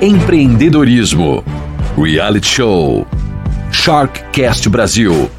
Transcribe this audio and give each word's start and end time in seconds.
empreendedorismo, 0.00 1.42
reality 1.96 2.46
show, 2.46 3.06
Sharkcast 3.72 4.68
Brasil. 4.68 5.30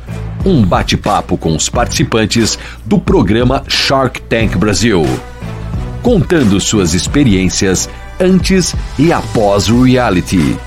Um 0.43 0.65
bate-papo 0.65 1.37
com 1.37 1.55
os 1.55 1.69
participantes 1.69 2.57
do 2.83 2.99
programa 2.99 3.63
Shark 3.67 4.19
Tank 4.23 4.57
Brasil, 4.57 5.03
contando 6.01 6.59
suas 6.59 6.95
experiências 6.95 7.87
antes 8.19 8.75
e 8.97 9.13
após 9.13 9.69
o 9.69 9.83
reality. 9.83 10.57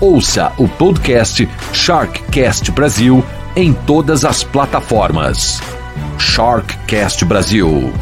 Ouça 0.00 0.50
o 0.56 0.66
podcast 0.66 1.46
Sharkcast 1.72 2.70
Brasil 2.70 3.22
em 3.54 3.74
todas 3.74 4.24
as 4.24 4.42
plataformas. 4.42 5.60
Sharkcast 6.18 7.26
Brasil. 7.26 7.92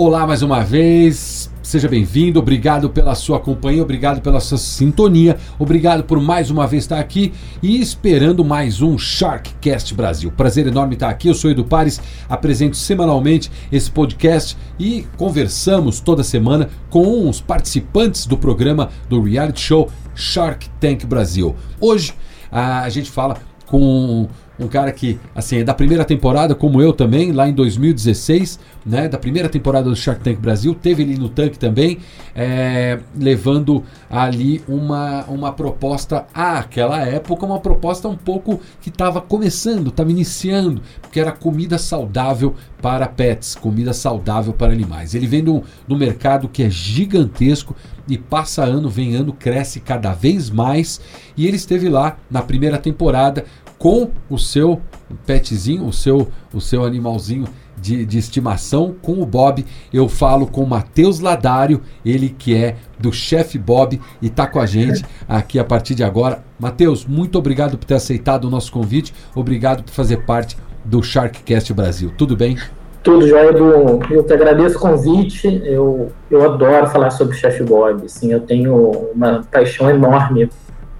Olá 0.00 0.24
mais 0.24 0.42
uma 0.42 0.62
vez, 0.62 1.50
seja 1.60 1.88
bem-vindo, 1.88 2.38
obrigado 2.38 2.88
pela 2.88 3.16
sua 3.16 3.40
companhia, 3.40 3.82
obrigado 3.82 4.20
pela 4.20 4.38
sua 4.38 4.56
sintonia, 4.56 5.36
obrigado 5.58 6.04
por 6.04 6.20
mais 6.20 6.52
uma 6.52 6.68
vez 6.68 6.84
estar 6.84 7.00
aqui 7.00 7.32
e 7.60 7.80
esperando 7.80 8.44
mais 8.44 8.80
um 8.80 8.96
Sharkcast 8.96 9.92
Brasil. 9.96 10.30
Prazer 10.30 10.68
enorme 10.68 10.94
estar 10.94 11.08
aqui, 11.08 11.26
eu 11.26 11.34
sou 11.34 11.50
Edu 11.50 11.64
Pares, 11.64 12.00
apresento 12.28 12.76
semanalmente 12.76 13.50
esse 13.72 13.90
podcast 13.90 14.56
e 14.78 15.04
conversamos 15.16 15.98
toda 15.98 16.22
semana 16.22 16.70
com 16.88 17.28
os 17.28 17.40
participantes 17.40 18.24
do 18.24 18.38
programa 18.38 18.90
do 19.08 19.20
reality 19.20 19.60
show 19.60 19.90
Shark 20.14 20.70
Tank 20.78 21.04
Brasil. 21.06 21.56
Hoje 21.80 22.14
a 22.52 22.88
gente 22.88 23.10
fala 23.10 23.36
com 23.66 24.28
um 24.58 24.66
cara 24.66 24.90
que, 24.90 25.18
assim, 25.34 25.58
é 25.58 25.64
da 25.64 25.72
primeira 25.72 26.04
temporada, 26.04 26.54
como 26.54 26.82
eu 26.82 26.92
também, 26.92 27.30
lá 27.30 27.48
em 27.48 27.52
2016, 27.52 28.58
né? 28.84 29.08
Da 29.08 29.16
primeira 29.16 29.48
temporada 29.48 29.88
do 29.88 29.94
Shark 29.94 30.22
Tank 30.22 30.38
Brasil, 30.38 30.74
teve 30.74 31.02
ele 31.02 31.16
no 31.16 31.28
tanque 31.28 31.58
também, 31.58 31.98
é, 32.34 32.98
levando 33.16 33.84
ali 34.10 34.62
uma, 34.66 35.24
uma 35.26 35.52
proposta, 35.52 36.26
àquela 36.34 37.00
época, 37.00 37.46
uma 37.46 37.60
proposta 37.60 38.08
um 38.08 38.16
pouco 38.16 38.60
que 38.80 38.88
estava 38.88 39.20
começando, 39.20 39.88
estava 39.88 40.10
iniciando, 40.10 40.82
porque 41.00 41.20
era 41.20 41.30
comida 41.30 41.78
saudável 41.78 42.54
para 42.82 43.06
pets, 43.06 43.54
comida 43.54 43.92
saudável 43.92 44.52
para 44.52 44.72
animais. 44.72 45.14
Ele 45.14 45.26
vem 45.26 45.44
do 45.44 45.62
mercado 45.96 46.48
que 46.48 46.62
é 46.62 46.70
gigantesco 46.70 47.76
e 48.08 48.16
passa 48.16 48.64
ano, 48.64 48.88
vem 48.88 49.14
ano, 49.14 49.32
cresce 49.32 49.80
cada 49.80 50.12
vez 50.12 50.50
mais. 50.50 51.00
E 51.36 51.46
ele 51.46 51.56
esteve 51.56 51.88
lá 51.88 52.16
na 52.30 52.42
primeira 52.42 52.78
temporada 52.78 53.44
com 53.78 54.10
o 54.28 54.38
seu 54.38 54.80
petzinho, 55.24 55.86
o 55.86 55.92
seu, 55.92 56.28
o 56.52 56.60
seu 56.60 56.84
animalzinho 56.84 57.46
de, 57.80 58.04
de 58.04 58.18
estimação, 58.18 58.94
com 59.00 59.22
o 59.22 59.26
Bob. 59.26 59.64
Eu 59.92 60.08
falo 60.08 60.46
com 60.46 60.62
o 60.62 60.66
Matheus 60.66 61.20
Ladário, 61.20 61.80
ele 62.04 62.28
que 62.28 62.54
é 62.54 62.76
do 62.98 63.12
Chef 63.12 63.56
Bob 63.56 64.00
e 64.20 64.26
está 64.26 64.46
com 64.46 64.58
a 64.58 64.66
gente 64.66 65.04
aqui 65.28 65.58
a 65.58 65.64
partir 65.64 65.94
de 65.94 66.02
agora. 66.02 66.42
Matheus, 66.58 67.06
muito 67.06 67.38
obrigado 67.38 67.78
por 67.78 67.84
ter 67.84 67.94
aceitado 67.94 68.46
o 68.46 68.50
nosso 68.50 68.72
convite, 68.72 69.14
obrigado 69.34 69.84
por 69.84 69.92
fazer 69.92 70.24
parte 70.24 70.56
do 70.84 71.02
Sharkcast 71.02 71.72
Brasil. 71.72 72.12
Tudo 72.16 72.36
bem? 72.36 72.56
Tudo 73.02 73.26
jóia, 73.26 73.50
Edu. 73.50 74.00
Eu 74.10 74.24
te 74.24 74.32
agradeço 74.32 74.76
o 74.76 74.80
convite. 74.80 75.62
Eu, 75.64 76.10
eu 76.30 76.44
adoro 76.44 76.88
falar 76.88 77.10
sobre 77.10 77.36
Chef 77.36 77.62
Bob. 77.62 78.04
Assim, 78.04 78.32
eu 78.32 78.40
tenho 78.40 78.90
uma 79.14 79.44
paixão 79.50 79.88
enorme 79.88 80.50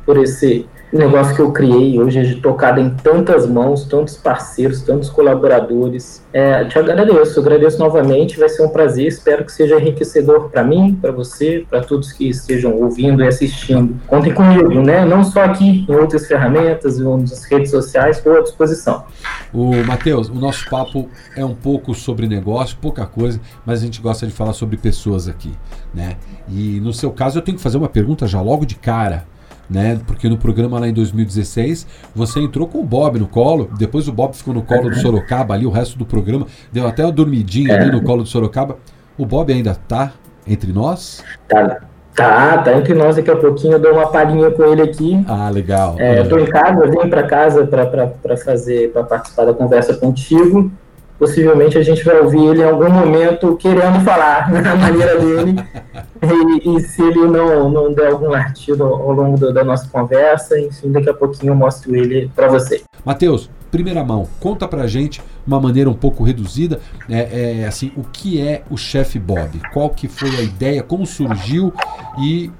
por 0.07 0.17
esse 0.17 0.67
negócio 0.97 1.35
que 1.35 1.43
eu 1.43 1.53
criei 1.53 1.99
hoje 1.99 2.19
é 2.19 2.35
tocado 2.41 2.81
em 2.81 2.91
tantas 2.91 3.47
mãos, 3.47 3.85
tantos 3.85 4.17
parceiros, 4.17 4.81
tantos 4.83 5.11
colaboradores. 5.11 6.23
É, 6.33 6.65
te 6.65 6.79
agradeço, 6.79 7.41
agradeço 7.41 7.79
novamente, 7.79 8.39
vai 8.39 8.49
ser 8.49 8.63
um 8.63 8.69
prazer, 8.69 9.07
espero 9.07 9.45
que 9.45 9.53
seja 9.53 9.77
enriquecedor 9.77 10.49
para 10.49 10.65
mim, 10.65 10.97
para 11.01 11.13
você, 11.13 11.67
para 11.69 11.81
todos 11.81 12.13
que 12.13 12.29
estejam 12.29 12.75
ouvindo 12.81 13.23
e 13.23 13.27
assistindo. 13.27 13.97
Contem 14.07 14.33
comigo, 14.33 14.83
né? 14.83 15.05
Não 15.05 15.23
só 15.23 15.45
aqui, 15.45 15.85
em 15.89 15.95
outras 15.95 16.27
ferramentas, 16.27 16.99
outras 17.01 17.45
redes 17.45 17.71
sociais, 17.71 18.17
estou 18.17 18.37
à 18.37 18.41
disposição. 18.41 19.05
O 19.53 19.75
Matheus, 19.85 20.29
o 20.29 20.35
nosso 20.35 20.69
papo 20.71 21.09
é 21.37 21.45
um 21.45 21.55
pouco 21.55 21.95
sobre 21.95 22.27
negócio, 22.27 22.77
pouca 22.81 23.05
coisa, 23.05 23.41
mas 23.65 23.81
a 23.81 23.85
gente 23.85 24.01
gosta 24.01 24.27
de 24.27 24.33
falar 24.33 24.53
sobre 24.53 24.77
pessoas 24.77 25.29
aqui, 25.29 25.53
né? 25.95 26.17
E 26.49 26.81
no 26.81 26.93
seu 26.93 27.11
caso 27.11 27.39
eu 27.39 27.43
tenho 27.43 27.57
que 27.57 27.63
fazer 27.63 27.77
uma 27.77 27.89
pergunta 27.89 28.27
já 28.27 28.41
logo 28.41 28.65
de 28.65 28.75
cara 28.75 29.27
né? 29.69 30.01
Porque 30.07 30.29
no 30.29 30.39
programa 30.39 30.79
lá 30.81 30.89
em 30.89 30.93
2016 30.93 31.87
você 32.15 32.41
entrou 32.41 32.67
com 32.67 32.79
o 32.79 32.85
Bob 32.85 33.19
no 33.19 33.27
colo, 33.27 33.71
depois 33.79 34.09
o 34.09 34.13
Bob 34.13 34.35
ficou 34.35 34.55
no 34.55 34.63
colo 34.63 34.91
do 34.91 34.97
Sorocaba 34.97 35.55
ali 35.55 35.67
o 35.67 35.71
resto 35.71 35.99
do 35.99 36.07
programa, 36.07 36.47
deu 36.73 36.87
até 36.87 37.05
uma 37.05 37.13
dormidinha 37.13 37.75
ali 37.75 37.91
no 37.91 38.03
colo 38.03 38.23
do 38.23 38.29
Sorocaba. 38.29 38.77
O 39.17 39.27
Bob 39.27 39.53
ainda 39.53 39.75
tá 39.75 40.13
entre 40.47 40.73
nós? 40.73 41.25
Tá, 41.49 41.81
tá, 42.15 42.59
tá 42.59 42.79
entre 42.79 42.95
nós. 42.95 43.17
Daqui 43.17 43.31
a 43.31 43.37
pouquinho 43.37 43.75
eu 43.75 43.79
dou 43.81 43.93
uma 43.93 44.07
palhinha 44.07 44.51
com 44.51 44.65
ele 44.65 44.83
aqui. 44.83 45.25
Ah, 45.27 45.51
legal. 45.51 45.97
É, 45.99 46.21
eu 46.21 46.29
tô 46.29 46.39
em 46.39 46.47
casa, 46.47 46.85
eu 46.85 46.91
vim 46.91 47.11
para 47.11 47.25
casa 47.25 47.67
para 47.67 48.37
fazer, 48.37 48.93
para 48.93 49.03
participar 49.05 49.45
da 49.45 49.53
conversa 49.53 49.95
contigo 49.95 50.71
possivelmente 51.19 51.77
a 51.77 51.83
gente 51.83 52.05
vai 52.05 52.21
ouvir 52.21 52.45
ele 52.45 52.61
em 52.61 52.65
algum 52.65 52.89
momento 52.91 53.57
querendo 53.57 54.01
falar 54.05 54.51
na 54.53 54.77
maneira 54.77 55.19
dele. 55.19 55.57
e, 56.63 56.77
e, 56.77 56.81
se 56.81 57.03
ele 57.03 57.27
não, 57.27 57.69
não 57.69 57.93
der 57.93 58.13
algum 58.13 58.33
artigo 58.33 58.85
ao 58.85 59.13
longo 59.13 59.39
do, 59.39 59.53
da 59.53 59.65
nossa 59.65 59.89
conversa, 59.89 60.59
enfim, 60.59 60.93
daqui 60.93 61.11
a 61.11 61.15
pouquinho 61.15 61.51
eu 61.51 61.57
mostro 61.57 61.95
ele 61.95 62.31
para 62.35 62.49
você. 62.49 62.83
Matheus, 63.05 63.51
primeira 63.71 64.05
mão, 64.05 64.29
conta 64.41 64.67
pra 64.69 64.87
gente 64.87 65.21
uma 65.47 65.61
maneira 65.61 65.91
um 65.91 65.95
pouco 65.95 66.23
reduzida, 66.23 66.81
é, 67.09 67.63
é, 67.63 67.67
assim, 67.67 67.93
o 67.97 68.03
que 68.03 68.41
é 68.41 68.63
o 68.71 68.77
Chef 68.77 69.19
Bob? 69.19 69.61
Qual 69.73 69.91
que 69.91 70.09
foi 70.09 70.31
a 70.37 70.43
ideia, 70.43 70.83
como 70.83 71.07
surgiu 71.07 71.73
e 72.19 72.51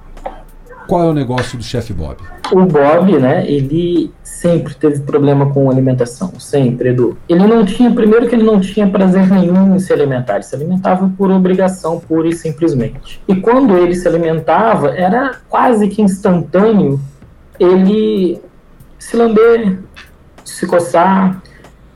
qual 0.87 1.03
é 1.03 1.07
o 1.07 1.13
negócio 1.13 1.59
do 1.59 1.63
chefe 1.63 1.93
Bob? 1.93 2.17
O 2.53 2.65
Bob, 2.65 3.19
né, 3.19 3.45
ele 3.47 4.13
sempre 4.23 4.75
teve 4.75 5.01
problema 5.01 5.53
com 5.53 5.71
alimentação, 5.71 6.33
sempre, 6.39 6.91
Edu. 6.91 7.17
Ele 7.29 7.47
não 7.47 7.65
tinha, 7.65 7.91
primeiro 7.91 8.29
que 8.29 8.35
ele 8.35 8.45
não 8.45 8.61
tinha 8.61 8.89
prazer 8.89 9.29
nenhum 9.29 9.75
em 9.75 9.79
se 9.79 9.93
alimentar, 9.93 10.35
ele 10.35 10.45
se 10.45 10.55
alimentava 10.55 11.11
por 11.17 11.31
obrigação, 11.31 12.01
pura 12.01 12.29
e 12.29 12.33
simplesmente. 12.33 13.21
E 13.29 13.37
quando 13.37 13.77
ele 13.77 13.95
se 13.95 14.07
alimentava, 14.07 14.91
era 14.91 15.37
quase 15.49 15.89
que 15.89 16.01
instantâneo 16.01 17.01
ele 17.59 18.41
se 18.99 19.17
lamber, 19.17 19.79
se 20.45 20.67
coçar, 20.67 21.43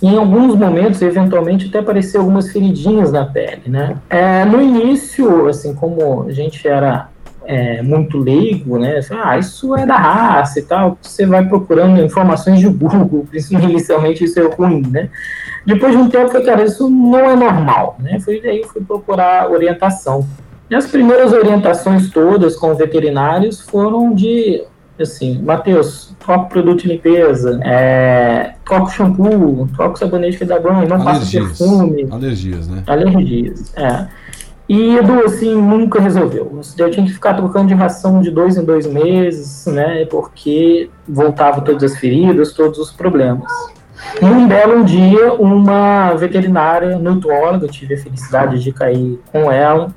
em 0.02 0.16
alguns 0.16 0.56
momentos, 0.56 1.00
eventualmente, 1.00 1.68
até 1.68 1.78
aparecer 1.78 2.18
algumas 2.18 2.50
feridinhas 2.50 3.12
na 3.12 3.24
pele, 3.24 3.62
né? 3.66 3.98
É, 4.10 4.44
no 4.44 4.60
início, 4.60 5.46
assim, 5.46 5.72
como 5.74 6.24
a 6.24 6.32
gente 6.32 6.66
era 6.66 7.08
é, 7.44 7.82
muito 7.82 8.18
leigo, 8.18 8.78
né? 8.78 9.00
Ah, 9.10 9.38
isso 9.38 9.74
é 9.76 9.86
da 9.86 9.96
raça 9.96 10.58
e 10.58 10.62
tal. 10.62 10.98
Você 11.00 11.26
vai 11.26 11.46
procurando 11.46 12.00
informações 12.00 12.60
de 12.60 12.68
Google, 12.68 13.26
inicialmente 13.32 14.24
isso 14.24 14.40
é 14.40 14.44
ruim, 14.44 14.82
né? 14.90 15.08
Depois 15.64 15.92
de 15.92 15.98
um 15.98 16.08
tempo, 16.08 16.24
eu 16.24 16.30
falei, 16.30 16.46
cara, 16.46 16.64
isso 16.64 16.88
não 16.88 17.30
é 17.30 17.36
normal, 17.36 17.96
né? 18.00 18.18
Foi 18.20 18.40
daí 18.40 18.60
eu 18.60 18.68
fui 18.68 18.82
procurar 18.82 19.50
orientação. 19.50 20.26
E 20.68 20.74
as 20.74 20.86
primeiras 20.86 21.32
orientações 21.32 22.10
todas 22.10 22.56
com 22.56 22.74
veterinários 22.74 23.60
foram 23.60 24.14
de, 24.14 24.64
assim, 24.98 25.40
Matheus, 25.42 26.14
troca 26.18 26.46
produto 26.46 26.82
de 26.82 26.88
limpeza, 26.88 27.60
é, 27.62 28.54
troca 28.64 28.84
o 28.84 28.90
shampoo, 28.90 29.68
troca 29.76 29.94
o 29.94 29.98
sabonete 29.98 30.38
que 30.38 30.44
dá 30.44 30.58
banho, 30.58 30.88
não 30.88 31.00
Alergias. 31.06 31.48
passa 31.48 31.64
perfume. 31.64 32.08
Alergias, 32.10 32.68
né? 32.68 32.82
Alergias, 32.86 33.72
é. 33.76 34.08
E 34.68 34.96
Edu, 34.96 35.24
assim, 35.24 35.54
nunca 35.54 36.00
resolveu. 36.00 36.60
Eu 36.78 36.90
tinha 36.90 37.04
que 37.04 37.12
ficar 37.12 37.34
trocando 37.34 37.68
de 37.68 37.74
ração 37.74 38.20
de 38.20 38.30
dois 38.30 38.56
em 38.56 38.64
dois 38.64 38.86
meses, 38.86 39.66
né? 39.66 40.04
Porque 40.06 40.88
voltava 41.06 41.60
todas 41.60 41.92
as 41.92 41.98
feridas, 41.98 42.52
todos 42.52 42.78
os 42.78 42.90
problemas. 42.90 43.50
Num 44.20 44.46
belo 44.46 44.84
dia, 44.84 45.32
uma 45.34 46.14
veterinária 46.14 46.98
nutróloga, 46.98 47.66
eu 47.66 47.70
tive 47.70 47.94
a 47.94 47.98
felicidade 47.98 48.60
de 48.60 48.72
cair 48.72 49.18
com 49.30 49.50
ela. 49.50 49.92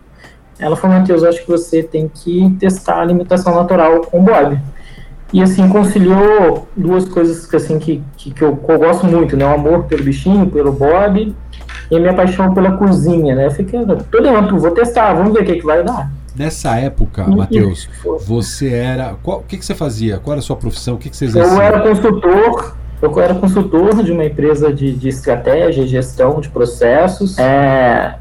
Ela 0.59 0.75
falou: 0.75 0.97
Matheus, 0.97 1.23
acho 1.23 1.41
que 1.41 1.47
você 1.47 1.83
tem 1.83 2.07
que 2.07 2.55
testar 2.59 2.95
a 2.95 3.01
alimentação 3.01 3.55
natural 3.55 4.01
com 4.01 4.19
o 4.19 4.23
Bob. 4.23 4.59
E 5.33 5.41
assim, 5.41 5.67
conciliou 5.67 6.67
duas 6.75 7.09
coisas 7.09 7.45
que, 7.45 7.55
assim, 7.55 7.77
que, 7.77 8.01
que, 8.15 8.31
que, 8.31 8.41
eu, 8.41 8.57
eu 8.67 8.79
gosto 8.79 9.05
muito, 9.05 9.35
né? 9.35 9.45
O 9.45 9.53
amor 9.53 9.83
pelo 9.83 10.03
bichinho, 10.03 10.49
pelo 10.49 10.71
Bob, 10.71 11.35
e 11.89 11.95
a 11.95 11.99
minha 11.99 12.13
paixão 12.13 12.53
pela 12.53 12.77
cozinha, 12.77 13.35
né? 13.35 13.47
Eu 13.47 13.51
fiquei, 13.51 13.79
tô 14.11 14.21
dentro, 14.21 14.59
vou 14.59 14.71
testar, 14.71 15.13
vamos 15.13 15.33
ver 15.33 15.43
o 15.43 15.45
que, 15.45 15.55
que 15.55 15.65
vai 15.65 15.83
dar. 15.83 16.11
Nessa 16.35 16.75
época, 16.77 17.25
Matheus, 17.25 17.87
você 18.27 18.73
era. 18.73 19.15
Qual, 19.23 19.39
o 19.39 19.43
que, 19.43 19.57
que 19.57 19.65
você 19.65 19.73
fazia? 19.73 20.19
Qual 20.19 20.33
era 20.33 20.39
a 20.39 20.43
sua 20.43 20.57
profissão? 20.57 20.95
O 20.95 20.97
que, 20.97 21.09
que 21.09 21.15
você 21.15 21.25
exercia? 21.25 21.53
Eu 21.53 21.61
era 21.61 21.79
consultor. 21.79 22.75
Eu 23.01 23.19
era 23.19 23.35
consultor 23.35 24.03
de 24.03 24.11
uma 24.11 24.25
empresa 24.25 24.73
de, 24.73 24.93
de 24.93 25.07
estratégia 25.07 25.83
e 25.83 25.87
gestão 25.87 26.41
de 26.41 26.49
processos. 26.49 27.37
É, 27.37 28.15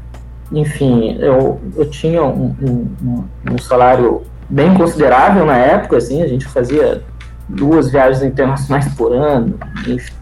enfim, 0.51 1.17
eu, 1.19 1.59
eu 1.75 1.89
tinha 1.89 2.23
um, 2.23 2.55
um, 2.61 3.23
um, 3.51 3.57
salário 3.57 4.21
bem 4.49 4.73
considerável 4.75 5.45
na 5.45 5.57
época, 5.57 5.97
assim, 5.97 6.21
a 6.21 6.27
gente 6.27 6.45
fazia 6.45 7.01
duas 7.49 7.89
viagens 7.89 8.23
internacionais 8.23 8.87
por 8.95 9.11
ano, 9.11 9.57
enfim. 9.87 10.13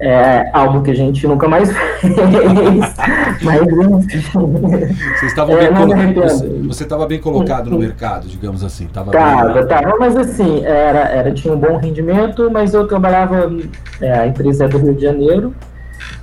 É 0.00 0.48
algo 0.54 0.82
que 0.82 0.90
a 0.90 0.94
gente 0.94 1.26
nunca 1.26 1.46
mais 1.46 1.70
fez. 2.00 2.16
Mas, 3.42 3.60
você 5.18 5.26
estava 5.26 5.54
bem, 5.54 5.66
é, 5.66 5.72
colo... 5.72 5.94
você, 6.14 6.84
você 6.86 7.06
bem 7.06 7.20
colocado 7.20 7.70
no 7.70 7.78
mercado, 7.78 8.26
digamos 8.26 8.64
assim. 8.64 8.86
Tava, 8.86 9.12
tava, 9.12 9.52
bem... 9.52 9.66
tava, 9.66 9.96
mas 9.98 10.16
assim, 10.16 10.64
era, 10.64 11.00
era, 11.00 11.32
tinha 11.32 11.52
um 11.52 11.58
bom 11.58 11.76
rendimento, 11.76 12.50
mas 12.50 12.72
eu 12.72 12.86
trabalhava, 12.88 13.52
é, 14.00 14.12
a 14.20 14.26
empresa 14.26 14.64
é 14.64 14.68
do 14.68 14.78
Rio 14.78 14.94
de 14.94 15.02
Janeiro, 15.02 15.54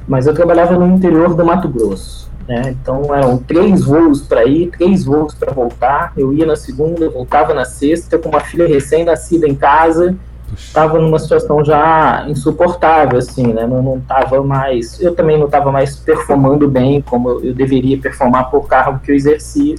mas 0.07 0.25
eu 0.25 0.33
trabalhava 0.33 0.75
no 0.75 0.87
interior 0.87 1.35
do 1.35 1.45
Mato 1.45 1.69
Grosso. 1.69 2.27
Né? 2.47 2.75
Então 2.81 3.13
eram 3.13 3.37
três 3.37 3.83
voos 3.83 4.21
para 4.21 4.45
ir, 4.45 4.71
três 4.71 5.03
voos 5.03 5.35
para 5.35 5.53
voltar. 5.53 6.13
Eu 6.17 6.33
ia 6.33 6.45
na 6.45 6.55
segunda, 6.55 7.09
voltava 7.09 7.53
na 7.53 7.65
sexta, 7.65 8.17
com 8.17 8.29
uma 8.29 8.39
filha 8.39 8.67
recém-nascida 8.67 9.47
em 9.47 9.53
casa 9.53 10.15
estava 10.55 10.99
numa 10.99 11.19
situação 11.19 11.63
já 11.63 12.25
insuportável, 12.27 13.17
assim, 13.19 13.53
né? 13.53 13.65
Não, 13.65 13.81
não 13.81 13.99
tava 13.99 14.41
mais. 14.43 14.99
Eu 15.01 15.13
também 15.13 15.37
não 15.37 15.45
estava 15.45 15.71
mais 15.71 15.95
performando 15.95 16.67
bem 16.67 17.01
como 17.01 17.29
eu, 17.29 17.53
deveria 17.53 17.97
performar 17.97 18.49
por 18.49 18.67
cargo 18.67 18.99
que 18.99 19.11
eu 19.11 19.15
exercia. 19.15 19.75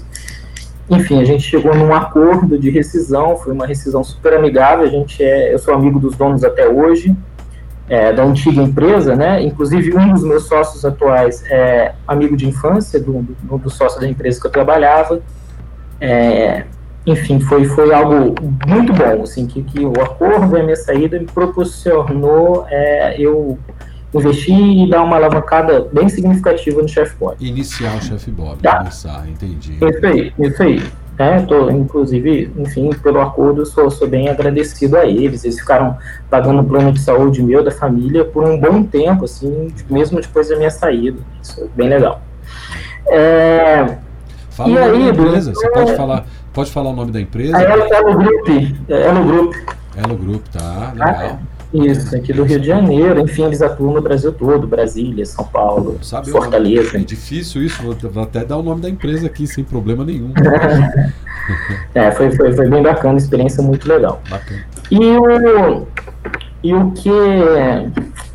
Enfim, 0.90 1.20
a 1.20 1.24
gente 1.24 1.42
chegou 1.42 1.74
num 1.74 1.94
acordo 1.94 2.58
de 2.58 2.70
rescisão, 2.70 3.36
foi 3.36 3.52
uma 3.52 3.66
rescisão 3.66 4.02
super 4.02 4.34
amigável. 4.34 4.84
A 4.84 4.90
gente 4.90 5.22
é, 5.22 5.52
eu 5.52 5.58
sou 5.58 5.74
amigo 5.74 5.98
dos 5.98 6.16
donos 6.16 6.44
até 6.44 6.68
hoje, 6.68 7.14
é, 7.88 8.12
da 8.12 8.24
antiga 8.24 8.62
empresa, 8.62 9.14
né? 9.16 9.42
Inclusive 9.42 9.96
um 9.96 10.12
dos 10.12 10.22
meus 10.22 10.46
sócios 10.46 10.84
atuais 10.84 11.42
é 11.50 11.94
amigo 12.06 12.36
de 12.36 12.46
infância 12.46 13.00
do, 13.00 13.22
do, 13.22 13.58
do 13.58 13.70
sócio 13.70 14.00
da 14.00 14.08
empresa 14.08 14.40
que 14.40 14.46
eu 14.46 14.50
trabalhava. 14.50 15.20
É, 16.00 16.64
enfim, 17.12 17.40
foi, 17.40 17.64
foi 17.66 17.92
algo 17.92 18.34
muito 18.66 18.92
bom, 18.92 19.22
assim, 19.22 19.46
que, 19.46 19.62
que 19.62 19.84
o 19.84 19.92
acordo 20.02 20.56
e 20.56 20.60
a 20.60 20.62
minha 20.62 20.76
saída 20.76 21.18
me 21.18 21.26
proporcionou 21.26 22.66
é, 22.68 23.20
eu 23.20 23.58
investir 24.14 24.56
e 24.56 24.88
dar 24.88 25.02
uma 25.02 25.16
alavancada 25.16 25.86
bem 25.92 26.08
significativa 26.08 26.80
no 26.80 26.88
Chef 26.88 27.14
Bob. 27.18 27.36
Iniciar 27.40 27.96
o 27.96 28.02
Chef 28.02 28.30
Bob, 28.30 28.58
tá. 28.62 28.78
começar, 28.78 29.28
entendi. 29.28 29.78
Isso 29.80 30.06
aí, 30.06 30.32
isso 30.38 30.62
aí. 30.62 30.82
É, 31.18 31.40
tô, 31.40 31.68
inclusive, 31.70 32.52
enfim, 32.56 32.90
pelo 33.02 33.20
acordo, 33.20 33.66
sou, 33.66 33.90
sou 33.90 34.06
bem 34.06 34.28
agradecido 34.28 34.96
a 34.96 35.04
eles. 35.04 35.44
Eles 35.44 35.58
ficaram 35.58 35.98
pagando 36.30 36.60
o 36.60 36.64
plano 36.64 36.92
de 36.92 37.00
saúde 37.00 37.42
meu, 37.42 37.64
da 37.64 37.72
família, 37.72 38.24
por 38.24 38.44
um 38.44 38.58
bom 38.58 38.84
tempo, 38.84 39.24
assim, 39.24 39.68
mesmo 39.90 40.20
depois 40.20 40.48
da 40.48 40.56
minha 40.56 40.70
saída. 40.70 41.18
Isso 41.42 41.60
é 41.60 41.66
bem 41.76 41.88
legal. 41.88 42.22
É, 43.08 43.96
Fala 44.50 44.70
e 44.70 44.78
aí, 44.78 45.08
empresa, 45.08 45.52
você 45.52 45.70
pode 45.70 45.96
falar 45.96 46.24
Pode 46.58 46.72
falar 46.72 46.90
o 46.90 46.92
nome 46.92 47.12
da 47.12 47.20
empresa? 47.20 47.56
A 47.56 47.62
Elo, 47.62 47.84
Elo 47.84 48.18
Group. 48.18 48.48
Elo 48.88 49.24
Group. 49.24 49.54
Elo 49.96 50.16
Group, 50.16 50.44
tá, 50.48 50.90
legal. 50.92 51.08
Ah, 51.08 51.38
isso, 51.72 52.16
aqui 52.16 52.32
do 52.32 52.42
Rio 52.42 52.58
de 52.58 52.66
Janeiro, 52.66 53.20
enfim, 53.20 53.44
eles 53.44 53.62
atuam 53.62 53.94
no 53.94 54.02
Brasil 54.02 54.32
todo, 54.32 54.66
Brasília, 54.66 55.24
São 55.24 55.44
Paulo, 55.44 56.00
Sabe 56.02 56.32
Fortaleza. 56.32 56.96
É 56.96 57.00
difícil 57.00 57.62
isso, 57.62 57.80
vou 57.80 58.22
até 58.24 58.44
dar 58.44 58.56
o 58.56 58.62
nome 58.64 58.80
da 58.80 58.90
empresa 58.90 59.28
aqui, 59.28 59.46
sem 59.46 59.62
problema 59.62 60.04
nenhum. 60.04 60.32
é, 61.94 62.10
foi, 62.10 62.32
foi, 62.32 62.52
foi 62.52 62.68
bem 62.68 62.82
bacana, 62.82 63.18
experiência 63.18 63.62
muito 63.62 63.88
legal. 63.88 64.20
Bacana. 64.28 64.60
E 64.90 64.98
o, 64.98 65.86
e 66.64 66.74
o 66.74 66.90
que... 66.90 67.08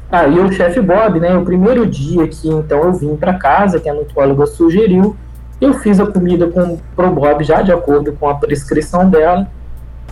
Ah, 0.10 0.28
e 0.28 0.40
o 0.40 0.50
chefe 0.50 0.80
Bob, 0.80 1.20
né, 1.20 1.36
o 1.36 1.44
primeiro 1.44 1.86
dia 1.86 2.26
que 2.30 2.48
então 2.48 2.84
eu 2.84 2.94
vim 2.94 3.18
para 3.18 3.34
casa, 3.34 3.82
que 3.82 3.90
a 3.90 3.94
nutróloga 3.94 4.46
sugeriu, 4.46 5.14
eu 5.64 5.74
fiz 5.74 6.00
a 6.00 6.06
comida 6.06 6.48
com, 6.48 6.78
pro 6.96 7.10
Bob 7.12 7.44
já 7.44 7.62
de 7.62 7.72
acordo 7.72 8.14
com 8.14 8.30
a 8.30 8.36
prescrição 8.36 9.10
dela 9.10 9.48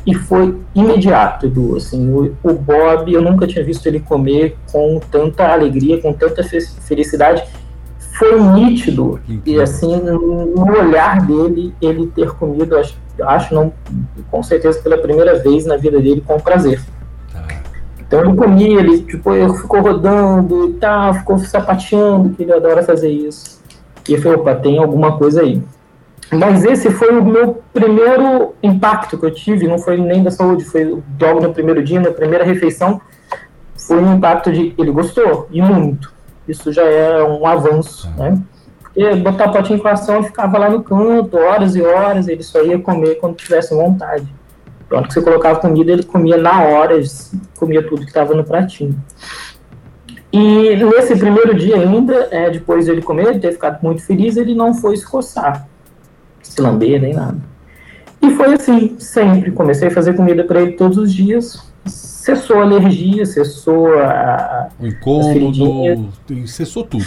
e 0.05 0.15
foi 0.15 0.57
imediato, 0.73 1.45
Edu. 1.45 1.75
Assim, 1.75 2.11
o, 2.11 2.35
o, 2.43 2.53
Bob, 2.53 3.13
eu 3.13 3.21
nunca 3.21 3.45
tinha 3.45 3.63
visto 3.63 3.85
ele 3.85 3.99
comer 3.99 4.57
com 4.71 4.99
tanta 5.11 5.47
alegria, 5.47 6.01
com 6.01 6.13
tanta 6.13 6.43
felicidade. 6.43 7.43
Foi 8.17 8.39
nítido 8.39 9.19
e 9.45 9.59
assim 9.59 9.95
no 9.97 10.65
olhar 10.77 11.25
dele 11.25 11.73
ele 11.81 12.07
ter 12.07 12.31
comido, 12.31 12.77
acho, 12.77 12.95
acho 13.21 13.53
não, 13.53 13.73
com 14.29 14.43
certeza 14.43 14.79
pela 14.81 14.97
primeira 14.97 15.39
vez 15.39 15.65
na 15.65 15.77
vida 15.77 15.99
dele 15.99 16.21
com 16.25 16.39
prazer. 16.39 16.81
Tá. 17.31 17.43
Então 17.99 18.19
ele 18.19 18.35
comia, 18.35 18.79
ele 18.79 19.01
tipo, 19.03 19.33
ele 19.33 19.53
ficou 19.53 19.81
rodando 19.81 20.69
e 20.69 20.73
tal, 20.73 21.13
ficou 21.13 21.39
sapateando, 21.39 22.29
que 22.31 22.43
ele 22.43 22.53
adora 22.53 22.83
fazer 22.83 23.09
isso. 23.09 23.60
E 24.07 24.13
eu 24.13 24.21
falei, 24.21 24.37
opa, 24.37 24.55
tem 24.55 24.79
alguma 24.79 25.17
coisa 25.17 25.41
aí. 25.41 25.61
Mas 26.31 26.63
esse 26.63 26.89
foi 26.91 27.09
o 27.09 27.23
meu 27.23 27.61
primeiro 27.73 28.53
impacto 28.63 29.17
que 29.17 29.25
eu 29.25 29.31
tive, 29.31 29.67
não 29.67 29.77
foi 29.77 29.97
nem 29.97 30.23
da 30.23 30.31
saúde, 30.31 30.63
foi 30.63 30.85
logo 31.19 31.41
no 31.41 31.53
primeiro 31.53 31.83
dia, 31.83 31.99
na 31.99 32.11
primeira 32.11 32.45
refeição, 32.45 33.01
foi 33.75 33.97
um 33.97 34.15
impacto 34.15 34.51
de 34.51 34.73
ele 34.77 34.91
gostou, 34.91 35.47
e 35.51 35.61
muito. 35.61 36.13
Isso 36.47 36.71
já 36.71 36.83
é 36.83 37.21
um 37.23 37.45
avanço, 37.45 38.09
né? 38.17 38.41
Porque 38.81 39.15
botar 39.15 39.49
o 39.49 39.51
potinho 39.53 39.79
com 39.79 39.87
ação 39.87 40.21
e 40.21 40.23
ficava 40.23 40.57
lá 40.57 40.69
no 40.69 40.83
canto, 40.83 41.37
horas 41.37 41.75
e 41.75 41.81
horas, 41.81 42.27
ele 42.27 42.43
só 42.43 42.61
ia 42.61 42.79
comer 42.79 43.15
quando 43.15 43.35
tivesse 43.35 43.75
vontade. 43.75 44.27
Pronto, 44.87 45.07
que 45.07 45.13
você 45.13 45.21
colocava 45.21 45.59
comida, 45.59 45.91
ele 45.91 46.03
comia 46.03 46.37
na 46.37 46.63
hora, 46.63 47.01
comia 47.57 47.81
tudo 47.81 48.01
que 48.01 48.09
estava 48.09 48.33
no 48.33 48.43
pratinho. 48.43 48.97
E 50.31 50.75
nesse 50.77 51.17
primeiro 51.17 51.53
dia 51.53 51.75
ainda, 51.75 52.29
é, 52.31 52.49
depois 52.49 52.85
de 52.85 52.91
ele 52.91 53.01
comer, 53.01 53.33
de 53.33 53.39
ter 53.41 53.51
ficado 53.51 53.81
muito 53.83 54.01
feliz, 54.01 54.37
ele 54.37 54.55
não 54.55 54.73
foi 54.73 54.95
se 54.95 55.05
coçar, 55.05 55.67
se 56.41 56.61
lamber, 56.61 57.01
nem 57.01 57.13
nada. 57.13 57.37
E 58.21 58.29
foi 58.31 58.53
assim, 58.53 58.95
sempre. 58.99 59.51
Comecei 59.51 59.87
a 59.87 59.91
fazer 59.91 60.13
comida 60.13 60.43
para 60.43 60.61
ele 60.61 60.73
todos 60.73 60.97
os 60.97 61.13
dias. 61.13 61.71
Cessou 61.85 62.59
a 62.59 62.61
alergia, 62.61 63.25
cessou 63.25 63.87
a. 63.97 64.69
O 64.79 64.87
incômodo, 64.87 66.09
cessou 66.45 66.83
tudo. 66.83 67.05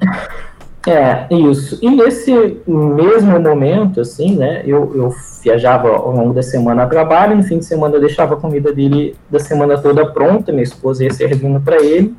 É, 0.86 1.26
isso. 1.34 1.78
E 1.80 1.88
nesse 1.88 2.30
mesmo 2.66 3.40
momento, 3.40 4.00
assim, 4.00 4.36
né, 4.36 4.62
eu, 4.66 4.94
eu 4.94 5.14
viajava 5.42 5.88
ao 5.88 6.12
longo 6.12 6.34
da 6.34 6.42
semana 6.42 6.82
a 6.82 6.86
trabalho, 6.86 7.36
no 7.36 7.42
fim 7.42 7.58
de 7.58 7.64
semana 7.64 7.96
eu 7.96 8.00
deixava 8.00 8.34
a 8.34 8.36
comida 8.36 8.72
dele 8.72 9.16
da 9.30 9.38
semana 9.38 9.78
toda 9.78 10.06
pronta, 10.06 10.52
minha 10.52 10.62
esposa 10.62 11.04
ia 11.04 11.12
servindo 11.12 11.58
para 11.60 11.82
ele. 11.82 12.14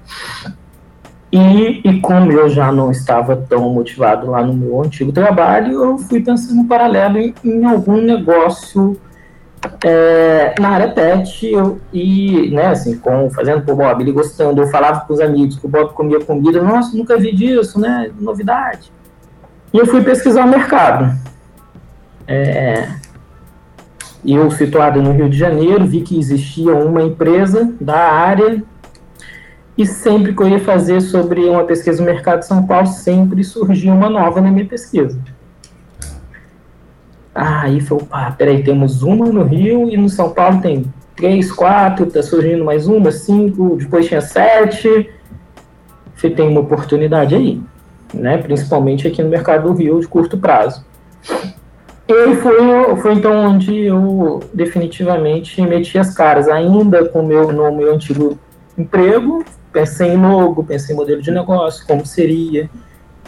E, 1.32 1.82
e 1.84 2.02
como 2.02 2.32
eu 2.32 2.50
já 2.50 2.72
não 2.72 2.92
estava 2.92 3.36
tão 3.36 3.70
motivado 3.70 4.32
lá 4.32 4.44
no 4.44 4.54
meu 4.54 4.82
antigo 4.82 5.12
trabalho, 5.12 5.84
eu 5.84 5.98
fui 5.98 6.22
pensando 6.22 6.62
em 6.62 6.68
paralelo 6.68 7.18
em, 7.18 7.34
em 7.44 7.66
algum 7.66 7.98
negócio 7.98 8.98
é, 9.84 10.56
na 10.60 10.70
área 10.70 10.90
pet, 10.90 11.46
eu, 11.46 11.80
e, 11.92 12.50
né, 12.52 12.68
assim, 12.68 12.98
com, 12.98 13.30
fazendo 13.30 13.64
pro 13.64 13.76
Bob, 13.76 14.02
ele 14.02 14.12
gostando, 14.12 14.62
eu 14.62 14.68
falava 14.68 15.02
com 15.02 15.14
os 15.14 15.20
amigos 15.20 15.58
que 15.58 15.66
o 15.66 15.70
Bob 15.70 15.94
comia 15.94 16.20
comida, 16.20 16.62
nossa, 16.62 16.96
nunca 16.96 17.18
vi 17.18 17.34
disso, 17.34 17.80
né, 17.80 18.12
novidade. 18.20 18.92
E 19.74 19.78
eu 19.78 19.86
fui 19.86 20.02
pesquisar 20.02 20.46
o 20.46 20.50
mercado. 20.50 21.14
É, 22.28 22.88
eu, 24.26 24.50
situado 24.50 25.02
no 25.02 25.12
Rio 25.12 25.30
de 25.30 25.38
Janeiro, 25.38 25.86
vi 25.86 26.02
que 26.02 26.18
existia 26.18 26.74
uma 26.74 27.04
empresa 27.04 27.74
da 27.80 28.12
área 28.12 28.64
e 29.78 29.86
sempre 29.86 30.34
que 30.34 30.42
eu 30.42 30.48
ia 30.48 30.60
fazer 30.60 31.02
sobre 31.02 31.42
uma 31.42 31.66
pesquisa 31.66 32.02
no 32.02 32.10
mercado 32.10 32.40
de 32.40 32.48
São 32.48 32.66
Paulo, 32.66 32.88
sempre 32.88 33.44
surgia 33.44 33.94
uma 33.94 34.10
nova 34.10 34.40
na 34.40 34.50
minha 34.50 34.66
pesquisa. 34.66 35.20
Aí 37.36 37.82
foi, 37.82 37.98
opa, 37.98 38.32
peraí, 38.32 38.64
temos 38.64 39.04
uma 39.04 39.26
no 39.26 39.44
Rio 39.44 39.90
e 39.90 39.98
no 39.98 40.08
São 40.08 40.30
Paulo 40.30 40.62
tem 40.62 40.86
três, 41.18 41.52
quatro, 41.52 42.06
tá 42.06 42.24
surgindo 42.24 42.64
mais 42.64 42.88
uma, 42.88 43.12
cinco, 43.12 43.76
depois 43.76 44.08
tinha 44.08 44.22
sete. 44.22 45.10
Você 46.16 46.30
tem 46.30 46.48
uma 46.48 46.62
oportunidade 46.62 47.36
aí, 47.36 47.62
né? 48.14 48.38
Principalmente 48.38 49.06
aqui 49.06 49.22
no 49.22 49.30
mercado 49.30 49.68
do 49.68 49.74
Rio 49.78 50.00
de 50.00 50.08
curto 50.08 50.38
prazo. 50.38 50.86
E 52.08 52.36
foi, 52.36 52.96
foi 53.02 53.14
então 53.16 53.34
onde 53.34 53.82
eu 53.82 54.40
definitivamente 54.54 55.62
meti 55.62 55.98
as 55.98 56.14
caras, 56.14 56.48
ainda 56.48 57.10
com 57.10 57.22
meu, 57.22 57.52
no 57.52 57.76
meu 57.76 57.94
antigo 57.94 58.40
emprego, 58.78 59.44
pensei 59.74 60.14
em 60.14 60.18
logo, 60.18 60.64
pensei 60.64 60.96
em 60.96 60.98
modelo 60.98 61.22
de 61.22 61.32
negócio, 61.32 61.86
como 61.86 62.06
seria. 62.06 62.70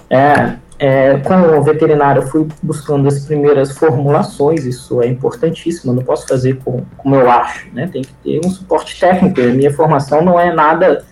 É, 0.09 0.55
é, 0.79 1.17
com 1.17 1.33
o 1.57 1.63
veterinário, 1.63 2.21
eu 2.21 2.27
fui 2.27 2.47
buscando 2.61 3.07
as 3.07 3.25
primeiras 3.25 3.71
formulações, 3.71 4.65
isso 4.65 5.01
é 5.01 5.07
importantíssimo, 5.07 5.93
não 5.93 6.03
posso 6.03 6.27
fazer 6.27 6.59
com, 6.63 6.83
como 6.97 7.15
eu 7.15 7.29
acho, 7.29 7.67
né? 7.73 7.89
tem 7.91 8.03
que 8.03 8.13
ter 8.23 8.39
um 8.45 8.49
suporte 8.49 8.99
técnico, 8.99 9.41
a 9.41 9.45
minha 9.45 9.73
formação 9.73 10.21
não 10.21 10.39
é 10.39 10.53
nada 10.53 11.03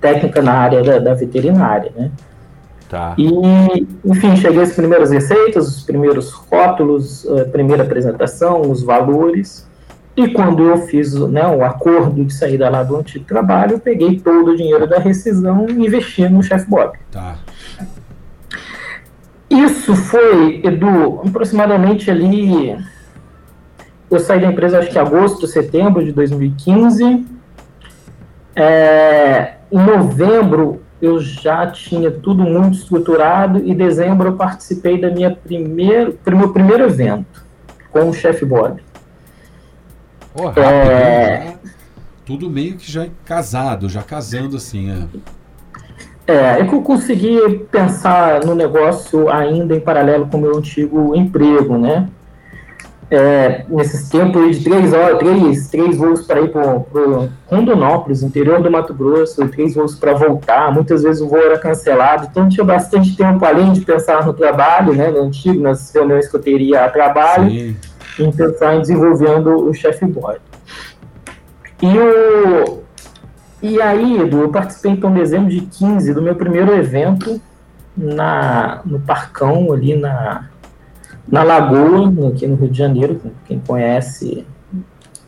técnica 0.00 0.42
na 0.42 0.52
área 0.52 0.82
da, 0.82 0.98
da 0.98 1.14
veterinária, 1.14 1.92
né? 1.96 2.10
Tá. 2.88 3.14
E, 3.16 3.86
enfim, 4.04 4.36
cheguei 4.36 4.60
às 4.60 4.72
primeiras 4.72 5.10
receitas, 5.10 5.66
os 5.66 5.82
primeiros 5.82 6.30
rótulos, 6.30 7.26
a 7.26 7.46
primeira 7.46 7.84
apresentação, 7.84 8.60
os 8.60 8.82
valores, 8.82 9.66
e 10.14 10.28
quando 10.28 10.62
eu 10.62 10.76
fiz 10.86 11.14
né, 11.14 11.46
o 11.46 11.64
acordo 11.64 12.22
de 12.22 12.34
saída 12.34 12.68
lá 12.68 12.82
do 12.82 12.96
antigo 12.96 13.24
trabalho, 13.24 13.72
eu 13.72 13.80
peguei 13.80 14.20
todo 14.20 14.50
o 14.50 14.56
dinheiro 14.56 14.86
da 14.86 14.98
rescisão 14.98 15.66
e 15.68 15.72
investi 15.72 16.28
no 16.28 16.42
Chef 16.42 16.68
Bob. 16.68 16.98
Tá. 17.10 17.36
Isso 19.52 19.94
foi, 19.94 20.62
Edu, 20.64 21.20
aproximadamente 21.26 22.10
ali. 22.10 22.76
Eu 24.10 24.18
saí 24.18 24.40
da 24.40 24.46
empresa 24.46 24.78
acho 24.78 24.90
que 24.90 24.98
em 24.98 25.00
agosto, 25.00 25.46
setembro 25.46 26.02
de 26.04 26.12
2015. 26.12 27.26
É, 28.56 29.54
em 29.70 29.78
novembro, 29.78 30.82
eu 31.00 31.20
já 31.20 31.66
tinha 31.66 32.10
tudo 32.10 32.42
muito 32.44 32.78
estruturado 32.78 33.58
e 33.58 33.72
em 33.72 33.74
dezembro 33.74 34.28
eu 34.28 34.36
participei 34.36 35.00
da 35.00 35.10
minha 35.10 35.30
primeiro, 35.30 36.18
do 36.24 36.36
meu 36.36 36.52
primeiro 36.52 36.84
evento 36.84 37.44
com 37.90 38.08
o 38.08 38.12
chefe 38.12 38.44
Bob. 38.44 38.82
Oh, 40.34 40.46
rápido, 40.46 40.64
é... 40.64 41.56
Tudo 42.24 42.48
meio 42.48 42.76
que 42.76 42.90
já 42.90 43.08
casado, 43.24 43.88
já 43.88 44.02
casando 44.02 44.56
assim. 44.56 44.90
É. 44.90 45.06
é, 46.26 46.60
é 46.60 46.64
que 46.64 46.74
eu 46.74 46.82
consegui 46.82 47.66
pensar 47.70 48.44
no 48.44 48.54
negócio 48.54 49.28
ainda 49.28 49.74
em 49.74 49.80
paralelo 49.80 50.26
com 50.26 50.38
o 50.38 50.40
meu 50.40 50.56
antigo 50.56 51.14
emprego, 51.14 51.76
né? 51.76 52.08
é, 53.12 53.66
nesses 53.68 54.08
tempos 54.08 54.56
de 54.56 54.64
três 54.64 54.90
horas, 54.94 55.18
três, 55.18 55.68
três 55.68 55.98
voos 55.98 56.22
para 56.22 56.40
ir 56.40 56.48
para 56.48 56.80
Rondonópolis, 57.46 58.22
interior 58.22 58.62
do 58.62 58.70
Mato 58.70 58.94
Grosso, 58.94 59.46
três 59.48 59.74
voos 59.74 59.94
para 59.94 60.14
voltar, 60.14 60.72
muitas 60.72 61.02
vezes 61.02 61.20
o 61.20 61.28
voo 61.28 61.38
era 61.38 61.58
cancelado, 61.58 62.28
então 62.30 62.48
tinha 62.48 62.64
bastante 62.64 63.14
tempo, 63.14 63.44
além 63.44 63.70
de 63.72 63.82
pensar 63.82 64.24
no 64.24 64.32
trabalho, 64.32 64.94
né, 64.94 65.10
no 65.10 65.20
antigo, 65.20 65.60
nas 65.60 65.92
reuniões 65.94 66.26
que 66.26 66.34
eu 66.34 66.40
teria 66.40 66.86
a 66.86 66.88
trabalho, 66.88 67.50
Sim. 67.50 67.76
em 68.18 68.32
pensar 68.32 68.76
em 68.76 68.80
desenvolvendo 68.80 69.68
o 69.68 69.74
chefe 69.74 70.06
boy. 70.06 70.36
E, 71.82 71.98
o, 71.98 72.81
e 73.62 73.80
aí, 73.80 74.20
Edu, 74.20 74.42
eu 74.42 74.50
participei 74.50 74.92
então 74.92 75.10
em 75.10 75.14
dezembro 75.14 75.50
de 75.50 75.60
15 75.60 76.12
do 76.12 76.20
meu 76.20 76.34
primeiro 76.34 76.74
evento 76.74 77.40
na, 77.96 78.80
no 78.84 79.00
Parcão, 79.00 79.72
ali 79.72 79.96
na 79.96 80.48
na 81.26 81.42
Lagoa, 81.42 82.28
aqui 82.28 82.46
no 82.46 82.56
Rio 82.56 82.68
de 82.68 82.76
Janeiro, 82.76 83.20
quem 83.46 83.58
conhece 83.60 84.44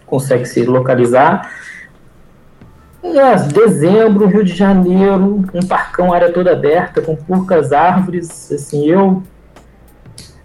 consegue 0.04 0.44
se 0.44 0.64
localizar. 0.64 1.50
É, 3.02 3.36
dezembro, 3.36 4.26
Rio 4.26 4.44
de 4.44 4.54
Janeiro, 4.54 5.44
um 5.52 5.66
parcão, 5.66 6.12
área 6.12 6.32
toda 6.32 6.52
aberta, 6.52 7.02
com 7.02 7.14
poucas 7.14 7.72
árvores, 7.72 8.50
assim, 8.50 8.86
eu 8.86 9.22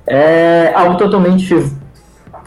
é 0.05 0.73
algo 0.73 0.97
totalmente 0.97 1.55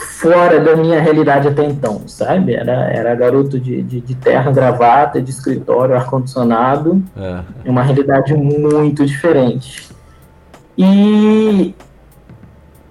fora 0.03 0.61
da 0.61 0.77
minha 0.77 1.01
realidade 1.01 1.49
até 1.49 1.65
então, 1.65 2.03
sabe? 2.07 2.55
Era, 2.55 2.91
era 2.93 3.15
garoto 3.15 3.59
de, 3.59 3.83
de, 3.83 4.01
de 4.01 4.15
terra, 4.15 4.51
gravata, 4.51 5.21
de 5.21 5.31
escritório, 5.31 5.95
ar-condicionado, 5.95 7.03
é. 7.17 7.41
uma 7.65 7.83
realidade 7.83 8.35
muito 8.35 9.05
diferente. 9.07 9.89
E 10.77 11.75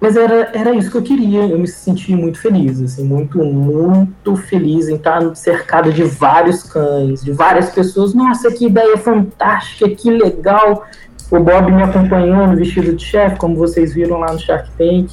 mas 0.01 0.15
era, 0.15 0.50
era 0.51 0.74
isso 0.74 0.89
que 0.89 0.98
eu 0.98 1.03
queria, 1.03 1.41
eu 1.41 1.60
me 1.60 1.68
senti 1.68 2.15
muito 2.15 2.39
feliz, 2.39 2.82
assim, 2.82 3.03
muito, 3.03 3.38
muito 3.46 4.36
feliz 4.36 4.89
em 4.89 4.96
estar 4.96 5.36
cercado 5.36 5.94
de 5.94 6.03
vários 6.03 6.63
cães, 6.63 7.24
de 7.24 7.32
várias 7.32 7.70
pessoas. 7.70 8.12
Nossa, 8.15 8.51
que 8.51 8.65
ideia 8.65 8.98
fantástica, 8.98 9.88
que 9.88 10.10
legal. 10.10 10.88
O 11.30 11.39
Bob 11.39 11.72
me 11.72 11.84
acompanhando, 11.84 12.58
vestido 12.58 12.96
de 12.96 13.06
chefe, 13.06 13.36
como 13.36 13.56
vocês 13.56 13.94
viram 13.94 14.18
lá 14.18 14.34
no 14.34 14.39
Shark 14.39 14.72
Tank. 14.75 15.12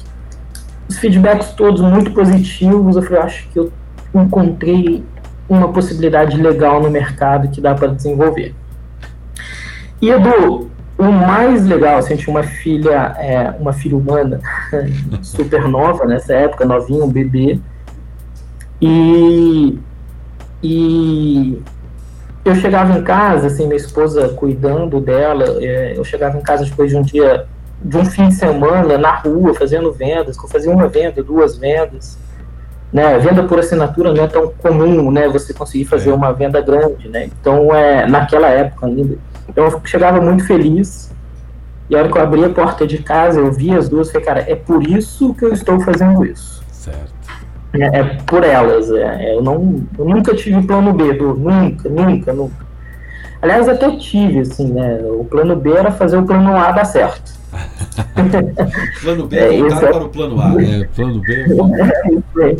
Os 0.89 0.97
feedbacks 0.97 1.51
todos 1.51 1.81
muito 1.81 2.11
positivos. 2.11 2.95
Eu 2.95 3.03
falei, 3.03 3.21
acho 3.21 3.47
que 3.49 3.59
eu 3.59 3.71
encontrei 4.13 5.03
uma 5.47 5.71
possibilidade 5.71 6.41
legal 6.41 6.81
no 6.81 6.89
mercado 6.89 7.49
que 7.49 7.61
dá 7.61 7.73
para 7.75 7.89
desenvolver. 7.89 8.55
E 10.01 10.09
Edu, 10.09 10.69
o 10.97 11.11
mais 11.11 11.65
legal, 11.65 11.97
assim, 11.97 12.15
tinha 12.15 12.35
uma 12.35 12.43
filha, 12.43 13.15
é, 13.17 13.51
uma 13.59 13.71
filha 13.73 13.95
humana, 13.95 14.41
super 15.23 15.67
nova 15.67 16.05
nessa 16.05 16.33
época, 16.33 16.65
novinha, 16.65 17.03
um 17.03 17.09
bebê. 17.09 17.59
E, 18.81 19.79
e 20.61 21.61
eu 22.45 22.55
chegava 22.55 22.97
em 22.97 23.03
casa, 23.03 23.47
assim, 23.47 23.65
minha 23.65 23.77
esposa 23.77 24.29
cuidando 24.29 24.99
dela, 24.99 25.45
é, 25.61 25.97
eu 25.97 26.03
chegava 26.03 26.37
em 26.37 26.41
casa 26.41 26.65
depois 26.65 26.89
de 26.89 26.97
um 26.97 27.01
dia, 27.01 27.47
de 27.81 27.97
um 27.97 28.05
fim 28.05 28.27
de 28.27 28.35
semana, 28.35 28.97
na 28.97 29.15
rua, 29.15 29.53
fazendo 29.53 29.91
vendas, 29.91 30.37
que 30.37 30.45
eu 30.45 30.49
fazia 30.49 30.71
uma 30.71 30.87
venda, 30.87 31.23
duas 31.23 31.57
vendas. 31.57 32.17
Né, 32.91 33.19
venda 33.19 33.43
por 33.43 33.59
assinatura 33.59 34.11
não 34.11 34.23
é 34.23 34.27
tão 34.27 34.51
comum, 34.57 35.11
né, 35.11 35.29
você 35.29 35.53
conseguir 35.53 35.85
fazer 35.85 36.09
é. 36.09 36.13
uma 36.13 36.33
venda 36.33 36.59
grande, 36.59 37.07
né, 37.07 37.29
então, 37.39 37.71
é, 37.71 38.07
naquela 38.07 38.47
época 38.47 38.87
ainda, 38.87 39.15
então 39.47 39.65
eu 39.65 39.81
chegava 39.85 40.19
muito 40.19 40.43
feliz. 40.43 41.11
E 41.87 41.95
a 41.95 41.99
hora 41.99 42.11
que 42.11 42.17
eu 42.17 42.21
abri 42.21 42.45
a 42.45 42.49
porta 42.49 42.85
de 42.85 42.99
casa, 42.99 43.39
eu 43.39 43.51
vi 43.51 43.75
as 43.75 43.89
duas, 43.89 44.11
falei, 44.11 44.25
cara, 44.25 44.45
é 44.47 44.55
por 44.55 44.83
isso 44.87 45.33
que 45.33 45.43
eu 45.43 45.51
estou 45.51 45.79
fazendo 45.79 46.23
isso. 46.23 46.63
Certo. 46.71 47.13
É, 47.73 47.99
é 47.99 48.03
por 48.25 48.43
elas. 48.43 48.91
É, 48.91 49.35
eu, 49.35 49.41
não, 49.41 49.83
eu 49.97 50.05
nunca 50.05 50.35
tive 50.35 50.61
plano 50.67 50.93
B, 50.93 51.13
do, 51.13 51.33
nunca, 51.33 51.89
nunca, 51.89 52.33
nunca. 52.33 52.69
Aliás, 53.41 53.67
até 53.67 53.89
tive, 53.95 54.39
assim, 54.39 54.71
né? 54.71 54.99
O 55.03 55.23
plano 55.23 55.55
B 55.55 55.71
era 55.71 55.91
fazer 55.91 56.17
o 56.17 56.25
plano 56.25 56.55
A 56.55 56.71
dar 56.71 56.85
certo. 56.85 57.38
plano 59.01 59.27
B 59.27 59.37
é, 59.37 59.59
voltar 59.59 59.83
é 59.83 59.91
para 59.91 60.03
o 60.03 60.09
plano 60.09 60.41
A. 60.41 60.63
É, 60.63 60.83
plano 60.95 61.21
B. 61.21 61.33
É, 61.33 62.55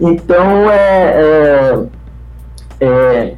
então, 0.00 0.70
é, 0.70 1.88
é, 2.80 2.86
é 2.86 3.34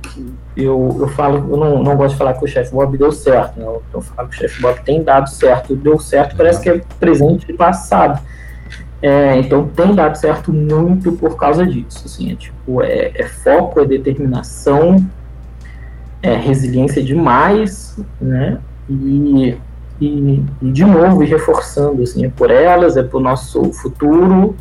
eu, 0.56 0.96
eu 1.00 1.08
falo, 1.08 1.38
eu 1.50 1.56
não, 1.56 1.82
não 1.82 1.96
gosto 1.96 2.12
de 2.12 2.18
falar 2.18 2.34
que 2.34 2.44
o 2.44 2.48
chefe 2.48 2.72
Bob 2.72 2.96
deu 2.96 3.10
certo, 3.10 3.58
né? 3.58 3.66
eu 3.92 4.00
falo 4.00 4.28
que 4.28 4.36
o 4.36 4.38
chefe 4.38 4.62
Bob 4.62 4.80
tem 4.84 5.02
dado 5.02 5.28
certo, 5.28 5.74
deu 5.74 5.98
certo, 5.98 6.36
parece 6.36 6.62
que 6.62 6.70
é 6.70 6.80
presente 7.00 7.50
e 7.50 7.54
passado. 7.54 8.20
É, 9.02 9.36
então 9.36 9.66
tem 9.68 9.94
dado 9.94 10.16
certo 10.16 10.52
muito 10.52 11.12
por 11.12 11.36
causa 11.36 11.66
disso, 11.66 12.02
assim, 12.06 12.32
é, 12.32 12.36
tipo, 12.36 12.82
é, 12.82 13.12
é 13.14 13.24
foco, 13.26 13.80
é 13.80 13.84
determinação, 13.84 15.04
é 16.22 16.34
resiliência 16.36 17.02
demais, 17.02 17.98
né, 18.20 18.58
e, 18.88 19.58
e, 20.00 20.42
e 20.60 20.72
de 20.72 20.84
novo, 20.84 21.22
e 21.22 21.26
reforçando, 21.26 22.02
assim, 22.02 22.26
é 22.26 22.28
por 22.28 22.50
elas, 22.50 22.96
é 22.96 23.02
por 23.02 23.20
nosso 23.20 23.72
futuro, 23.72 24.56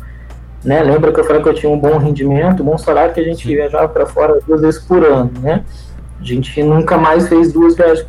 né? 0.64 0.82
Lembra 0.82 1.12
que 1.12 1.20
eu 1.20 1.24
falei 1.24 1.42
que 1.42 1.48
eu 1.48 1.54
tinha 1.54 1.70
um 1.70 1.78
bom 1.78 1.98
rendimento, 1.98 2.62
um 2.62 2.66
bom 2.66 2.78
salário, 2.78 3.12
que 3.12 3.20
a 3.20 3.24
gente 3.24 3.46
viajava 3.46 3.88
para 3.88 4.06
fora 4.06 4.38
duas 4.46 4.60
vezes 4.60 4.80
por 4.80 5.04
ano, 5.04 5.30
né? 5.40 5.64
A 6.20 6.24
gente 6.24 6.62
nunca 6.62 6.96
mais 6.96 7.28
fez 7.28 7.52
duas 7.52 7.74
viagens 7.74 8.06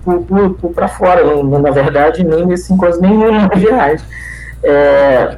para 0.73 0.87
fora, 0.87 1.25
não, 1.25 1.59
na 1.59 1.71
verdade, 1.71 2.23
nem 2.23 2.55
cinco 2.55 2.85
anos, 2.85 2.99
nenhuma 3.01 3.49
viagem. 3.55 4.05
É, 4.63 5.37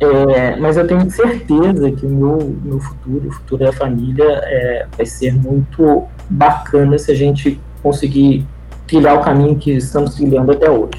é, 0.00 0.56
mas 0.56 0.76
eu 0.76 0.86
tenho 0.86 1.08
certeza 1.10 1.92
que 1.92 2.06
o 2.06 2.08
meu, 2.08 2.56
meu 2.64 2.80
futuro, 2.80 3.28
o 3.28 3.32
futuro 3.32 3.64
da 3.64 3.72
família, 3.72 4.24
é, 4.24 4.86
vai 4.96 5.06
ser 5.06 5.34
muito 5.34 6.04
bacana 6.30 6.98
se 6.98 7.12
a 7.12 7.14
gente 7.14 7.60
conseguir 7.82 8.46
trilhar 8.92 9.16
o 9.16 9.20
caminho 9.20 9.56
que 9.56 9.70
estamos 9.70 10.14
trilhando 10.14 10.52
até 10.52 10.70
hoje. 10.70 10.90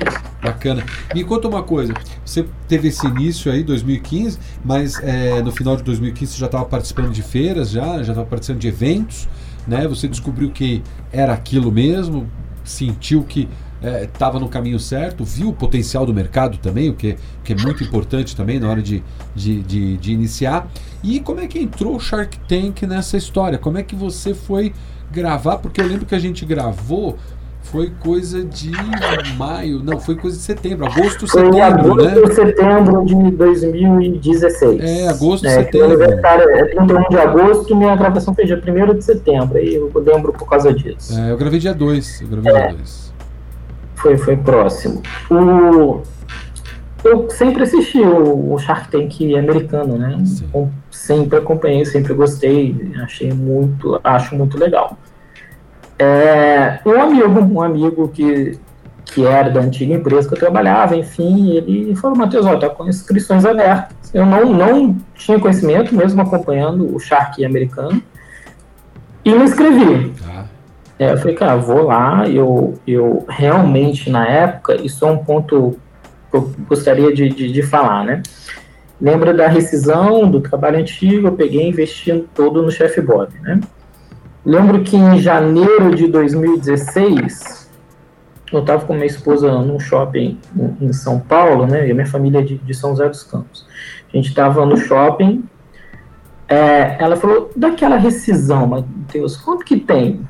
Bacana. 0.42 0.84
Me 1.14 1.24
conta 1.24 1.48
uma 1.48 1.62
coisa. 1.62 1.94
Você 2.26 2.44
teve 2.68 2.88
esse 2.88 3.06
início 3.06 3.52
aí, 3.52 3.64
2015, 3.64 4.40
mas 4.66 5.00
é, 5.04 5.44
no 5.44 5.52
final 5.52 5.78
de 5.78 5.84
2015 5.84 6.34
você 6.34 6.40
já 6.40 6.48
estava 6.48 6.66
participando 6.66 7.12
de 7.12 7.22
feiras, 7.22 7.70
já, 7.70 8.02
estava 8.02 8.26
participando 8.26 8.60
de 8.60 8.68
eventos, 8.68 9.30
né? 9.68 9.88
Você 9.88 10.08
descobriu 10.08 10.50
que 10.50 10.82
era 11.12 11.34
aquilo 11.34 11.72
mesmo, 11.72 12.28
sentiu 12.64 13.24
que 13.24 13.48
estava 14.02 14.38
é, 14.38 14.42
no 14.42 14.50
caminho 14.50 14.80
certo, 14.80 15.24
viu 15.24 15.50
o 15.50 15.54
potencial 15.54 16.04
do 16.04 16.14
mercado 16.14 16.58
também, 16.58 16.90
o 16.90 16.96
que, 16.96 17.16
que 17.44 17.54
é 17.54 17.56
muito 17.56 17.84
importante 17.84 18.36
também 18.36 18.60
na 18.60 18.70
hora 18.70 18.82
de, 18.82 19.04
de, 19.36 19.62
de, 19.62 19.98
de 19.98 20.12
iniciar. 20.12 20.68
E 21.04 21.20
como 21.20 21.42
é 21.42 21.48
que 21.48 21.60
entrou 21.60 21.96
o 21.96 22.00
Shark 22.00 22.40
Tank 22.48 22.82
nessa 22.88 23.18
história? 23.18 23.60
Como 23.60 23.78
é 23.78 23.84
que 23.84 23.96
você 23.96 24.34
foi 24.34 24.74
gravar? 25.12 25.58
Porque 25.58 25.80
eu 25.80 25.86
lembro 25.86 26.08
que 26.08 26.16
a 26.16 26.20
gente 26.20 26.44
gravou 26.44 27.20
foi 27.64 27.92
coisa 28.00 28.44
de 28.44 28.72
maio, 29.36 29.82
não, 29.82 30.00
foi 30.00 30.16
coisa 30.16 30.38
de 30.38 30.44
setembro, 30.44 30.86
agosto, 30.86 31.28
setembro, 31.28 31.54
foi 31.54 31.62
agosto, 31.62 32.04
né? 32.04 32.34
setembro 32.36 33.06
de 33.06 33.32
2016. 33.32 34.82
É, 34.82 35.08
agosto, 35.08 35.48
é, 35.48 35.50
setembro. 35.50 36.04
é 36.04 36.66
31 36.66 37.10
de 37.10 37.18
agosto, 37.18 37.76
minha 37.76 37.96
gravação 37.96 38.36
foi 38.36 38.46
dia 38.46 38.62
1 38.62 38.94
de 38.94 39.04
setembro, 39.04 39.58
aí 39.58 39.74
eu 39.76 39.92
lembro 39.96 40.34
por 40.34 40.48
causa 40.48 40.74
disso. 40.74 41.18
É, 41.18 41.32
eu 41.32 41.38
gravei 41.38 41.60
dia 41.60 41.74
2, 41.74 42.22
eu 42.22 42.28
gravei 42.28 42.52
é, 42.52 42.68
dia 42.68 42.78
2. 42.78 43.14
Foi, 43.96 44.18
foi 44.18 44.38
próximo. 44.38 45.02
O, 45.32 46.02
eu 47.04 47.30
sempre 47.30 47.64
assisti 47.64 48.02
o, 48.02 48.54
o 48.54 48.60
Shark 48.60 48.92
Tank 48.92 49.36
americano, 49.36 49.98
né? 49.98 50.22
Sim. 50.26 50.70
Sempre 50.92 51.40
acompanhei, 51.40 51.86
sempre 51.86 52.14
gostei, 52.14 52.92
achei 53.02 53.32
muito, 53.32 54.00
acho 54.04 54.36
muito 54.36 54.58
legal. 54.60 54.98
É, 55.98 56.80
um 56.86 57.02
amigo, 57.02 57.40
um 57.40 57.62
amigo 57.62 58.08
que, 58.10 58.60
que 59.06 59.26
era 59.26 59.50
da 59.50 59.62
antiga 59.62 59.94
empresa 59.94 60.28
que 60.28 60.36
eu 60.36 60.40
trabalhava, 60.40 60.96
enfim, 60.96 61.52
ele 61.52 61.96
falou, 61.96 62.18
Matheus, 62.18 62.46
ó, 62.46 62.58
tá 62.58 62.70
com 62.70 62.88
inscrições 62.88 63.46
abertas. 63.46 63.96
Eu 64.14 64.26
não, 64.26 64.54
não 64.54 64.98
tinha 65.16 65.40
conhecimento, 65.40 65.96
mesmo 65.96 66.22
acompanhando 66.22 66.96
o 66.96 67.00
Shark 67.00 67.44
americano, 67.44 68.02
e 69.24 69.32
me 69.34 69.44
inscrevi. 69.44 70.14
Ah. 70.28 70.46
É, 71.00 71.12
eu 71.12 71.18
falei, 71.18 71.36
cara, 71.36 71.56
vou 71.56 71.84
lá, 71.84 72.28
eu, 72.30 72.76
eu 72.86 73.26
realmente, 73.28 74.10
na 74.10 74.28
época, 74.28 74.76
isso 74.76 75.06
é 75.06 75.12
um 75.12 75.18
ponto 75.18 75.78
que 76.30 76.38
eu 76.38 76.54
gostaria 76.68 77.14
de, 77.14 77.30
de, 77.30 77.52
de 77.52 77.62
falar, 77.62 78.04
né? 78.04 78.22
Lembra 79.02 79.34
da 79.34 79.48
rescisão 79.48 80.30
do 80.30 80.40
trabalho 80.40 80.80
antigo, 80.80 81.28
eu 81.28 81.34
peguei 81.34 81.68
investindo 81.68 82.28
todo 82.34 82.62
no 82.62 82.72
Chef 82.72 83.02
Bob, 83.02 83.30
né? 83.42 83.60
Lembro 84.46 84.84
que 84.84 84.98
em 84.98 85.20
janeiro 85.20 85.96
de 85.96 86.08
2016 86.08 87.70
eu 88.52 88.60
estava 88.60 88.86
com 88.86 88.94
minha 88.94 89.06
esposa 89.06 89.52
num 89.62 89.80
shopping 89.80 90.38
em, 90.80 90.94
São 90.94 91.20
Paulo, 91.20 91.66
né? 91.66 91.88
E 91.88 91.92
a 91.92 91.94
minha 91.94 92.06
família 92.06 92.40
é 92.40 92.44
de, 92.44 92.58
de 92.58 92.74
São 92.74 92.92
José 92.92 93.10
dos 93.10 93.24
Campos. 93.24 93.66
A 94.14 94.16
gente 94.16 94.30
estava 94.30 94.66
no 94.66 94.78
shopping. 94.78 95.44
É, 96.48 96.98
ela 97.00 97.16
falou 97.16 97.52
daquela 97.56 97.96
rescisão, 97.96 98.68
mas 98.68 98.84
Deus, 99.12 99.38
quanto 99.38 99.66
que 99.66 99.78
tem? 99.78 100.22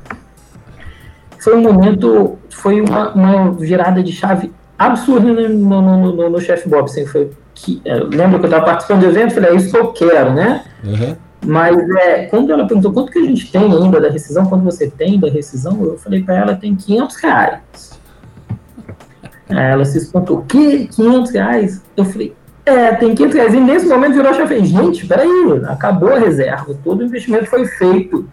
Foi 1.39 1.55
um 1.57 1.61
momento, 1.61 2.37
foi 2.49 2.79
uma, 2.79 3.11
uma 3.13 3.51
virada 3.51 4.01
de 4.01 4.13
chave 4.13 4.53
absurda 4.77 5.33
no, 5.33 5.81
no, 5.81 6.13
no, 6.13 6.29
no 6.29 6.39
chefe 6.39 6.69
Bob. 6.69 6.85
Assim, 6.85 7.05
foi 7.05 7.31
que, 7.53 7.81
é, 7.83 7.95
lembra 7.95 8.39
que 8.39 8.45
eu 8.45 8.49
estava 8.49 8.65
participando 8.65 9.01
do 9.01 9.07
evento? 9.07 9.33
Falei, 9.33 9.51
é 9.51 9.55
isso 9.55 9.71
que 9.71 9.77
eu 9.77 9.91
quero, 9.91 10.33
né? 10.33 10.63
Uhum. 10.83 11.15
Mas 11.43 11.77
é, 11.97 12.25
quando 12.25 12.51
ela 12.51 12.65
perguntou 12.65 12.93
quanto 12.93 13.11
que 13.11 13.19
a 13.19 13.25
gente 13.25 13.51
tem 13.51 13.63
ainda 13.63 13.99
da 13.99 14.09
rescisão, 14.09 14.45
quando 14.45 14.63
você 14.63 14.89
tem 14.89 15.19
da 15.19 15.29
rescisão, 15.29 15.83
eu 15.83 15.97
falei 15.97 16.23
para 16.23 16.35
ela, 16.35 16.55
tem 16.55 16.75
500 16.75 17.15
reais. 17.17 17.99
Aí 19.49 19.71
ela 19.71 19.85
se 19.85 19.97
espantou, 19.97 20.39
o 20.39 20.45
quê? 20.45 20.87
500 20.91 21.31
reais? 21.31 21.81
Eu 21.95 22.05
falei, 22.05 22.35
é, 22.65 22.93
tem 22.95 23.13
500 23.13 23.35
reais. 23.35 23.53
E 23.53 23.59
nesse 23.59 23.87
momento 23.87 24.13
virou 24.13 24.31
a 24.31 24.33
chave, 24.33 24.63
gente, 24.65 25.05
peraí, 25.05 25.29
acabou 25.67 26.13
a 26.13 26.19
reserva, 26.19 26.75
todo 26.83 27.01
o 27.01 27.03
investimento 27.03 27.45
foi 27.47 27.65
feito. 27.65 28.27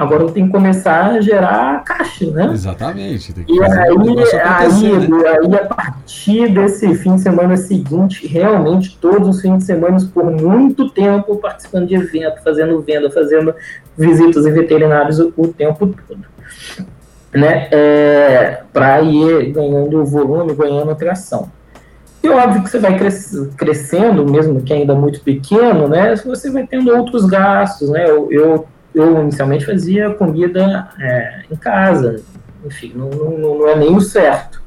Agora 0.00 0.32
tem 0.32 0.46
que 0.46 0.50
começar 0.50 1.10
a 1.10 1.20
gerar 1.20 1.84
caixa, 1.84 2.30
né? 2.30 2.48
Exatamente. 2.54 3.34
E 3.46 3.62
aí, 3.62 3.70
aí, 3.70 5.08
né? 5.08 5.18
aí, 5.28 5.54
a 5.54 5.66
partir 5.66 6.48
desse 6.54 6.94
fim 6.94 7.16
de 7.16 7.20
semana 7.20 7.54
seguinte, 7.58 8.26
realmente 8.26 8.96
todos 8.98 9.28
os 9.28 9.42
fins 9.42 9.58
de 9.58 9.64
semana, 9.64 9.98
por 10.14 10.24
muito 10.30 10.88
tempo, 10.88 11.36
participando 11.36 11.86
de 11.86 11.96
evento, 11.96 12.42
fazendo 12.42 12.80
venda, 12.80 13.10
fazendo 13.10 13.54
visitas 13.94 14.46
em 14.46 14.52
veterinários 14.52 15.20
o, 15.20 15.34
o 15.36 15.48
tempo 15.48 15.86
todo. 15.88 16.24
Né? 17.34 17.68
É, 17.70 18.62
Para 18.72 19.02
ir 19.02 19.52
ganhando 19.52 20.02
volume, 20.06 20.54
ganhando 20.54 20.92
atração. 20.92 21.52
E 22.22 22.28
óbvio 22.30 22.62
que 22.62 22.70
você 22.70 22.78
vai 22.78 22.98
cres 22.98 23.50
crescendo, 23.54 24.24
mesmo 24.24 24.62
que 24.62 24.72
ainda 24.72 24.94
muito 24.94 25.20
pequeno, 25.20 25.88
né? 25.88 26.16
Você 26.16 26.50
vai 26.50 26.66
tendo 26.66 26.90
outros 26.94 27.26
gastos, 27.26 27.90
né? 27.90 28.08
Eu, 28.08 28.30
eu 28.30 28.66
eu 28.94 29.20
inicialmente 29.22 29.64
fazia 29.64 30.10
comida 30.10 30.88
é, 30.98 31.42
em 31.50 31.56
casa, 31.56 32.22
enfim, 32.64 32.92
não, 32.94 33.08
não, 33.08 33.58
não, 33.58 33.68
é 33.68 33.76
nem 33.76 33.94
o 33.94 34.00
certo. 34.00 34.60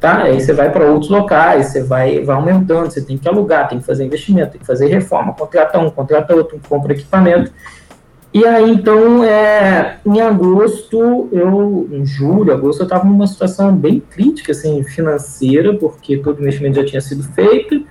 Tá? 0.00 0.22
Aí 0.22 0.40
você 0.40 0.52
vai 0.52 0.70
para 0.70 0.86
outros 0.86 1.10
locais, 1.10 1.66
você 1.66 1.82
vai, 1.82 2.22
vai 2.22 2.36
aumentando, 2.36 2.90
você 2.90 3.02
tem 3.02 3.18
que 3.18 3.28
alugar, 3.28 3.68
tem 3.68 3.80
que 3.80 3.84
fazer 3.84 4.04
investimento, 4.04 4.52
tem 4.52 4.60
que 4.60 4.66
fazer 4.66 4.86
reforma, 4.86 5.34
contrata 5.34 5.78
um, 5.78 5.90
contrata 5.90 6.36
outro, 6.36 6.60
compra 6.68 6.92
equipamento. 6.92 7.52
E 8.32 8.44
aí, 8.44 8.70
então, 8.70 9.24
é, 9.24 9.98
em 10.04 10.20
agosto, 10.20 11.28
eu, 11.32 11.88
em 11.90 12.04
julho, 12.04 12.52
agosto, 12.52 12.80
eu 12.80 12.84
estava 12.84 13.04
numa 13.04 13.26
situação 13.26 13.74
bem 13.74 14.00
crítica, 14.00 14.52
assim, 14.52 14.84
financeira, 14.84 15.74
porque 15.74 16.18
todo 16.18 16.38
o 16.38 16.42
investimento 16.42 16.76
já 16.76 16.84
tinha 16.84 17.00
sido 17.00 17.24
feito, 17.32 17.84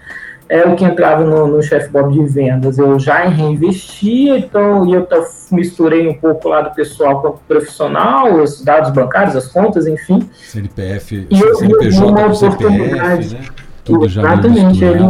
é 0.50 0.66
o 0.66 0.76
que 0.76 0.86
entrava 0.86 1.24
no, 1.24 1.48
no 1.48 1.62
chefe 1.62 1.90
Bob 1.90 2.14
de 2.14 2.26
vendas, 2.26 2.78
eu 2.78 2.98
já 3.00 3.26
reinvestia, 3.26 4.38
então 4.38 4.90
eu 4.94 5.08
misturei 5.52 6.08
um 6.08 6.14
pouco 6.14 6.50
lá 6.50 6.62
do 6.62 6.74
pessoal 6.74 7.22
com 7.22 7.28
o 7.30 7.40
profissional, 7.48 8.34
os 8.42 8.64
dados 8.64 8.92
bancários, 8.92 9.36
as 9.36 9.48
contas, 9.48 9.88
enfim. 9.88 10.28
CNPF, 10.34 11.28
e 11.30 11.40
eu 11.40 11.56
CNPJ, 11.56 12.06
uma 12.06 12.28
oportunidade, 12.28 13.30
CPF, 13.30 13.36
né? 13.36 13.56
Tudo 13.84 14.08
já 14.10 14.22
Exatamente, 14.22 14.84
ele 14.84 15.04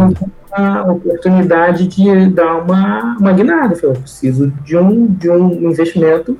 uma 0.57 0.91
oportunidade 0.91 1.87
de 1.87 2.27
dar 2.27 2.55
uma, 2.57 3.17
uma 3.19 3.33
guinada. 3.33 3.77
Eu 3.81 3.93
preciso 3.93 4.51
de 4.63 4.77
um, 4.77 5.05
de 5.07 5.29
um 5.29 5.69
investimento 5.69 6.37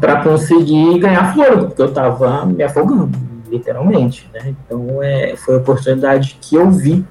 para 0.00 0.22
conseguir 0.22 0.98
ganhar 0.98 1.34
fôlego, 1.34 1.66
porque 1.66 1.82
eu 1.82 1.88
estava 1.88 2.46
me 2.46 2.62
afogando, 2.62 3.10
literalmente. 3.50 4.28
Né? 4.32 4.54
Então, 4.66 5.02
é, 5.02 5.36
foi 5.36 5.56
a 5.56 5.58
oportunidade 5.58 6.38
que 6.40 6.56
eu 6.56 6.70
vi 6.70 7.04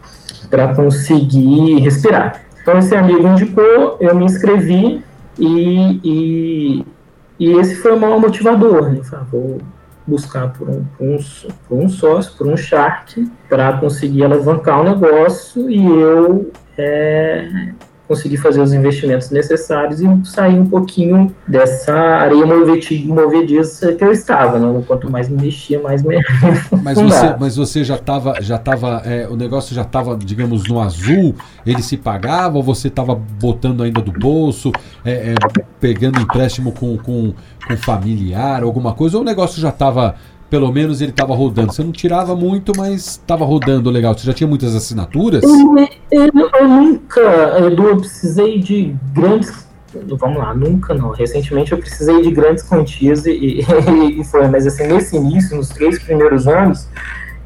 para 0.54 0.76
conseguir 0.76 1.80
respirar. 1.80 2.44
Então, 2.62 2.78
esse 2.78 2.96
amigo 2.96 3.28
indicou, 3.28 3.98
eu 4.00 4.14
me 4.14 4.26
inscrevi 4.26 5.04
e, 5.40 6.00
e, 6.04 6.86
e 7.40 7.52
esse 7.54 7.78
foi 7.78 7.94
o 7.94 8.00
maior 8.00 8.20
motivador. 8.20 8.92
Né? 8.92 9.02
Falei, 9.02 9.26
ah, 9.26 9.28
vou 9.32 9.58
buscar 10.06 10.54
por 10.54 10.70
um, 10.70 10.84
por 10.96 11.08
um, 11.08 11.18
por 11.68 11.78
um 11.80 11.90
sócio, 11.90 12.38
por 12.38 12.46
um 12.46 12.56
shark, 12.56 13.28
para 13.50 13.78
conseguir 13.80 14.26
alavancar 14.26 14.82
o 14.82 14.84
negócio 14.84 15.72
e 15.72 15.84
eu 15.84 16.52
é, 16.78 17.74
conseguir 18.08 18.38
fazer 18.38 18.62
os 18.62 18.74
investimentos 18.74 19.30
necessários 19.30 20.02
e 20.02 20.26
sair 20.26 20.60
um 20.60 20.66
pouquinho 20.66 21.34
dessa 21.48 21.94
areia 21.94 22.46
movediça 22.46 23.94
que 23.94 24.04
eu 24.04 24.12
estava, 24.12 24.60
né? 24.60 24.84
Quanto 24.86 25.10
mais 25.10 25.30
me 25.30 25.42
mexia, 25.42 25.80
mais 25.82 26.04
me. 26.04 26.18
Mas 26.84 26.98
você, 27.00 27.36
mas 27.40 27.56
você 27.56 27.84
já 27.84 27.96
estava, 27.96 28.42
já 28.42 28.58
tava, 28.58 29.02
é, 29.06 29.28
o 29.28 29.36
negócio 29.36 29.74
já 29.74 29.84
estava, 29.84 30.18
digamos, 30.18 30.68
no 30.68 30.80
azul, 30.82 31.36
ele 31.66 31.82
se 31.82 31.96
pagava 31.98 32.58
ou 32.58 32.64
você 32.64 32.88
estava 32.88 33.16
botando 33.16 33.84
ainda 33.84 34.02
do 34.02 34.12
bolso, 34.12 34.72
é, 35.06 35.32
é, 35.32 35.36
pegando 35.80 36.20
empréstimo 36.20 36.72
com, 36.72 36.98
com, 36.98 37.34
com 37.68 37.78
familiar, 37.78 38.64
alguma 38.64 38.94
coisa, 38.94 39.18
ou 39.18 39.24
o 39.24 39.26
negócio 39.26 39.62
já 39.62 39.70
estava 39.70 40.16
pelo 40.54 40.72
menos 40.72 41.02
ele 41.02 41.10
estava 41.10 41.34
rodando. 41.34 41.74
Você 41.74 41.84
não 41.84 41.92
tirava 41.92 42.36
muito, 42.36 42.74
mas 42.78 43.08
estava 43.08 43.44
rodando 43.44 43.90
legal. 43.90 44.16
Você 44.16 44.28
já 44.28 44.34
tinha 44.36 44.48
muitas 44.48 44.76
assinaturas? 44.76 45.42
Eu, 45.42 45.76
eu, 46.12 46.50
eu 46.60 46.68
nunca, 46.68 47.58
Edu, 47.66 47.88
eu 47.88 47.98
precisei 47.98 48.60
de 48.60 48.96
grandes. 49.14 49.66
Vamos 50.20 50.38
lá, 50.38 50.54
nunca 50.54 50.94
não. 50.94 51.10
Recentemente 51.10 51.72
eu 51.72 51.80
precisei 51.80 52.22
de 52.22 52.30
grandes 52.30 52.64
quantias 52.70 53.26
e, 53.26 53.66
e 54.20 54.24
foi, 54.26 54.48
mas 54.48 54.68
assim, 54.68 54.86
nesse 54.86 55.16
início, 55.16 55.58
nos 55.58 55.70
três 55.70 55.98
primeiros 56.04 56.48
anos, 56.48 56.88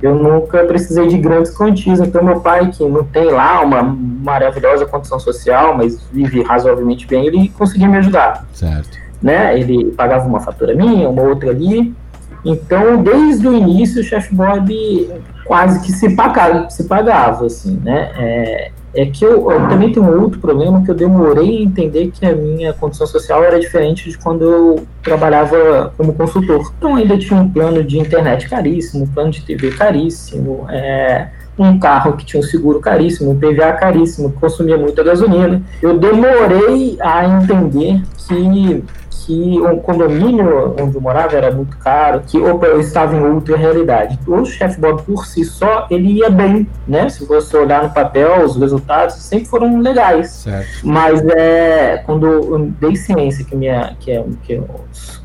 eu 0.02 0.14
nunca 0.14 0.66
precisei 0.66 1.08
de 1.08 1.18
grandes 1.18 1.56
quantias. 1.56 2.02
Então, 2.02 2.22
meu 2.22 2.42
pai, 2.42 2.70
que 2.72 2.84
não 2.84 3.06
tem 3.06 3.32
lá 3.32 3.62
uma 3.62 3.84
maravilhosa 3.84 4.86
condição 4.86 5.18
social, 5.18 5.78
mas 5.78 5.98
vive 6.12 6.44
razoavelmente 6.44 7.08
bem, 7.08 7.26
ele 7.26 7.48
conseguia 7.58 7.88
me 7.88 7.96
ajudar. 8.00 8.46
Certo. 8.52 8.98
Né? 9.24 9.58
Ele 9.58 9.92
pagava 9.92 10.28
uma 10.28 10.42
fatura 10.42 10.76
minha, 10.76 11.08
uma 11.08 11.22
outra 11.22 11.52
ali, 11.52 11.96
então, 12.44 13.02
desde 13.02 13.48
o 13.48 13.54
início, 13.54 14.02
o 14.02 14.04
Chef 14.04 14.34
Bob 14.34 15.10
quase 15.46 15.80
que 15.86 15.92
se 15.92 16.16
pagava, 16.16 16.70
se 16.70 16.84
pagava 16.86 17.46
assim, 17.46 17.80
né? 17.84 18.12
É, 18.18 18.72
é 18.94 19.06
que 19.06 19.24
eu, 19.24 19.52
eu, 19.52 19.68
também 19.68 19.92
tenho 19.92 20.22
outro 20.22 20.40
problema 20.40 20.84
que 20.84 20.90
eu 20.90 20.96
demorei 20.96 21.60
a 21.60 21.62
entender 21.62 22.12
que 22.12 22.26
a 22.26 22.36
minha 22.36 22.74
condição 22.74 23.06
social 23.06 23.44
era 23.44 23.60
diferente 23.60 24.10
de 24.10 24.18
quando 24.18 24.44
eu 24.44 24.88
trabalhava 25.04 25.94
como 25.96 26.14
consultor. 26.14 26.72
Então, 26.78 26.96
ainda 26.96 27.18
tinha 27.18 27.40
um 27.40 27.50
plano 27.50 27.84
de 27.84 28.00
internet 28.00 28.50
caríssimo, 28.50 29.04
um 29.04 29.08
plano 29.08 29.30
de 29.30 29.42
TV 29.42 29.72
caríssimo, 29.72 30.66
é, 30.70 31.28
um 31.58 31.78
carro 31.80 32.18
que 32.18 32.26
tinha 32.26 32.40
um 32.40 32.44
seguro 32.44 32.80
caríssimo, 32.80 33.32
um 33.32 33.38
PVA 33.38 33.74
caríssimo, 33.74 34.32
que 34.32 34.40
consumia 34.40 34.78
muita 34.78 35.04
gasolina. 35.04 35.62
Eu 35.82 35.98
demorei 35.98 36.98
a 37.00 37.26
entender 37.26 38.02
que 38.28 38.84
que 39.28 39.60
o 39.60 39.78
condomínio 39.82 40.74
onde 40.82 40.96
eu 40.96 41.02
morava 41.02 41.36
era 41.36 41.52
muito 41.52 41.78
caro, 41.78 42.22
que 42.26 42.38
opa, 42.38 42.66
eu 42.66 42.80
estava 42.80 43.14
em 43.14 43.20
outra 43.20 43.58
realidade. 43.58 44.18
O 44.26 44.46
chefe 44.46 44.80
Bob 44.80 45.02
por 45.04 45.26
si 45.26 45.44
só, 45.44 45.86
ele 45.92 46.14
ia 46.14 46.30
bem, 46.30 46.66
né? 46.88 47.10
Se 47.10 47.26
você 47.26 47.58
olhar 47.58 47.84
no 47.84 47.90
papel, 47.90 48.46
os 48.46 48.56
resultados 48.56 49.16
sempre 49.16 49.50
foram 49.50 49.82
legais. 49.82 50.30
Certo. 50.30 50.68
Mas 50.82 51.22
é, 51.26 52.02
quando 52.06 52.26
eu 52.26 52.72
dei 52.80 52.96
ciência 52.96 53.44
que, 53.44 53.54
minha, 53.54 53.98
que, 54.00 54.12
é, 54.12 54.24
que, 54.44 54.62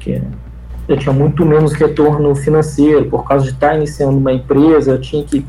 que 0.01 0.23
eu 0.89 0.97
tinha 0.97 1.13
muito 1.13 1.47
menos 1.47 1.73
retorno 1.73 2.35
financeiro 2.35 3.05
por 3.05 3.25
causa 3.25 3.45
de 3.45 3.53
estar 3.53 3.77
iniciando 3.77 4.19
uma 4.19 4.33
empresa, 4.33 4.91
eu 4.91 5.01
tinha 5.01 5.23
que 5.23 5.47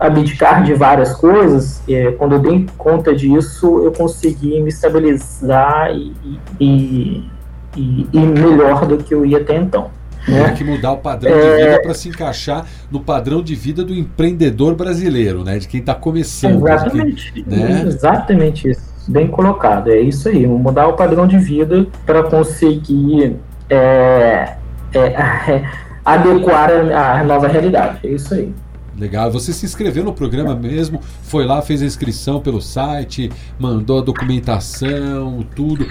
abdicar 0.00 0.64
de 0.64 0.74
várias 0.74 1.14
coisas, 1.14 1.80
é, 1.88 2.10
quando 2.10 2.32
eu 2.32 2.40
dei 2.40 2.66
conta 2.76 3.14
disso, 3.14 3.84
eu 3.84 3.92
consegui 3.92 4.60
me 4.60 4.70
estabilizar 4.70 5.92
e, 5.94 6.12
e, 6.58 7.30
e, 7.76 8.06
e 8.12 8.18
melhor 8.18 8.86
do 8.86 8.98
que 8.98 9.14
eu 9.14 9.24
ia 9.24 9.38
até 9.38 9.56
então. 9.56 9.90
Né? 10.26 10.44
Tem 10.44 10.54
que 10.54 10.64
mudar 10.64 10.92
o 10.92 10.98
padrão 10.98 11.32
é... 11.32 11.56
de 11.56 11.64
vida 11.64 11.82
para 11.82 11.94
se 11.94 12.08
encaixar 12.08 12.64
no 12.90 13.00
padrão 13.00 13.42
de 13.42 13.54
vida 13.54 13.84
do 13.84 13.92
empreendedor 13.92 14.74
brasileiro, 14.74 15.42
né? 15.42 15.58
De 15.58 15.66
quem 15.66 15.80
está 15.80 15.94
começando. 15.94 16.66
Exatamente. 16.66 17.32
Que, 17.32 17.42
né? 17.48 17.82
Exatamente 17.86 18.70
isso. 18.70 18.92
Bem 19.08 19.26
colocado. 19.26 19.90
É 19.90 20.00
isso 20.00 20.28
aí. 20.28 20.46
Mudar 20.46 20.86
o 20.86 20.92
padrão 20.92 21.26
de 21.26 21.38
vida 21.38 21.86
para 22.06 22.22
conseguir 22.22 23.36
é, 23.68 24.54
é, 24.94 25.64
adequar 26.04 26.70
a, 26.70 27.20
a 27.20 27.24
nova 27.24 27.48
realidade. 27.48 27.98
É 28.04 28.08
isso 28.10 28.32
aí. 28.32 28.54
Legal. 28.98 29.30
Você 29.30 29.52
se 29.52 29.64
inscreveu 29.64 30.04
no 30.04 30.12
programa 30.12 30.54
mesmo, 30.54 31.00
foi 31.22 31.46
lá, 31.46 31.62
fez 31.62 31.82
a 31.82 31.86
inscrição 31.86 32.40
pelo 32.40 32.60
site, 32.60 33.30
mandou 33.58 33.98
a 33.98 34.02
documentação, 34.02 35.44
tudo. 35.54 35.86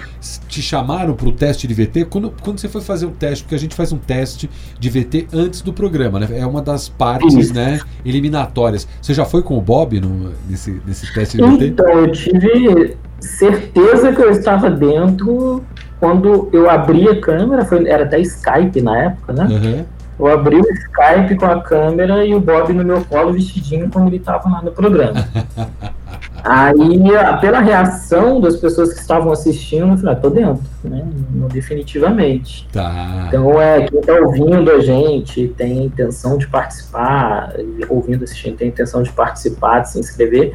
Te 0.48 0.62
chamaram 0.62 1.16
para 1.16 1.28
o 1.28 1.32
teste 1.32 1.68
de 1.68 1.74
VT? 1.74 2.06
Quando, 2.06 2.34
quando 2.42 2.60
você 2.60 2.68
foi 2.68 2.82
fazer 2.82 3.06
o 3.06 3.12
teste, 3.12 3.44
porque 3.44 3.56
a 3.56 3.60
gente 3.60 3.76
faz 3.76 3.92
um 3.92 3.98
teste 3.98 4.50
de 4.80 4.90
VT 4.90 5.28
antes 5.34 5.62
do 5.62 5.74
programa, 5.74 6.20
né? 6.20 6.28
É 6.32 6.46
uma 6.46 6.62
das 6.62 6.90
partes 6.90 7.52
né, 7.52 7.80
eliminatórias. 8.06 8.88
Você 9.02 9.14
já 9.14 9.26
foi 9.26 9.42
com 9.42 9.58
o 9.58 9.62
Bob 9.62 10.00
no, 10.00 10.32
nesse, 10.50 10.82
nesse 10.86 11.12
teste 11.14 11.38
de 11.38 11.44
VT? 11.44 11.66
Então, 11.68 11.90
eu 11.90 12.12
tive 12.12 12.98
certeza 13.20 14.14
que 14.14 14.22
eu 14.22 14.30
estava 14.32 14.70
dentro 14.70 15.64
quando 16.00 16.50
eu 16.52 16.70
abri 16.70 17.08
a 17.08 17.22
câmera, 17.22 17.64
foi, 17.64 17.88
era 17.88 18.04
até 18.04 18.20
Skype 18.20 18.82
na 18.82 18.98
época, 19.04 19.34
né? 19.34 19.46
Uhum 19.46 20.01
Eu 20.22 20.28
abri 20.28 20.58
o 20.58 20.62
Skype 20.62 21.36
com 21.36 21.46
a 21.46 21.62
câmera 21.62 22.24
e 22.24 22.36
o 22.36 22.40
Bob 22.40 22.72
no 22.74 22.86
meu 22.86 23.04
colo 23.06 23.34
vestidinho 23.34 23.90
como 23.90 24.08
ele 24.08 24.18
estava 24.18 24.48
lá 24.48 24.62
no 24.62 24.72
programa. 24.72 25.14
Aí, 26.44 27.02
pela 27.40 27.60
reação 27.60 28.40
das 28.40 28.56
pessoas 28.56 28.94
que 28.94 29.00
estavam 29.00 29.32
assistindo, 29.32 29.92
eu 29.92 29.98
falei, 29.98 30.14
ah, 30.14 30.20
tô 30.20 30.30
dentro, 30.30 30.64
né? 30.84 31.08
Definitivamente. 31.52 32.68
Tá. 32.72 33.26
Então, 33.28 33.60
é, 33.60 33.86
quem 33.86 34.00
está 34.00 34.14
ouvindo 34.14 34.72
a 34.72 34.80
gente 34.80 35.48
tem 35.50 35.86
intenção 35.86 36.38
de 36.38 36.48
participar, 36.48 37.54
ouvindo, 37.90 38.24
assistindo, 38.24 38.58
tem 38.58 38.70
intenção 38.70 39.04
de 39.04 39.12
participar, 39.12 39.82
de 39.82 39.92
se 39.92 40.00
inscrever. 40.00 40.54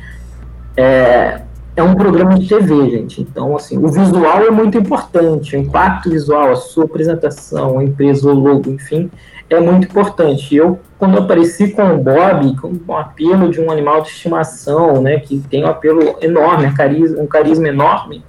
É, 0.77 1.43
é 1.77 1.83
um 1.83 1.95
programa 1.95 2.39
de 2.39 2.49
TV, 2.49 2.91
gente. 2.91 3.21
Então, 3.21 3.55
assim, 3.55 3.77
o 3.77 3.89
visual 3.89 4.43
é 4.43 4.51
muito 4.51 4.79
importante, 4.79 5.55
o 5.55 5.61
impacto 5.61 6.11
visual, 6.11 6.53
a 6.53 6.57
sua 6.57 6.85
apresentação, 6.85 7.79
a 7.79 7.85
empresa, 7.85 8.29
o 8.29 8.35
logo, 8.35 8.71
enfim, 8.71 9.11
é 9.49 9.61
muito 9.61 9.87
importante. 9.87 10.55
Eu, 10.55 10.81
quando 10.99 11.19
apareci 11.19 11.69
com 11.69 11.95
o 11.95 11.99
Bob, 11.99 12.57
com 12.57 12.73
o 12.87 12.97
apelo 12.97 13.51
de 13.51 13.61
um 13.61 13.71
animal 13.71 14.03
de 14.03 14.09
estimação, 14.09 15.01
né, 15.01 15.21
que 15.21 15.39
tem 15.39 15.65
um 15.65 15.69
apelo 15.69 16.17
enorme, 16.21 16.67
um 16.67 16.75
carisma, 16.75 17.23
um 17.23 17.27
carisma 17.27 17.69
enorme, 17.69 18.25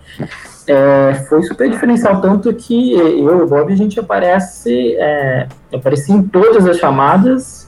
é, 0.67 1.13
foi 1.29 1.43
super 1.43 1.69
diferencial, 1.69 2.19
tanto 2.21 2.53
que 2.53 2.93
eu 2.93 3.39
e 3.39 3.41
o 3.41 3.47
Bob, 3.47 3.71
a 3.71 3.75
gente 3.75 3.99
aparece, 3.99 4.95
é, 4.97 5.47
apareci 5.73 6.11
em 6.11 6.21
todas 6.21 6.67
as 6.67 6.77
chamadas, 6.77 7.67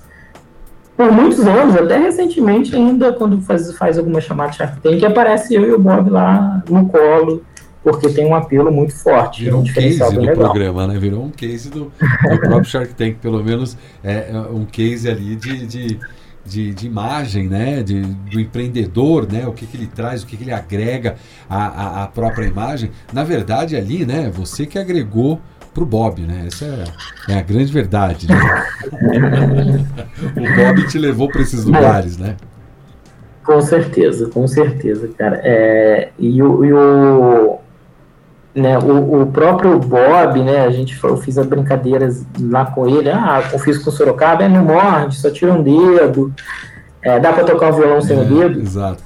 por 0.98 1.14
muitos 1.14 1.48
anos, 1.48 1.78
até 1.78 1.98
recentemente 1.98 2.76
ainda, 2.76 3.14
quando 3.14 3.40
faz, 3.42 3.72
faz 3.78 3.98
alguma 3.98 4.20
chamada 4.20 4.52
Shark 4.52 4.82
Tank, 4.82 5.02
aparece 5.06 5.56
eu 5.56 5.66
e 5.66 5.72
o 5.72 5.80
Bob 5.80 6.10
lá 6.10 6.62
no 6.70 6.90
colo, 6.90 7.42
porque 7.84 8.10
tem 8.10 8.26
um 8.26 8.36
apelo 8.36 8.72
muito 8.72 8.94
forte. 8.94 9.44
Virou 9.44 9.62
um, 9.62 9.64
case 9.64 10.00
do 10.00 10.20
legal. 10.20 10.36
programa, 10.36 10.88
né? 10.88 11.00
Virou 11.00 11.24
um 11.24 11.30
case 11.30 11.70
do, 11.70 11.86
do 11.86 12.40
próprio 12.40 12.66
Shark 12.66 12.94
Tank, 12.94 13.16
pelo 13.16 13.44
menos 13.44 13.78
é, 14.04 14.32
é 14.32 14.38
um 14.52 14.66
case 14.66 15.10
ali 15.10 15.36
de, 15.36 15.66
de, 15.66 16.00
de, 16.46 16.74
de 16.74 16.88
imagem, 16.88 17.48
né? 17.48 17.82
De, 17.82 18.02
do 18.02 18.40
empreendedor, 18.40 19.32
né? 19.32 19.48
O 19.48 19.54
que, 19.54 19.66
que 19.66 19.78
ele 19.78 19.88
traz, 19.88 20.24
o 20.24 20.28
que, 20.28 20.36
que 20.36 20.44
ele 20.44 20.54
agrega 20.54 21.16
à, 21.50 22.04
à, 22.04 22.08
própria 22.08 22.46
imagem. 22.46 22.92
Na 23.14 23.24
verdade, 23.24 23.76
ali, 23.76 24.06
né? 24.06 24.30
Você 24.34 24.66
que 24.66 24.78
agregou 24.78 25.40
para 25.74 25.84
o 25.84 25.86
Bob, 25.86 26.22
né? 26.22 26.46
Essa 26.48 26.66
é, 26.66 27.34
é, 27.34 27.40
a 27.40 27.42
grande 27.42 27.72
verdade. 27.72 28.28
Né? 28.28 28.36
o 30.36 30.56
Bob 30.56 30.88
te 30.88 30.98
levou 30.98 31.30
para 31.30 31.42
esses 31.42 31.64
lugares, 31.64 32.18
né? 32.18 32.36
Com 33.50 33.62
certeza, 33.62 34.30
com 34.30 34.48
certeza, 34.48 35.10
cara. 35.18 35.42
É, 35.44 36.10
e, 36.20 36.42
o, 36.44 36.64
e 36.64 36.72
o, 36.72 37.59
né, 38.54 38.78
o, 38.78 39.22
o, 39.22 39.28
próprio 39.28 39.78
Bob, 39.80 40.42
né, 40.42 40.66
a 40.66 40.70
gente 40.70 41.02
eu 41.04 41.18
fiz 41.18 41.38
as 41.38 41.46
brincadeiras 41.46 42.26
lá 42.40 42.66
com 42.66 42.88
ele, 42.88 43.10
ah, 43.10 43.44
eu 43.54 43.60
fiz 43.60 43.78
com 43.78 43.90
o 43.90 43.94
Sorocaba, 43.94 44.44
é, 44.44 44.50
não 44.50 44.66
morde, 44.66 45.18
só 45.18 45.30
tira 45.30 45.54
um 45.54 45.62
dedo, 45.62 46.34
é, 47.02 47.20
dá 47.20 47.32
para 47.32 47.44
tocar 47.44 47.72
um 47.72 47.76
violão 47.76 48.02
sem 48.02 48.18
o 48.18 48.22
é, 48.22 48.26
dedo. 48.26 48.60
Exato, 48.60 49.04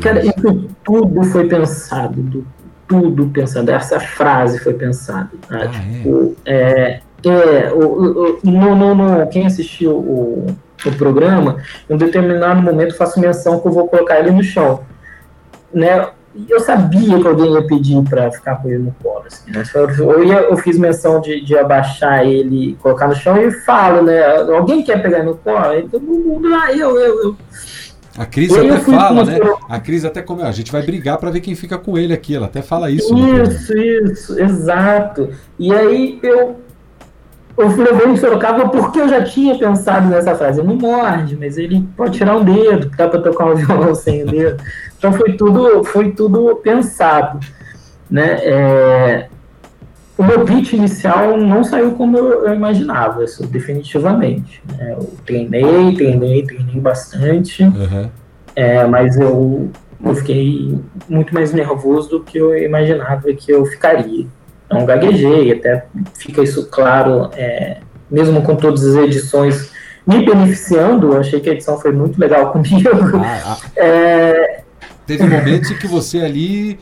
Cara, 0.00 0.24
isso 0.24 0.68
tudo 0.84 1.24
foi 1.24 1.46
pensado, 1.48 2.44
tudo 2.86 3.26
pensado, 3.26 3.70
essa 3.70 3.98
frase 3.98 4.58
foi 4.60 4.74
pensada. 4.74 5.30
Tá? 5.48 5.62
Ah, 5.62 5.68
tipo, 5.68 6.36
é? 6.46 7.00
é, 7.24 7.72
o, 7.72 7.84
o, 7.84 8.38
no, 8.44 8.74
no, 8.76 8.94
no, 8.94 9.26
quem 9.28 9.46
assistiu 9.46 9.92
o, 9.92 10.46
o 10.86 10.92
programa, 10.92 11.58
em 11.88 11.94
um 11.94 11.98
determinado 11.98 12.62
momento 12.62 12.96
faço 12.96 13.20
menção 13.20 13.58
que 13.58 13.66
eu 13.66 13.72
vou 13.72 13.88
colocar 13.88 14.20
ele 14.20 14.30
no 14.30 14.42
chão. 14.42 14.80
Né? 15.72 16.08
Eu 16.48 16.60
sabia 16.60 17.20
que 17.20 17.26
alguém 17.26 17.52
ia 17.52 17.66
pedir 17.66 18.02
para 18.02 18.30
ficar 18.30 18.56
com 18.56 18.68
ele 18.68 18.78
no 18.84 18.94
colo. 19.02 19.24
Assim, 19.26 19.50
né? 19.50 19.62
eu, 19.98 20.24
ia, 20.24 20.40
eu 20.40 20.56
fiz 20.56 20.76
menção 20.76 21.20
de, 21.20 21.40
de 21.40 21.56
abaixar 21.56 22.26
ele, 22.26 22.76
colocar 22.80 23.06
no 23.06 23.14
chão 23.14 23.36
e 23.36 23.50
falo, 23.50 24.02
né? 24.02 24.20
Alguém 24.52 24.82
quer 24.82 25.00
pegar 25.00 25.22
no 25.22 25.36
colo? 25.36 25.66
Aí 25.66 25.88
todo 25.88 26.04
mundo 26.04 26.48
lá, 26.48 26.72
eu, 26.72 26.98
eu, 26.98 27.22
eu. 27.22 27.36
A 28.16 28.26
Cris 28.26 28.52
até 28.52 28.78
fala, 28.78 29.24
né? 29.24 29.38
A 29.68 29.80
Cris 29.80 30.04
até 30.04 30.22
como 30.22 30.42
a 30.42 30.52
gente 30.52 30.70
vai 30.70 30.82
brigar 30.82 31.18
para 31.18 31.30
ver 31.30 31.40
quem 31.40 31.54
fica 31.54 31.78
com 31.78 31.98
ele 31.98 32.12
aqui. 32.12 32.34
Ela 32.34 32.46
até 32.46 32.62
fala 32.62 32.90
isso. 32.90 33.12
Isso, 33.16 33.76
isso, 33.76 34.40
exato. 34.40 35.30
E 35.58 35.72
aí 35.74 36.18
eu 36.22 36.56
eu 37.56 37.68
levei 37.68 38.08
em 38.08 38.16
Sorocaba 38.16 38.68
porque 38.68 39.00
eu 39.00 39.08
já 39.08 39.22
tinha 39.22 39.56
pensado 39.56 40.08
nessa 40.08 40.34
frase. 40.34 40.60
Ele 40.60 40.68
não 40.68 40.76
morde, 40.76 41.36
mas 41.36 41.56
ele 41.56 41.86
pode 41.96 42.18
tirar 42.18 42.36
um 42.36 42.44
dedo, 42.44 42.90
dá 42.96 43.08
para 43.08 43.20
tocar 43.20 43.46
um 43.46 43.54
violão 43.56 43.94
sem 43.94 44.24
o 44.24 44.26
dedo. 44.26 44.62
Então 45.04 45.12
foi 45.12 45.34
tudo, 45.34 45.84
foi 45.84 46.12
tudo 46.12 46.56
pensado. 46.56 47.38
Né? 48.10 48.38
É, 48.42 49.26
o 50.16 50.22
meu 50.22 50.46
pitch 50.46 50.72
inicial 50.72 51.36
não 51.36 51.62
saiu 51.62 51.92
como 51.92 52.16
eu, 52.16 52.46
eu 52.46 52.54
imaginava, 52.54 53.22
isso 53.22 53.46
definitivamente. 53.46 54.62
Né? 54.66 54.92
Eu 54.98 55.12
treinei, 55.26 55.94
treinei, 55.94 56.42
treinei 56.44 56.80
bastante, 56.80 57.64
uhum. 57.64 58.08
é, 58.56 58.86
mas 58.86 59.20
eu, 59.20 59.68
eu 60.02 60.14
fiquei 60.14 60.78
muito 61.06 61.34
mais 61.34 61.52
nervoso 61.52 62.08
do 62.08 62.20
que 62.20 62.38
eu 62.38 62.56
imaginava 62.56 63.30
que 63.34 63.52
eu 63.52 63.66
ficaria. 63.66 64.26
Então 64.64 64.86
gaguejei, 64.86 65.52
até 65.52 65.84
fica 66.14 66.42
isso 66.42 66.70
claro, 66.70 67.28
é, 67.34 67.76
mesmo 68.10 68.40
com 68.40 68.56
todas 68.56 68.82
as 68.86 68.96
edições 69.04 69.70
me 70.06 70.24
beneficiando, 70.24 71.14
achei 71.16 71.40
que 71.40 71.50
a 71.50 71.52
edição 71.52 71.78
foi 71.78 71.92
muito 71.92 72.18
legal 72.18 72.52
comigo. 72.52 73.18
Ah, 73.22 73.42
ah. 73.44 73.58
É... 73.76 74.63
Teve 75.06 75.24
momentos 75.24 75.70
em 75.70 75.76
que 75.76 75.86
você 75.86 76.20
ali 76.20 76.78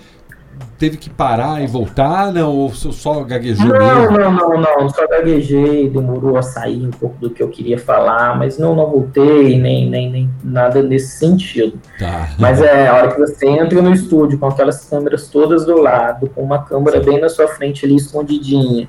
teve 0.79 0.97
que 0.97 1.09
parar 1.09 1.63
e 1.63 1.67
voltar, 1.67 2.33
não? 2.33 2.51
Ou 2.51 2.73
só 2.73 3.23
gaguejou 3.25 3.67
não, 3.67 3.79
mesmo? 3.79 4.19
Não, 4.19 4.33
não, 4.33 4.61
não, 4.61 4.89
só 4.89 5.07
gaguejei, 5.07 5.89
demorou 5.89 6.37
a 6.37 6.43
sair 6.43 6.87
um 6.87 6.91
pouco 6.91 7.17
do 7.19 7.31
que 7.31 7.43
eu 7.43 7.49
queria 7.49 7.79
falar, 7.79 8.39
mas 8.39 8.59
não, 8.59 8.75
não 8.75 8.91
voltei, 8.91 9.59
nem, 9.59 9.89
nem, 9.89 10.11
nem 10.11 10.31
nada 10.43 10.83
nesse 10.83 11.19
sentido. 11.19 11.79
Tá. 11.99 12.31
Mas 12.39 12.61
é 12.61 12.89
a 12.89 12.95
hora 12.95 13.13
que 13.13 13.21
você 13.21 13.47
entra 13.49 13.81
no 13.81 13.93
estúdio 13.93 14.39
com 14.39 14.47
aquelas 14.47 14.85
câmeras 14.89 15.29
todas 15.29 15.65
do 15.65 15.81
lado, 15.81 16.29
com 16.29 16.43
uma 16.43 16.63
câmera 16.63 17.03
Sim. 17.03 17.11
bem 17.11 17.21
na 17.21 17.29
sua 17.29 17.49
frente 17.49 17.87
ali 17.87 17.97
escondidinha, 17.97 18.89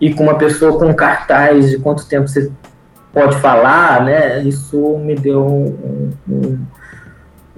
e 0.00 0.12
com 0.14 0.24
uma 0.24 0.36
pessoa 0.36 0.78
com 0.78 0.92
cartaz 0.94 1.70
de 1.70 1.78
quanto 1.78 2.06
tempo 2.06 2.28
você 2.28 2.50
pode 3.12 3.40
falar, 3.40 4.04
né? 4.04 4.42
Isso 4.42 4.98
me 4.98 5.14
deu 5.14 5.44
um, 5.44 6.12
um, 6.28 6.58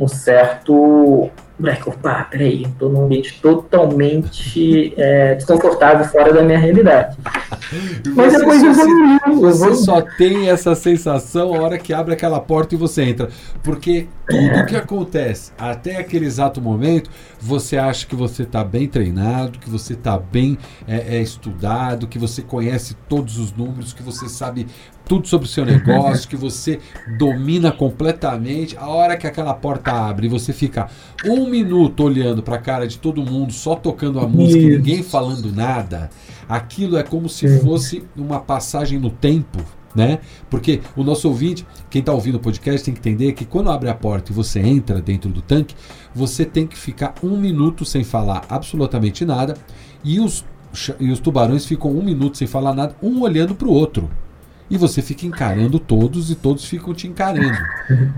um 0.00 0.08
certo 0.08 1.30
moleque, 1.58 1.88
opa, 1.88 2.24
peraí, 2.24 2.62
eu 2.62 2.70
tô 2.78 2.88
num 2.88 3.04
ambiente 3.04 3.38
totalmente 3.40 4.94
é, 4.96 5.34
desconfortável, 5.34 6.06
fora 6.06 6.32
da 6.32 6.42
minha 6.42 6.58
realidade. 6.58 7.18
Mas 8.16 8.32
depois 8.32 8.62
eu 8.62 8.72
vou, 8.72 9.40
Você 9.40 9.74
só 9.74 10.00
tem 10.00 10.48
essa 10.48 10.74
sensação 10.74 11.54
a 11.54 11.60
hora 11.60 11.78
que 11.78 11.92
abre 11.92 12.14
aquela 12.14 12.40
porta 12.40 12.74
e 12.74 12.78
você 12.78 13.02
entra. 13.02 13.28
Porque 13.62 14.08
tudo 14.26 14.40
é. 14.40 14.64
que 14.64 14.74
acontece 14.74 15.52
até 15.58 15.96
aquele 15.96 16.24
exato 16.24 16.62
momento, 16.62 17.10
você 17.38 17.76
acha 17.76 18.06
que 18.06 18.16
você 18.16 18.44
está 18.44 18.64
bem 18.64 18.88
treinado, 18.88 19.58
que 19.58 19.68
você 19.68 19.92
está 19.92 20.18
bem 20.18 20.56
é, 20.88 21.16
é, 21.16 21.20
estudado, 21.20 22.08
que 22.08 22.18
você 22.18 22.40
conhece 22.40 22.96
todos 23.08 23.38
os 23.38 23.52
números, 23.52 23.92
que 23.92 24.02
você 24.02 24.28
sabe 24.28 24.66
tudo 25.11 25.27
sobre 25.27 25.49
o 25.49 25.51
seu 25.51 25.64
negócio, 25.64 26.29
que 26.29 26.37
você 26.37 26.79
domina 27.18 27.73
completamente. 27.73 28.77
A 28.77 28.87
hora 28.87 29.16
que 29.16 29.27
aquela 29.27 29.53
porta 29.53 29.90
abre 29.90 30.27
e 30.27 30.31
você 30.31 30.53
fica 30.53 30.88
um 31.27 31.49
minuto 31.51 32.05
olhando 32.05 32.44
para 32.44 32.55
a 32.55 32.61
cara 32.61 32.87
de 32.87 32.96
todo 32.96 33.20
mundo, 33.20 33.53
só 33.53 33.75
tocando 33.75 34.20
a 34.20 34.29
música 34.29 34.61
e 34.61 34.77
ninguém 34.77 35.03
falando 35.03 35.53
nada, 35.53 36.11
aquilo 36.49 36.96
é 36.96 37.03
como 37.03 37.29
se 37.29 37.59
fosse 37.59 38.05
uma 38.16 38.38
passagem 38.38 39.01
no 39.01 39.11
tempo. 39.11 39.59
Né? 39.92 40.20
Porque 40.49 40.81
o 40.94 41.03
nosso 41.03 41.27
ouvinte, 41.27 41.66
quem 41.90 41.99
está 41.99 42.12
ouvindo 42.12 42.37
o 42.37 42.40
podcast, 42.40 42.85
tem 42.85 42.94
que 42.94 43.01
entender 43.01 43.33
que 43.33 43.44
quando 43.44 43.68
abre 43.68 43.88
a 43.88 43.94
porta 43.94 44.31
e 44.31 44.35
você 44.35 44.61
entra 44.61 45.03
dentro 45.03 45.29
do 45.29 45.42
tanque, 45.42 45.75
você 46.14 46.44
tem 46.44 46.68
que 46.68 46.79
ficar 46.79 47.14
um 47.20 47.37
minuto 47.37 47.85
sem 47.85 48.05
falar 48.05 48.44
absolutamente 48.49 49.25
nada 49.25 49.55
e 50.05 50.20
os, 50.20 50.44
e 51.01 51.11
os 51.11 51.18
tubarões 51.18 51.66
ficam 51.66 51.90
um 51.90 52.05
minuto 52.05 52.38
sem 52.38 52.46
falar 52.46 52.73
nada, 52.73 52.94
um 53.03 53.23
olhando 53.23 53.57
para 53.57 53.66
o 53.66 53.73
outro 53.73 54.09
e 54.70 54.78
você 54.78 55.02
fica 55.02 55.26
encarando 55.26 55.78
todos 55.78 56.30
e 56.30 56.35
todos 56.35 56.64
ficam 56.64 56.94
te 56.94 57.09
encarando. 57.09 57.59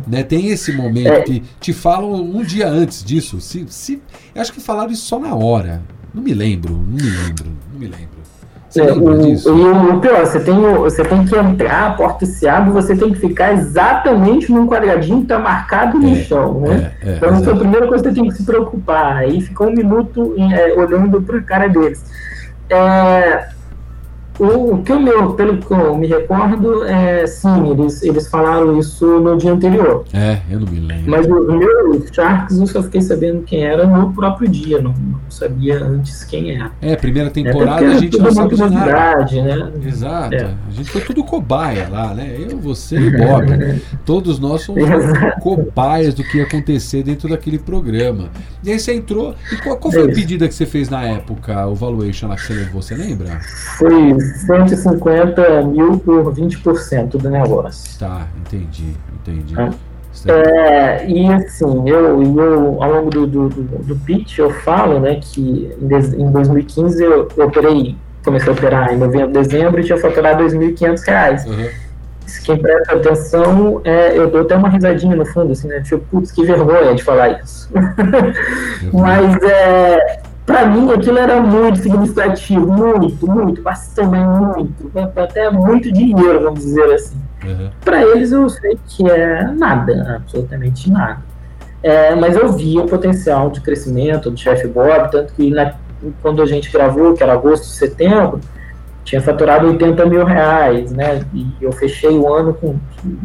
né? 0.06 0.22
Tem 0.22 0.48
esse 0.48 0.72
momento 0.72 1.08
é. 1.08 1.20
que 1.22 1.42
te 1.58 1.72
falam 1.72 2.12
um 2.12 2.42
dia 2.42 2.68
antes 2.68 3.02
disso. 3.02 3.40
Se, 3.40 3.66
se, 3.68 4.02
eu 4.34 4.42
acho 4.42 4.52
que 4.52 4.60
falaram 4.60 4.90
isso 4.90 5.06
só 5.06 5.18
na 5.18 5.34
hora. 5.34 5.82
Não 6.12 6.22
me 6.22 6.34
lembro, 6.34 6.74
não 6.74 6.96
me 6.96 7.10
lembro, 7.10 7.46
não 7.72 7.80
me 7.80 7.86
lembro. 7.86 8.22
Você 8.68 8.80
é, 8.80 8.92
o, 8.92 9.18
disso? 9.18 9.54
o 9.54 10.00
pior, 10.00 10.24
você 10.24 10.40
tem, 10.40 10.54
você 10.54 11.04
tem 11.04 11.26
que 11.26 11.36
entrar, 11.36 11.88
a 11.88 11.92
porta 11.92 12.24
se 12.24 12.48
abre, 12.48 12.70
você 12.70 12.96
tem 12.96 13.12
que 13.12 13.20
ficar 13.20 13.52
exatamente 13.52 14.50
num 14.50 14.66
quadradinho 14.66 15.18
que 15.18 15.24
está 15.24 15.38
marcado 15.38 15.98
no 15.98 16.10
é, 16.10 16.22
chão, 16.22 16.60
né? 16.60 16.92
É, 17.02 17.10
é 17.10 17.16
então, 17.16 17.34
essa 17.34 17.50
é 17.50 17.52
a 17.52 17.56
primeira 17.56 17.86
coisa 17.86 18.02
que 18.02 18.08
você 18.08 18.14
tem 18.14 18.30
que 18.30 18.34
se 18.34 18.44
preocupar. 18.44 19.18
Aí 19.18 19.42
fica 19.42 19.64
um 19.64 19.72
minuto 19.72 20.34
é, 20.38 20.72
olhando 20.72 21.20
para 21.20 21.38
a 21.38 21.42
cara 21.42 21.68
deles. 21.68 22.02
É, 22.70 23.48
O, 24.38 24.74
o 24.74 24.82
que 24.82 24.90
eu 24.90 24.98
me, 25.00 25.10
pelo 25.36 25.58
que 25.58 25.70
eu 25.72 25.96
me 25.96 26.06
recordo, 26.06 26.84
é 26.84 27.26
sim, 27.26 27.70
eles, 27.70 28.02
eles 28.02 28.28
falaram 28.28 28.78
isso 28.78 29.06
no 29.20 29.36
dia 29.36 29.52
anterior. 29.52 30.04
É, 30.12 30.38
eu 30.50 30.60
não 30.60 30.66
me 30.66 30.80
lembro. 30.80 31.10
Mas 31.10 31.26
o 31.26 31.52
meu 31.52 32.02
Sharks 32.12 32.58
eu 32.58 32.66
só 32.66 32.82
fiquei 32.82 33.00
sabendo 33.02 33.42
quem 33.42 33.64
era 33.64 33.86
no 33.86 34.12
próprio 34.12 34.48
dia, 34.48 34.80
não, 34.80 34.92
não 34.92 35.20
sabia 35.28 35.82
antes 35.84 36.24
quem 36.24 36.56
era. 36.56 36.70
É, 36.80 36.96
primeira 36.96 37.30
temporada 37.30 37.84
É, 37.84 37.88
a 37.88 37.98
gente 37.98 38.18
não 38.18 38.32
sabe 38.32 38.54
de 38.54 38.60
nada. 38.62 38.74
novidade, 38.74 39.42
né? 39.42 39.72
Exato. 39.86 40.34
É. 40.34 40.54
A 40.68 40.70
gente 40.72 40.90
foi 40.90 41.00
tudo 41.02 41.22
cobaia 41.22 41.88
lá, 41.90 42.14
né? 42.14 42.34
Eu, 42.38 42.58
você 42.58 42.96
e 42.96 43.10
Bob. 43.10 43.46
Todos 44.04 44.38
nós 44.38 44.62
somos 44.62 44.82
Exato. 44.82 45.40
cobaias 45.40 46.14
do 46.14 46.24
que 46.24 46.38
ia 46.38 46.44
acontecer 46.44 47.02
dentro 47.02 47.28
daquele 47.28 47.58
programa. 47.58 48.30
E 48.64 48.70
aí 48.70 48.78
você 48.78 48.94
entrou. 48.94 49.34
E 49.52 49.56
qual, 49.56 49.76
qual 49.76 49.92
foi 49.92 50.02
a 50.02 50.06
Isso. 50.06 50.14
pedida 50.14 50.48
que 50.48 50.54
você 50.54 50.66
fez 50.66 50.88
na 50.88 51.02
época, 51.04 51.66
o 51.66 51.74
valuation 51.74 52.28
lá 52.28 52.36
que 52.36 52.42
você 52.46 52.54
levou? 52.54 52.80
Você 52.82 52.94
lembra? 52.94 53.40
Foi 53.78 54.21
150 54.46 55.62
mil 55.62 55.98
por 55.98 56.32
20% 56.35 57.11
do 57.18 57.30
negócio. 57.30 57.98
Tá, 57.98 58.26
entendi, 58.40 58.94
entendi. 59.20 59.54
Ah. 59.56 59.70
Você- 60.12 60.30
É, 60.30 61.06
e 61.08 61.32
assim, 61.32 61.88
eu, 61.88 62.22
eu 62.22 62.82
ao 62.82 62.92
longo 62.92 63.11
do, 63.11 63.26
do, 63.26 63.48
do, 63.48 63.96
pitch 63.96 64.38
eu 64.38 64.50
falo, 64.50 65.00
né, 65.00 65.18
que 65.20 65.74
em, 65.80 65.87
des- 65.87 66.12
em 66.12 66.30
2015 66.30 67.02
eu, 67.02 67.28
eu 67.35 67.46
operei, 67.46 67.96
comecei 68.22 68.50
a 68.50 68.52
operar 68.52 68.92
em 68.92 68.98
novembro, 68.98 69.32
dezembro 69.32 69.80
e 69.80 69.85
tinha 69.85 69.96
faturado 69.98 70.44
2.500 70.44 71.02
reais. 71.06 71.46
Aham. 71.46 71.68
Se 72.26 72.42
quem 72.42 72.56
presta 72.56 72.94
atenção, 72.94 73.80
é, 73.85 74.16
eu 74.16 74.30
dou 74.30 74.42
até 74.42 74.54
uma 74.56 74.68
risadinha 74.68 75.16
no 75.16 75.24
fundo, 75.26 75.52
assim, 75.52 75.66
né, 75.68 75.80
tipo, 75.80 75.98
putz, 76.11 76.30
que 76.30 76.44
vergonha 76.44 76.94
de 76.94 77.02
falar 77.02 77.40
isso. 77.42 77.68
Mas 78.92 79.42
é, 79.42 80.20
para 80.44 80.66
mim 80.66 80.90
aquilo 80.92 81.18
era 81.18 81.40
muito 81.40 81.78
significativo, 81.78 82.66
muito, 82.66 83.26
muito, 83.31 83.62
bastante, 83.62 84.09
muito, 84.16 84.90
até 85.16 85.50
muito 85.50 85.90
dinheiro, 85.92 86.42
vamos 86.42 86.61
dizer 86.61 86.92
assim. 86.92 87.16
Aham. 87.44 87.70
Para 87.85 88.02
eles 88.02 88.33
eu 88.33 88.48
sei 88.48 88.78
que 88.87 89.09
é 89.11 89.44
nada, 89.44 90.16
absolutamente 90.16 90.90
nada. 90.90 91.18
É, 91.83 92.14
mas 92.14 92.37
eu 92.37 92.52
vi 92.52 92.78
o 92.78 92.87
potencial 92.87 93.50
de 93.50 93.61
crescimento 93.61 94.31
do 94.31 94.37
Chef 94.38 94.66
Bob, 94.68 95.11
tanto 95.11 95.33
que 95.35 95.50
na- 95.50 95.74
quando 96.20 96.40
a 96.42 96.46
gente 96.46 96.70
gravou, 96.72 97.14
que 97.14 97.22
era 97.22 97.33
agosto, 97.33 97.66
setembro, 97.66 98.40
tinha 99.04 99.20
faturado 99.20 99.66
80 99.66 100.06
mil 100.06 100.24
reais, 100.24 100.92
né? 100.92 101.24
E 101.34 101.46
eu 101.60 101.72
fechei 101.72 102.10
o 102.10 102.32
ano 102.32 102.54
com, 102.54 102.76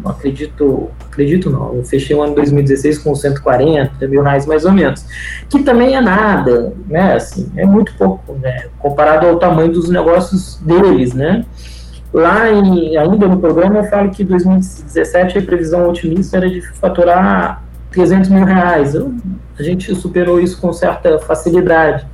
não 0.02 0.10
acredito, 0.10 0.90
acredito 1.10 1.50
não, 1.50 1.74
eu 1.74 1.84
fechei 1.84 2.16
o 2.16 2.22
ano 2.22 2.34
2016 2.34 2.98
com 2.98 3.14
140 3.14 4.06
mil 4.08 4.22
reais 4.22 4.44
mais 4.44 4.64
ou 4.64 4.72
menos, 4.72 5.04
que 5.48 5.62
também 5.62 5.94
é 5.94 6.00
nada, 6.00 6.72
né? 6.88 7.14
Assim, 7.14 7.50
é 7.56 7.64
muito 7.64 7.94
pouco, 7.94 8.32
né? 8.34 8.66
Comparado 8.78 9.26
ao 9.26 9.36
tamanho 9.38 9.70
dos 9.72 9.88
negócios 9.88 10.56
deles, 10.56 11.14
né? 11.14 11.44
Lá 12.12 12.50
em, 12.50 12.96
ainda 12.96 13.28
no 13.28 13.38
programa 13.38 13.80
eu 13.80 13.84
falo 13.84 14.10
que 14.10 14.24
2017 14.24 15.38
a 15.38 15.42
previsão 15.42 15.88
otimista 15.88 16.38
era 16.38 16.48
de 16.48 16.60
faturar 16.60 17.62
300 17.90 18.30
mil 18.30 18.44
reais. 18.44 18.94
Eu- 18.94 19.14
a 19.58 19.62
gente 19.62 19.94
superou 19.94 20.40
isso 20.40 20.60
com 20.60 20.72
certa 20.72 21.18
facilidade. 21.18 22.06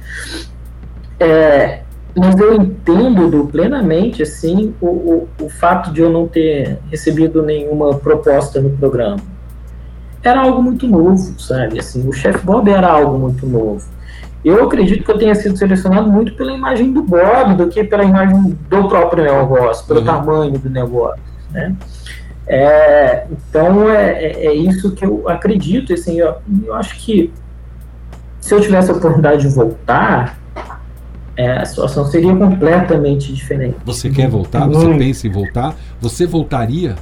É, 1.20 1.83
mas 2.16 2.38
eu 2.38 2.54
entendo 2.54 3.28
do- 3.30 3.46
plenamente 3.46 4.22
assim 4.22 4.74
o, 4.80 4.86
o, 4.86 5.28
o 5.42 5.48
fato 5.48 5.92
de 5.92 6.00
eu 6.00 6.10
não 6.10 6.28
ter 6.28 6.78
recebido 6.90 7.42
nenhuma 7.42 7.94
proposta 7.94 8.60
no 8.60 8.70
programa. 8.70 9.18
Era 10.22 10.40
algo 10.40 10.62
muito 10.62 10.86
novo, 10.86 11.38
sabe? 11.38 11.78
Assim, 11.78 12.08
o 12.08 12.12
Chef 12.12 12.44
Bob 12.44 12.70
era 12.70 12.88
algo 12.88 13.18
muito 13.18 13.46
novo. 13.46 13.84
Eu 14.44 14.64
acredito 14.64 15.04
que 15.04 15.10
eu 15.10 15.18
tenha 15.18 15.34
sido 15.34 15.56
selecionado 15.56 16.10
muito 16.10 16.34
pela 16.34 16.52
imagem 16.52 16.92
do 16.92 17.02
Bob 17.02 17.54
do 17.56 17.68
que 17.68 17.82
pela 17.84 18.04
imagem 18.04 18.56
do 18.68 18.88
próprio 18.88 19.24
negócio, 19.24 19.86
pelo 19.86 20.00
Uhum. 20.00 20.06
tamanho 20.06 20.58
do 20.58 20.70
negócio, 20.70 21.20
né? 21.50 21.74
É, 22.46 23.26
então 23.30 23.88
é, 23.88 24.22
é, 24.22 24.46
é 24.46 24.54
isso 24.54 24.92
que 24.94 25.04
eu 25.04 25.26
acredito, 25.28 25.94
assim, 25.94 26.18
eu, 26.20 26.34
eu 26.66 26.74
acho 26.74 26.94
que 26.98 27.32
se 28.38 28.54
eu 28.54 28.60
tivesse 28.60 28.90
a 28.90 28.94
oportunidade 28.94 29.48
de 29.48 29.54
voltar, 29.54 30.38
é, 31.36 31.58
a 31.58 31.64
situação 31.64 32.04
seria 32.06 32.34
completamente 32.34 33.32
diferente. 33.32 33.76
Você 33.84 34.10
quer 34.10 34.28
voltar? 34.28 34.66
Você 34.68 34.86
Muito. 34.86 34.98
pensa 34.98 35.26
em 35.26 35.30
voltar? 35.30 35.74
Você 36.00 36.26
voltaria? 36.26 36.94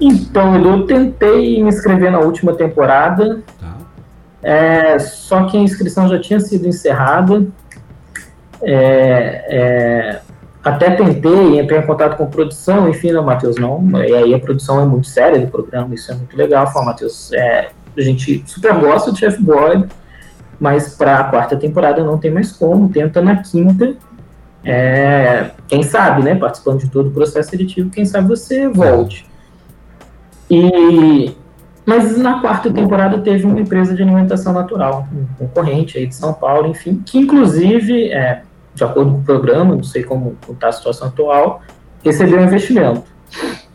Então, 0.00 0.56
eu 0.56 0.86
tentei 0.86 1.62
me 1.62 1.68
inscrever 1.68 2.10
na 2.10 2.20
última 2.20 2.54
temporada, 2.54 3.42
Tá. 3.60 3.76
É, 4.42 4.98
só 4.98 5.44
que 5.44 5.56
a 5.56 5.60
inscrição 5.60 6.08
já 6.08 6.18
tinha 6.18 6.40
sido 6.40 6.66
encerrada. 6.66 7.46
É, 8.62 9.44
é, 9.48 10.20
até 10.62 10.90
tentei 10.90 11.58
entrar 11.58 11.78
em 11.78 11.86
contato 11.86 12.16
com 12.16 12.24
a 12.24 12.26
produção, 12.26 12.88
enfim, 12.88 13.12
não, 13.12 13.24
Matheus, 13.24 13.56
não. 13.56 13.82
E 14.02 14.14
aí 14.14 14.34
a 14.34 14.38
produção 14.38 14.80
é 14.80 14.84
muito 14.84 15.06
séria 15.06 15.38
do 15.38 15.46
programa, 15.46 15.94
isso 15.94 16.10
é 16.10 16.14
muito 16.14 16.36
legal. 16.36 16.66
Falou, 16.66 16.86
Matheus, 16.86 17.32
é, 17.32 17.68
a 17.96 18.00
gente 18.00 18.42
super 18.46 18.74
gosta 18.74 19.10
do 19.10 19.18
Chef 19.18 19.40
Boy, 19.42 19.84
mas 20.60 20.94
para 20.94 21.18
a 21.18 21.24
quarta 21.24 21.56
temporada 21.56 22.04
não 22.04 22.18
tem 22.18 22.30
mais 22.30 22.52
como, 22.52 22.90
tenta 22.90 23.22
na 23.22 23.36
quinta. 23.36 23.94
É, 24.62 25.52
quem 25.66 25.82
sabe, 25.82 26.22
né? 26.22 26.34
Participando 26.34 26.80
de 26.80 26.90
todo 26.90 27.08
o 27.08 27.12
processo 27.12 27.48
seletivo, 27.50 27.88
quem 27.88 28.04
sabe 28.04 28.28
você 28.28 28.68
volte. 28.68 29.26
E 30.50 31.34
mas 31.86 32.16
na 32.16 32.40
quarta 32.40 32.70
temporada 32.70 33.18
teve 33.18 33.44
uma 33.44 33.58
empresa 33.58 33.94
de 33.94 34.02
alimentação 34.02 34.52
natural, 34.52 35.08
um 35.12 35.26
concorrente 35.38 35.98
aí 35.98 36.06
de 36.06 36.14
São 36.14 36.32
Paulo, 36.32 36.68
enfim, 36.68 37.02
que 37.04 37.18
inclusive, 37.18 38.12
é, 38.12 38.42
de 38.74 38.84
acordo 38.84 39.10
com 39.10 39.18
o 39.18 39.22
programa, 39.22 39.74
não 39.74 39.82
sei 39.82 40.04
como 40.04 40.36
está 40.48 40.68
a 40.68 40.72
situação 40.72 41.08
atual, 41.08 41.62
recebeu 42.04 42.38
um 42.38 42.44
investimento. 42.44 43.02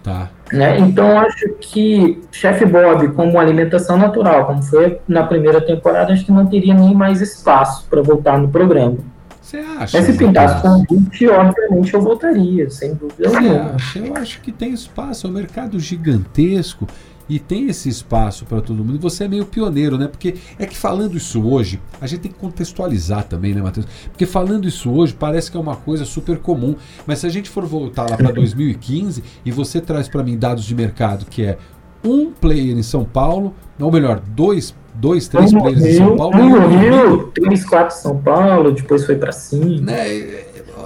Tá. 0.01 0.29
Né? 0.55 0.79
Então 0.79 1.19
acho 1.19 1.49
que 1.59 2.21
Chef 2.31 2.65
Bob, 2.65 3.09
como 3.09 3.37
alimentação 3.39 3.97
natural, 3.97 4.45
como 4.45 4.63
foi 4.63 4.99
na 5.07 5.23
primeira 5.23 5.59
temporada, 5.59 6.13
acho 6.13 6.25
que 6.25 6.31
não 6.31 6.45
teria 6.45 6.73
nem 6.73 6.93
mais 6.95 7.21
espaço 7.21 7.85
para 7.89 8.01
voltar 8.01 8.37
no 8.39 8.47
programa. 8.47 8.97
Você 9.41 9.57
acha? 9.57 9.97
Mas 9.97 10.05
se 10.07 10.17
pintasse 10.17 10.55
Matheus? 10.67 10.87
convite, 10.87 11.27
obviamente 11.29 11.93
eu 11.93 12.01
voltaria, 12.01 12.69
sem 12.69 12.95
dúvida 12.95 13.29
Você 13.29 13.35
alguma. 13.37 13.75
acha? 13.75 13.99
Eu 13.99 14.15
acho 14.17 14.41
que 14.41 14.51
tem 14.51 14.71
espaço, 14.73 15.27
é 15.27 15.29
um 15.29 15.33
mercado 15.33 15.79
gigantesco 15.79 16.87
e 17.27 17.39
tem 17.39 17.67
esse 17.67 17.89
espaço 17.89 18.45
para 18.45 18.61
todo 18.61 18.83
mundo. 18.83 18.95
E 18.95 18.99
você 18.99 19.25
é 19.25 19.27
meio 19.27 19.45
pioneiro, 19.45 19.97
né? 19.97 20.07
Porque 20.07 20.35
é 20.59 20.65
que 20.65 20.77
falando 20.77 21.17
isso 21.17 21.45
hoje, 21.45 21.81
a 21.99 22.07
gente 22.07 22.21
tem 22.21 22.31
que 22.31 22.37
contextualizar 22.37 23.23
também, 23.23 23.53
né, 23.53 23.61
Matheus? 23.61 23.87
Porque 24.09 24.25
falando 24.25 24.67
isso 24.67 24.91
hoje 24.91 25.15
parece 25.17 25.49
que 25.49 25.57
é 25.57 25.59
uma 25.59 25.75
coisa 25.75 26.05
super 26.05 26.37
comum, 26.37 26.75
mas 27.05 27.19
se 27.19 27.27
a 27.27 27.29
gente 27.29 27.49
for 27.49 27.65
voltar 27.65 28.09
lá 28.09 28.17
para 28.17 28.31
2015 28.31 29.23
e 29.45 29.51
você 29.51 29.81
traz 29.81 30.07
para 30.07 30.23
mim 30.23 30.37
dados 30.37 30.63
de 30.63 30.75
mercado 30.75 31.25
que 31.25 31.43
é 31.43 31.57
um 32.03 32.31
player 32.31 32.77
em 32.77 32.83
São 32.83 33.03
Paulo, 33.03 33.53
ou 33.79 33.91
melhor, 33.91 34.19
dois, 34.19 34.75
dois 34.93 35.27
três 35.27 35.51
Um 35.51 35.59
players 35.59 35.83
em 35.83 35.93
São 35.97 36.15
Paulo, 36.15 36.37
um 36.37 36.49
no 36.49 36.59
no 36.59 36.67
Rio. 36.67 36.79
Rio, 36.79 37.31
três, 37.33 37.65
quatro 37.65 37.95
São 37.95 38.17
Paulo, 38.17 38.71
depois 38.71 39.05
foi 39.05 39.15
para 39.15 39.31
cima. 39.31 39.81
né, 39.81 40.05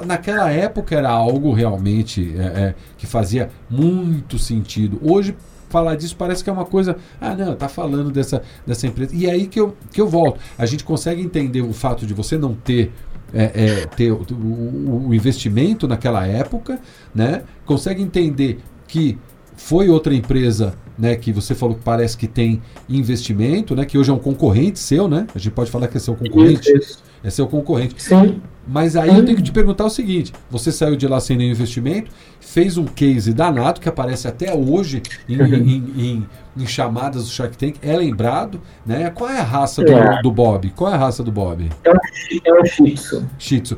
naquela 0.06 0.50
época 0.52 0.96
era 0.96 1.10
algo 1.10 1.54
realmente 1.54 2.36
é, 2.38 2.44
é, 2.44 2.76
que 2.98 3.06
fazia 3.06 3.50
muito 3.70 4.40
sentido. 4.40 5.00
Hoje, 5.02 5.36
falar 5.70 5.96
disso 5.96 6.16
parece 6.18 6.44
que 6.44 6.50
é 6.50 6.54
uma 6.54 6.66
coisa. 6.66 6.98
Ah, 7.22 7.36
não, 7.36 7.56
tá 7.56 7.70
falando 7.70 8.12
dessa, 8.12 8.42
dessa 8.66 8.88
empresa. 8.88 9.16
E 9.16 9.26
é 9.28 9.32
aí 9.32 9.48
que 9.48 9.60
eu, 9.60 9.76
que 9.92 10.02
eu 10.02 10.08
volto. 10.08 10.40
A 10.58 10.66
gente 10.66 10.84
consegue 10.84 11.22
entender 11.22 11.62
o 11.62 11.72
fato 11.74 12.06
de 12.06 12.14
você 12.14 12.38
não 12.38 12.54
ter. 12.54 12.92
é, 13.34 13.44
é, 13.84 13.86
ter 13.86 14.12
o, 14.12 14.26
o- 14.32 15.08
o 15.10 15.14
investimento 15.14 15.88
naquela 15.88 16.26
época, 16.26 16.80
né? 17.14 17.44
Consegue 17.66 18.02
entender 18.02 18.58
que 18.88 19.18
foi 19.56 19.88
outra 19.88 20.16
empresa, 20.16 20.74
né? 20.98 21.16
Que 21.16 21.32
você 21.32 21.54
falou 21.54 21.76
que 21.76 21.84
parece 21.84 22.18
que 22.18 22.28
tem 22.28 22.60
investimento, 22.90 23.76
né? 23.76 23.86
Que 23.86 23.98
hoje 24.00 24.10
é 24.10 24.14
um 24.14 24.18
concorrente 24.20 24.80
seu, 24.80 25.08
né? 25.08 25.28
A 25.36 25.38
gente 25.38 25.54
pode 25.54 25.70
falar 25.70 25.88
que 25.88 25.98
é 25.98 26.00
seu 26.00 26.16
concorrente, 26.16 26.72
Isso, 26.72 26.78
isso. 26.78 27.04
é 27.24 27.30
seu 27.30 27.46
concorrente. 27.48 28.02
Sim, 28.02 28.42
Mas 28.68 28.96
aí 28.96 29.10
eu 29.10 29.26
tenho 29.26 29.38
que 29.38 29.44
te 29.44 29.52
perguntar 29.52 29.86
o 29.86 29.90
seguinte: 29.90 30.32
você 30.50 30.72
saiu 30.72 30.96
de 30.96 31.08
lá 31.08 31.20
sem 31.20 31.36
nenhum 31.38 31.52
investimento, 31.52 32.12
fez 32.40 32.78
um 32.78 32.86
case 32.86 33.34
danado 33.34 33.80
que 33.80 33.90
aparece 33.90 34.28
até 34.28 34.54
hoje 34.54 35.02
em, 35.28 35.36
em- 35.42 35.94
em- 35.98 36.28
em 36.58 36.68
chamadas 36.68 37.24
do 37.24 37.30
Shark 37.30 37.58
Tank, 37.58 37.76
é 37.82 37.96
lembrado, 37.96 38.60
né? 38.86 39.10
Qual 39.12 39.30
é 39.30 39.40
a 39.40 39.44
raça 39.44 39.82
do, 39.84 39.92
É. 39.94 40.22
do 40.22 40.30
Bob? 40.32 40.70
Qual 40.76 40.92
é 40.92 40.96
a 40.96 40.98
raça 40.98 41.24
do 41.24 41.32
Bob? 41.32 41.70
é 41.84 41.90
o, 41.90 41.94
Shi- 42.14 42.42
é 42.46 42.54
o 42.54 42.66
Shih 42.66 42.94
Tzu. 42.96 43.26
Shih 43.40 43.62
Tzu. 43.62 43.78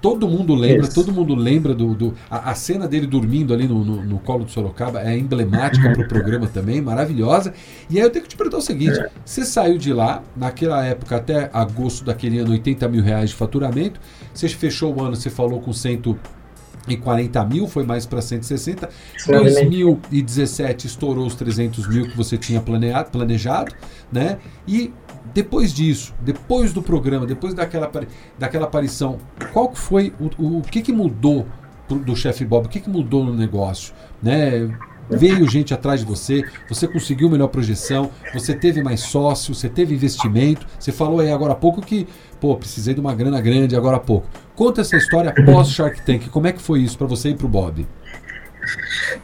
Todo 0.00 0.28
mundo 0.28 0.54
lembra, 0.54 0.82
Isso. 0.86 0.94
todo 0.94 1.12
mundo 1.12 1.34
lembra 1.34 1.74
do. 1.74 1.94
do- 1.94 2.14
a, 2.30 2.50
a 2.50 2.54
cena 2.54 2.86
dele 2.88 3.06
dormindo 3.06 3.52
ali 3.54 3.66
no, 3.68 3.84
no, 3.84 4.04
no 4.04 4.18
colo 4.18 4.44
do 4.44 4.50
Sorocaba 4.50 5.00
é 5.02 5.16
emblemática 5.16 5.90
para 5.92 6.02
o 6.02 6.08
programa 6.08 6.46
também, 6.46 6.80
maravilhosa. 6.80 7.52
E 7.90 7.98
aí 7.98 8.04
eu 8.04 8.10
tenho 8.10 8.22
que 8.24 8.28
te 8.30 8.36
perguntar 8.36 8.58
o 8.58 8.62
seguinte: 8.62 8.98
você 9.24 9.44
saiu 9.44 9.76
de 9.78 9.92
lá, 9.92 10.22
naquela 10.36 10.84
época, 10.84 11.16
até 11.16 11.50
agosto 11.52 12.04
daquele 12.04 12.38
ano, 12.38 12.50
80 12.52 12.88
mil 12.88 13.02
reais 13.02 13.30
de 13.30 13.36
faturamento. 13.36 14.00
Você 14.32 14.48
fechou 14.48 14.94
o 14.94 15.02
ano, 15.02 15.16
você 15.16 15.30
falou 15.30 15.60
com 15.60 15.72
140 15.72 17.44
mil, 17.44 17.66
foi 17.66 17.84
mais 17.84 18.06
para 18.06 18.20
160. 18.20 18.88
Exatamente. 19.16 19.68
2017 19.68 20.86
estourou 20.86 21.26
os 21.26 21.34
300 21.34 21.88
mil 21.88 22.08
que 22.08 22.16
você 22.16 22.36
tinha 22.36 22.60
planeado, 22.60 23.10
planejado, 23.10 23.74
né? 24.12 24.38
E 24.66 24.92
depois 25.34 25.72
disso, 25.72 26.14
depois 26.20 26.72
do 26.72 26.82
programa, 26.82 27.26
depois 27.26 27.54
daquela, 27.54 27.90
daquela 28.38 28.64
aparição, 28.64 29.18
qual 29.52 29.68
que 29.68 29.78
foi 29.78 30.12
o, 30.18 30.58
o, 30.58 30.62
que, 30.62 30.80
que 30.82 30.92
mudou 30.92 31.46
do 31.88 32.16
chefe 32.16 32.44
Bob? 32.44 32.66
O 32.66 32.68
que, 32.68 32.80
que 32.80 32.90
mudou 32.90 33.24
no 33.24 33.34
negócio? 33.34 33.94
Né? 34.22 34.68
Veio 35.10 35.48
gente 35.48 35.72
atrás 35.72 36.00
de 36.00 36.06
você, 36.06 36.44
você 36.68 36.86
conseguiu 36.86 37.30
melhor 37.30 37.48
projeção, 37.48 38.10
você 38.34 38.54
teve 38.54 38.82
mais 38.82 39.00
sócio, 39.00 39.54
você 39.54 39.68
teve 39.68 39.94
investimento. 39.94 40.66
Você 40.78 40.92
falou 40.92 41.20
aí 41.20 41.32
agora 41.32 41.52
há 41.52 41.56
pouco 41.56 41.80
que, 41.80 42.06
pô, 42.40 42.56
precisei 42.56 42.94
de 42.94 43.00
uma 43.00 43.14
grana 43.14 43.40
grande 43.40 43.76
agora 43.76 43.96
há 43.96 44.00
pouco. 44.00 44.26
Conta 44.54 44.80
essa 44.80 44.96
história 44.96 45.34
pós 45.44 45.70
Shark 45.70 46.02
Tank. 46.02 46.28
Como 46.30 46.46
é 46.46 46.52
que 46.52 46.60
foi 46.60 46.80
isso 46.80 46.98
para 46.98 47.06
você 47.06 47.30
e 47.30 47.34
para 47.34 47.46
o 47.46 47.48
Bob? 47.48 47.86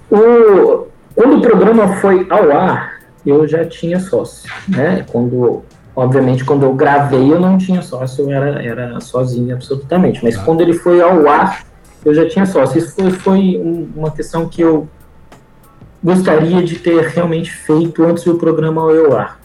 Quando 0.09 1.39
o 1.39 1.41
programa 1.41 1.97
foi 1.97 2.27
ao 2.31 2.51
ar, 2.51 3.01
eu 3.25 3.47
já 3.47 3.65
tinha 3.65 3.99
sócio, 4.01 4.51
né? 4.69 5.05
Quando, 5.11 5.63
obviamente, 5.95 6.45
quando 6.45 6.65
eu 6.65 6.75
gravei, 6.75 7.33
eu 7.33 7.41
não 7.41 7.57
tinha 7.57 7.83
sócio, 7.83 8.25
eu 8.25 8.31
era, 8.33 8.63
era 8.63 9.01
sozinho 9.01 9.55
absolutamente. 9.55 10.23
Mas 10.23 10.37
ah. 10.37 10.43
quando 10.45 10.61
ele 10.61 10.75
foi 10.75 11.01
ao 11.01 11.29
ar, 11.29 11.65
eu 12.05 12.15
já 12.15 12.29
tinha 12.29 12.47
sócio. 12.47 12.79
Isso 12.79 12.95
foi, 12.95 13.11
foi 13.11 13.63
uma 13.97 14.11
questão 14.11 14.49
que 14.49 14.63
eu 14.63 14.89
gostaria 16.03 16.63
de 16.63 16.79
ter 16.79 17.09
realmente 17.09 17.51
feito 17.51 18.05
antes 18.05 18.25
do 18.25 18.35
programa 18.35 18.83
ao 18.83 19.17
ar. 19.17 19.41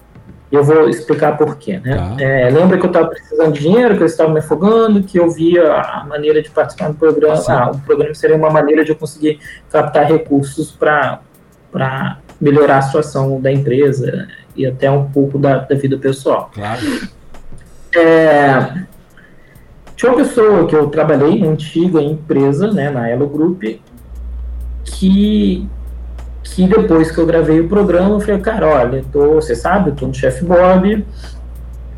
Eu 0.51 0.63
vou 0.63 0.89
explicar 0.89 1.37
por 1.37 1.57
quê. 1.57 1.79
Né? 1.83 1.95
Tá. 1.95 2.15
É, 2.19 2.49
lembra 2.49 2.77
que 2.77 2.85
eu 2.85 2.89
estava 2.89 3.07
precisando 3.07 3.53
de 3.53 3.59
dinheiro, 3.59 3.95
que 3.95 4.01
eu 4.01 4.07
estava 4.07 4.31
me 4.31 4.39
afogando, 4.39 5.03
que 5.03 5.19
eu 5.19 5.29
via 5.29 5.73
a 5.73 6.03
maneira 6.05 6.41
de 6.41 6.49
participar 6.49 6.89
do 6.89 6.95
programa. 6.95 7.41
Ah, 7.47 7.71
o 7.71 7.79
programa 7.81 8.15
seria 8.15 8.35
uma 8.35 8.49
maneira 8.49 8.83
de 8.83 8.91
eu 8.91 8.95
conseguir 8.95 9.39
captar 9.69 10.07
recursos 10.07 10.71
para 10.71 11.19
melhorar 12.41 12.77
a 12.77 12.81
situação 12.81 13.39
da 13.39 13.51
empresa 13.51 14.27
e 14.55 14.65
até 14.65 14.89
um 14.89 15.05
pouco 15.09 15.37
da, 15.37 15.59
da 15.59 15.75
vida 15.75 15.97
pessoal. 15.97 16.49
Claro. 16.53 16.81
É, 17.95 18.85
tinha 19.95 20.11
uma 20.11 20.17
pessoa 20.17 20.65
que 20.65 20.75
eu 20.75 20.87
trabalhei, 20.87 21.43
antiga 21.43 22.01
empresa, 22.01 22.71
né, 22.71 22.89
na 22.89 23.09
Elo 23.09 23.27
Group, 23.27 23.63
que 24.83 25.67
que 26.55 26.67
depois 26.67 27.11
que 27.11 27.17
eu 27.17 27.25
gravei 27.25 27.59
o 27.59 27.67
programa, 27.67 28.15
eu 28.15 28.19
falei, 28.19 28.39
cara, 28.41 28.67
olha, 28.67 29.03
tô, 29.11 29.35
você 29.35 29.55
sabe, 29.55 29.89
eu 29.89 29.95
tô 29.95 30.07
no 30.07 30.13
Chef 30.13 30.43
Bob, 30.43 31.05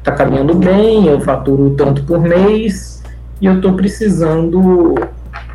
tá 0.03 0.11
caminhando 0.11 0.55
bem, 0.55 1.07
eu 1.07 1.19
faturo 1.21 1.71
tanto 1.71 2.03
por 2.03 2.19
mês, 2.19 3.03
e 3.39 3.45
eu 3.45 3.61
tô 3.61 3.73
precisando 3.73 4.95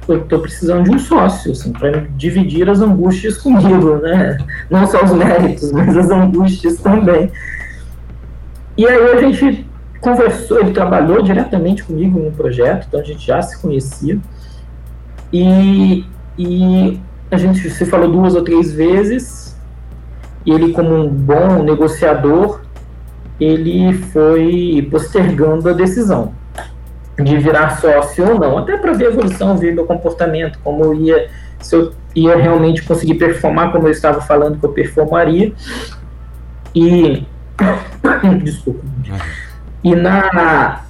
eu 0.08 0.24
tô 0.24 0.38
precisando 0.38 0.84
de 0.84 0.90
um 0.90 0.98
sócio, 0.98 1.50
assim, 1.50 1.72
para 1.72 2.06
dividir 2.16 2.70
as 2.70 2.80
angústias 2.80 3.36
comigo, 3.38 3.96
né? 3.96 4.38
Não 4.70 4.86
só 4.86 5.04
os 5.04 5.10
méritos, 5.12 5.72
mas 5.72 5.96
as 5.96 6.10
angústias 6.10 6.76
também. 6.76 7.30
E 8.76 8.86
aí 8.86 9.10
a 9.10 9.20
gente 9.20 9.66
conversou, 10.00 10.60
ele 10.60 10.70
trabalhou 10.70 11.22
diretamente 11.22 11.82
comigo 11.82 12.20
no 12.20 12.30
projeto, 12.30 12.86
então 12.86 13.00
a 13.00 13.02
gente 13.02 13.26
já 13.26 13.42
se 13.42 13.60
conhecia. 13.60 14.18
E, 15.32 16.04
e 16.38 17.00
a 17.30 17.36
gente 17.36 17.68
se 17.70 17.84
falou 17.84 18.10
duas 18.10 18.34
ou 18.34 18.42
três 18.42 18.72
vezes, 18.72 19.56
e 20.44 20.52
ele, 20.52 20.72
como 20.72 20.94
um 20.94 21.08
bom 21.08 21.62
negociador, 21.62 22.60
ele 23.40 23.92
foi 23.92 24.86
postergando 24.90 25.68
a 25.68 25.72
decisão 25.72 26.32
de 27.18 27.36
virar 27.38 27.80
sócio 27.80 28.32
ou 28.32 28.38
não, 28.38 28.58
até 28.58 28.76
para 28.76 28.92
ver 28.92 29.06
a 29.06 29.10
evolução, 29.10 29.56
ver 29.56 29.74
meu 29.74 29.86
comportamento, 29.86 30.58
como 30.62 30.84
eu 30.84 30.94
ia, 30.94 31.30
se 31.60 31.74
eu 31.74 31.92
ia 32.14 32.36
realmente 32.36 32.82
conseguir 32.82 33.14
performar 33.14 33.72
como 33.72 33.88
eu 33.88 33.92
estava 33.92 34.20
falando 34.20 34.58
que 34.58 34.64
eu 34.64 34.72
performaria. 34.72 35.52
E. 36.74 37.26
Desculpa. 38.42 38.84
E 39.82 39.94
na, 39.94 40.84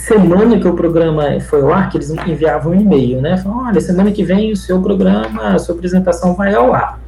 semana 0.00 0.58
que 0.58 0.66
o 0.66 0.74
programa 0.74 1.38
foi 1.40 1.62
ao 1.62 1.72
ar, 1.72 1.88
que 1.88 1.96
eles 1.96 2.10
enviavam 2.10 2.72
um 2.72 2.80
e-mail, 2.80 3.20
né? 3.20 3.36
Falaram, 3.36 3.68
olha, 3.68 3.80
semana 3.80 4.10
que 4.10 4.24
vem 4.24 4.52
o 4.52 4.56
seu 4.56 4.80
programa, 4.80 5.54
a 5.54 5.58
sua 5.58 5.74
apresentação 5.74 6.34
vai 6.34 6.54
ao 6.54 6.72
ar. 6.72 6.98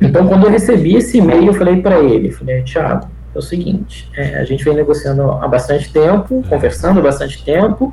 Então, 0.00 0.26
quando 0.26 0.44
eu 0.44 0.50
recebi 0.50 0.96
esse 0.96 1.18
e-mail, 1.18 1.46
eu 1.46 1.54
falei 1.54 1.82
para 1.82 1.98
ele, 1.98 2.30
falei, 2.30 2.62
Thiago, 2.62 3.08
é 3.34 3.38
o 3.38 3.42
seguinte, 3.42 4.10
é, 4.16 4.38
a 4.38 4.44
gente 4.44 4.64
vem 4.64 4.74
negociando 4.74 5.22
há 5.22 5.46
bastante 5.46 5.92
tempo, 5.92 6.42
conversando 6.48 7.00
há 7.00 7.02
bastante 7.02 7.44
tempo, 7.44 7.92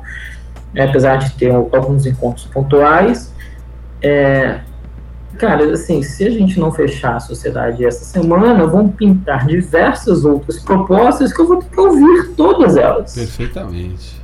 né, 0.72 0.84
apesar 0.84 1.16
de 1.16 1.30
ter 1.32 1.50
alguns 1.50 2.06
encontros 2.06 2.46
pontuais, 2.46 3.32
é, 4.02 4.60
Cara, 5.38 5.72
assim, 5.72 6.02
se 6.02 6.26
a 6.26 6.30
gente 6.30 6.58
não 6.58 6.72
fechar 6.72 7.16
a 7.16 7.20
sociedade 7.20 7.84
essa 7.84 8.04
semana, 8.04 8.66
vão 8.66 8.88
pintar 8.88 9.46
diversas 9.46 10.24
outras 10.24 10.58
propostas 10.58 11.32
que 11.32 11.40
eu 11.40 11.46
vou 11.46 11.58
ter 11.58 11.68
que 11.70 11.80
ouvir 11.80 12.30
todas 12.36 12.76
elas. 12.76 13.14
Perfeitamente. 13.14 14.20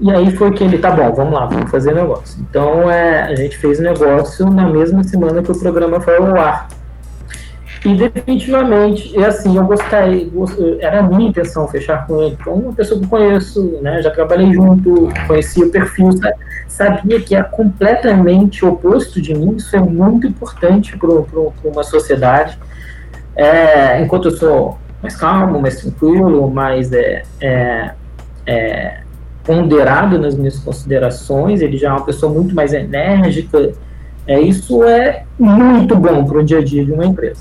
E 0.00 0.10
aí 0.10 0.30
foi 0.36 0.52
que 0.52 0.62
ele, 0.62 0.78
tá 0.78 0.90
bom, 0.90 1.12
vamos 1.12 1.32
lá, 1.32 1.46
vamos 1.46 1.70
fazer 1.70 1.94
negócio. 1.94 2.38
Então 2.40 2.88
é, 2.90 3.22
a 3.22 3.34
gente 3.34 3.56
fez 3.56 3.80
negócio 3.80 4.48
na 4.48 4.68
mesma 4.68 5.02
semana 5.02 5.42
que 5.42 5.50
o 5.50 5.58
programa 5.58 6.00
foi 6.00 6.16
ao 6.16 6.36
ar. 6.36 6.68
E 7.86 7.94
definitivamente, 7.94 9.16
é 9.16 9.26
assim, 9.26 9.56
eu 9.56 9.64
gostei, 9.64 10.32
era 10.80 10.98
a 10.98 11.02
minha 11.04 11.28
intenção 11.28 11.68
fechar 11.68 12.04
com 12.04 12.20
ele. 12.20 12.36
Então, 12.40 12.54
uma 12.54 12.72
pessoa 12.72 12.98
que 12.98 13.06
eu 13.06 13.08
conheço, 13.08 13.78
né, 13.80 14.02
já 14.02 14.10
trabalhei 14.10 14.52
junto, 14.52 15.08
conhecia 15.28 15.64
o 15.64 15.70
perfil, 15.70 16.10
sabia 16.66 17.20
que 17.20 17.36
é 17.36 17.42
completamente 17.44 18.64
oposto 18.64 19.22
de 19.22 19.32
mim, 19.32 19.54
isso 19.54 19.76
é 19.76 19.78
muito 19.78 20.26
importante 20.26 20.98
para 20.98 21.08
uma 21.64 21.84
sociedade. 21.84 22.58
É, 23.36 24.02
enquanto 24.02 24.30
eu 24.30 24.36
sou 24.36 24.78
mais 25.00 25.14
calmo, 25.14 25.60
mais 25.60 25.80
tranquilo, 25.80 26.50
mais 26.50 26.92
é, 26.92 27.22
é, 27.40 27.92
é, 28.46 29.00
ponderado 29.44 30.18
nas 30.18 30.34
minhas 30.34 30.58
considerações, 30.58 31.60
ele 31.60 31.76
já 31.76 31.90
é 31.90 31.92
uma 31.92 32.04
pessoa 32.04 32.32
muito 32.32 32.52
mais 32.52 32.72
enérgica, 32.72 33.74
é, 34.26 34.40
isso 34.40 34.82
é 34.82 35.24
muito 35.38 35.94
bom 35.94 36.24
para 36.24 36.38
o 36.38 36.44
dia 36.44 36.58
a 36.58 36.64
dia 36.64 36.84
de 36.84 36.92
uma 36.92 37.06
empresa. 37.06 37.40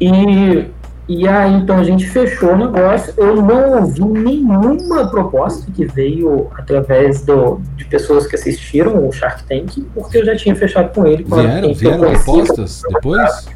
E, 0.00 0.66
e 1.08 1.28
aí, 1.28 1.54
então, 1.54 1.78
a 1.78 1.84
gente 1.84 2.06
fechou 2.08 2.52
o 2.52 2.56
negócio. 2.56 3.14
Eu 3.16 3.36
não 3.36 3.80
ouvi 3.80 4.04
nenhuma 4.04 5.08
proposta 5.08 5.70
que 5.70 5.84
veio 5.84 6.48
através 6.56 7.24
do, 7.24 7.60
de 7.76 7.84
pessoas 7.84 8.26
que 8.26 8.34
assistiram 8.34 9.06
o 9.06 9.12
Shark 9.12 9.44
Tank, 9.44 9.86
porque 9.94 10.18
eu 10.18 10.24
já 10.24 10.36
tinha 10.36 10.56
fechado 10.56 10.92
com 10.92 11.06
ele. 11.06 11.22
Com 11.22 11.36
vieram 11.36 11.72
vieram 11.72 12.00
propostas 12.00 12.82
depois? 12.92 13.46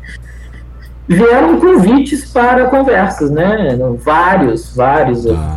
Vieram 1.09 1.59
convites 1.59 2.31
para 2.31 2.67
conversas, 2.67 3.31
né? 3.31 3.77
Vários, 3.99 4.75
vários. 4.77 5.27
Ah 5.27 5.57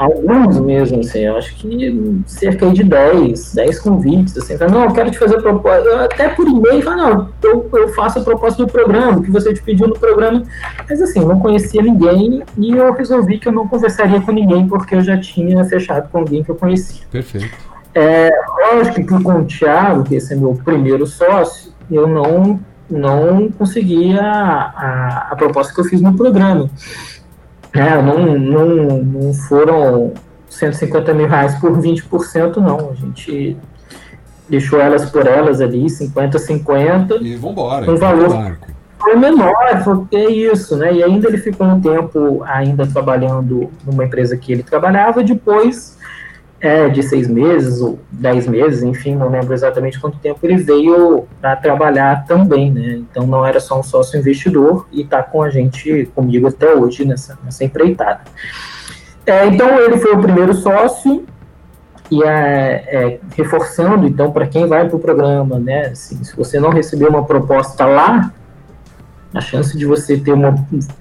alguns 0.00 0.58
mesmo, 0.58 1.00
assim, 1.00 1.20
eu 1.20 1.36
acho 1.36 1.54
que 1.56 2.22
cerca 2.26 2.70
de 2.70 2.82
10, 2.82 3.54
10 3.54 3.78
convites, 3.80 4.36
assim, 4.36 4.56
fala, 4.56 4.70
não, 4.70 4.84
eu 4.84 4.92
quero 4.92 5.10
te 5.10 5.18
fazer 5.18 5.42
proposta, 5.42 6.04
até 6.04 6.30
por 6.30 6.48
e-mail, 6.48 6.82
fala, 6.82 6.96
não, 6.96 7.28
eu, 7.42 7.68
eu 7.70 7.88
faço 7.90 8.18
a 8.18 8.22
proposta 8.22 8.64
do 8.64 8.72
programa, 8.72 9.22
que 9.22 9.30
você 9.30 9.52
te 9.52 9.62
pediu 9.62 9.88
no 9.88 9.98
programa, 9.98 10.42
mas 10.88 11.02
assim, 11.02 11.20
não 11.20 11.38
conhecia 11.38 11.82
ninguém 11.82 12.42
e 12.56 12.70
eu 12.70 12.92
resolvi 12.94 13.38
que 13.38 13.48
eu 13.48 13.52
não 13.52 13.68
conversaria 13.68 14.22
com 14.22 14.32
ninguém 14.32 14.66
porque 14.66 14.94
eu 14.94 15.02
já 15.02 15.18
tinha 15.18 15.62
fechado 15.66 16.08
com 16.10 16.18
alguém 16.18 16.42
que 16.42 16.50
eu 16.50 16.56
conhecia. 16.56 17.02
Perfeito. 17.10 17.50
É, 17.94 18.30
lógico 18.72 18.94
que 18.94 19.22
com 19.22 19.40
o 19.40 19.44
Thiago, 19.44 20.04
que 20.04 20.14
esse 20.14 20.32
é 20.32 20.36
meu 20.36 20.58
primeiro 20.64 21.06
sócio, 21.06 21.72
eu 21.90 22.06
não, 22.06 22.58
não 22.88 23.50
consegui 23.50 24.18
a, 24.18 24.24
a, 24.24 25.28
a 25.32 25.36
proposta 25.36 25.74
que 25.74 25.80
eu 25.80 25.84
fiz 25.84 26.00
no 26.00 26.16
programa. 26.16 26.70
É, 27.72 28.02
não, 28.02 28.36
não, 28.36 29.02
não 29.02 29.34
foram 29.34 30.12
150 30.48 31.14
mil 31.14 31.28
reais 31.28 31.54
por 31.60 31.72
20%, 31.72 32.56
não. 32.56 32.90
A 32.90 32.94
gente 32.94 33.56
deixou 34.48 34.80
elas 34.80 35.08
por 35.10 35.26
elas 35.26 35.60
ali, 35.60 35.88
50, 35.88 36.38
50. 36.38 37.14
E 37.16 37.36
vambora. 37.36 37.90
Um 37.90 37.96
valor 37.96 38.58
foi 39.00 39.16
menor, 39.16 39.82
foi, 39.82 40.18
é 40.18 40.30
isso, 40.30 40.76
né? 40.76 40.92
E 40.92 41.02
ainda 41.02 41.28
ele 41.28 41.38
ficou 41.38 41.66
um 41.66 41.80
tempo 41.80 42.42
ainda 42.44 42.86
trabalhando 42.86 43.70
numa 43.86 44.04
empresa 44.04 44.36
que 44.36 44.52
ele 44.52 44.62
trabalhava, 44.62 45.24
depois 45.24 45.96
é, 46.60 46.88
de 46.88 47.02
seis 47.02 47.26
meses 47.26 47.80
ou 47.80 47.98
dez 48.10 48.46
meses, 48.46 48.82
enfim, 48.82 49.16
não 49.16 49.30
lembro 49.30 49.54
exatamente 49.54 49.98
quanto 49.98 50.18
tempo 50.18 50.38
ele 50.42 50.58
veio 50.58 51.26
para 51.40 51.56
trabalhar 51.56 52.26
também, 52.26 52.70
né? 52.70 53.00
Então 53.10 53.26
não 53.26 53.46
era 53.46 53.58
só 53.58 53.80
um 53.80 53.82
sócio 53.82 54.18
investidor 54.18 54.86
e 54.92 55.00
está 55.00 55.22
com 55.22 55.42
a 55.42 55.48
gente, 55.48 56.10
comigo 56.14 56.48
até 56.48 56.74
hoje 56.74 57.04
nessa, 57.04 57.38
nessa 57.42 57.64
empreitada. 57.64 58.20
É, 59.24 59.46
então 59.46 59.80
ele 59.80 59.96
foi 59.96 60.12
o 60.12 60.20
primeiro 60.20 60.52
sócio 60.52 61.24
e 62.10 62.22
é, 62.22 62.28
é 62.28 63.20
reforçando, 63.36 64.06
então, 64.06 64.30
para 64.30 64.46
quem 64.46 64.66
vai 64.66 64.86
para 64.86 64.96
o 64.96 65.00
programa, 65.00 65.58
né? 65.58 65.86
Assim, 65.86 66.22
se 66.22 66.36
você 66.36 66.60
não 66.60 66.70
recebeu 66.70 67.08
uma 67.08 67.24
proposta 67.24 67.86
lá, 67.86 68.34
a 69.32 69.40
chance 69.40 69.78
de 69.78 69.86
você 69.86 70.18
ter 70.18 70.32
uma 70.32 70.54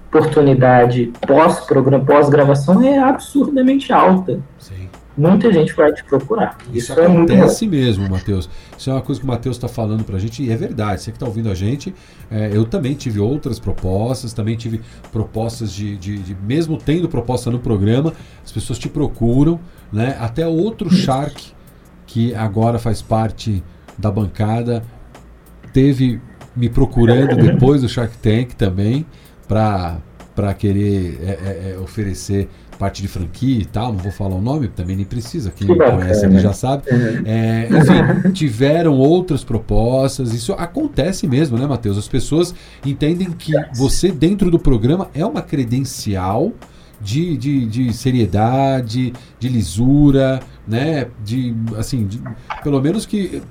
oportunidade 0.08 1.12
pós-programa, 1.28 2.06
pós-gravação 2.06 2.82
é 2.82 2.98
absurdamente 3.00 3.92
alta. 3.92 4.40
Sim 4.58 4.89
muita 5.20 5.52
gente 5.52 5.74
vai 5.74 5.92
te 5.92 6.04
procurar. 6.04 6.58
Isso, 6.74 6.92
Isso 6.92 6.94
acontece 6.94 7.66
é 7.66 7.68
mesmo, 7.68 8.10
Matheus. 8.10 8.50
Isso 8.78 8.90
é 8.90 8.94
uma 8.94 9.02
coisa 9.02 9.20
que 9.20 9.28
o 9.28 9.30
Matheus 9.30 9.56
está 9.58 9.68
falando 9.68 10.04
para 10.04 10.16
a 10.16 10.20
gente 10.20 10.42
e 10.42 10.52
é 10.52 10.56
verdade. 10.56 11.02
Você 11.02 11.12
que 11.12 11.18
está 11.18 11.26
ouvindo 11.26 11.50
a 11.52 11.56
gente, 11.56 11.94
é, 12.32 12.50
eu 12.54 12.66
também 12.66 12.94
tive 12.94 13.20
outras 13.20 13.60
propostas, 13.60 14.32
também 14.34 14.56
tive 14.56 14.82
propostas 15.12 15.74
de, 15.74 15.98
de, 15.98 16.18
de, 16.20 16.36
mesmo 16.36 16.78
tendo 16.78 17.10
proposta 17.10 17.52
no 17.52 17.60
programa, 17.60 18.14
as 18.44 18.52
pessoas 18.52 18.80
te 18.80 18.88
procuram, 18.88 19.60
né? 19.92 20.16
Até 20.20 20.48
outro 20.48 20.90
Shark 20.90 21.54
que 22.08 22.34
agora 22.34 22.80
faz 22.80 23.02
parte 23.02 23.64
da 23.98 24.10
bancada 24.10 24.84
teve 25.74 26.20
me 26.56 26.70
procurando 26.70 27.36
depois 27.42 27.82
do 27.82 27.90
Shark 27.90 28.18
Tank 28.18 28.56
também 28.56 29.06
para 29.48 30.00
para 30.40 30.54
querer 30.54 31.20
é, 31.22 31.26
é, 31.26 31.72
é, 31.74 31.80
oferecer 31.80 32.48
parte 32.80 33.02
de 33.02 33.10
franquia 33.10 33.62
e 33.62 33.66
tal, 33.66 33.92
não 33.92 34.00
vou 34.00 34.12
falar 34.12 34.36
o 34.36 34.42
nome, 34.42 34.70
também 34.70 34.96
nem 34.96 35.06
precisa, 35.06 35.52
quem 35.52 35.68
conhece 35.68 36.26
ele 36.26 36.40
já 36.40 36.54
sabe. 36.54 36.84
É, 37.26 37.68
enfim, 37.68 38.32
tiveram 38.32 38.98
outras 38.98 39.44
propostas, 39.44 40.34
isso 40.34 40.54
acontece 40.54 41.28
mesmo, 41.28 41.58
né, 41.58 41.68
Matheus? 41.68 41.98
As 41.98 42.08
pessoas 42.08 42.56
entendem 42.86 43.32
que 43.32 43.52
você, 43.76 44.12
dentro 44.12 44.50
do 44.50 44.58
programa, 44.58 45.10
é 45.14 45.26
uma 45.26 45.42
credencial 45.42 46.54
de, 47.02 47.36
de, 47.38 47.66
de 47.66 47.94
seriedade, 47.94 49.14
de 49.38 49.50
lisura, 49.50 50.40
né? 50.66 51.08
De, 51.24 51.54
assim, 51.78 52.08
de, 52.08 52.22
pelo 52.64 52.82
menos 52.82 53.06
que 53.06 53.42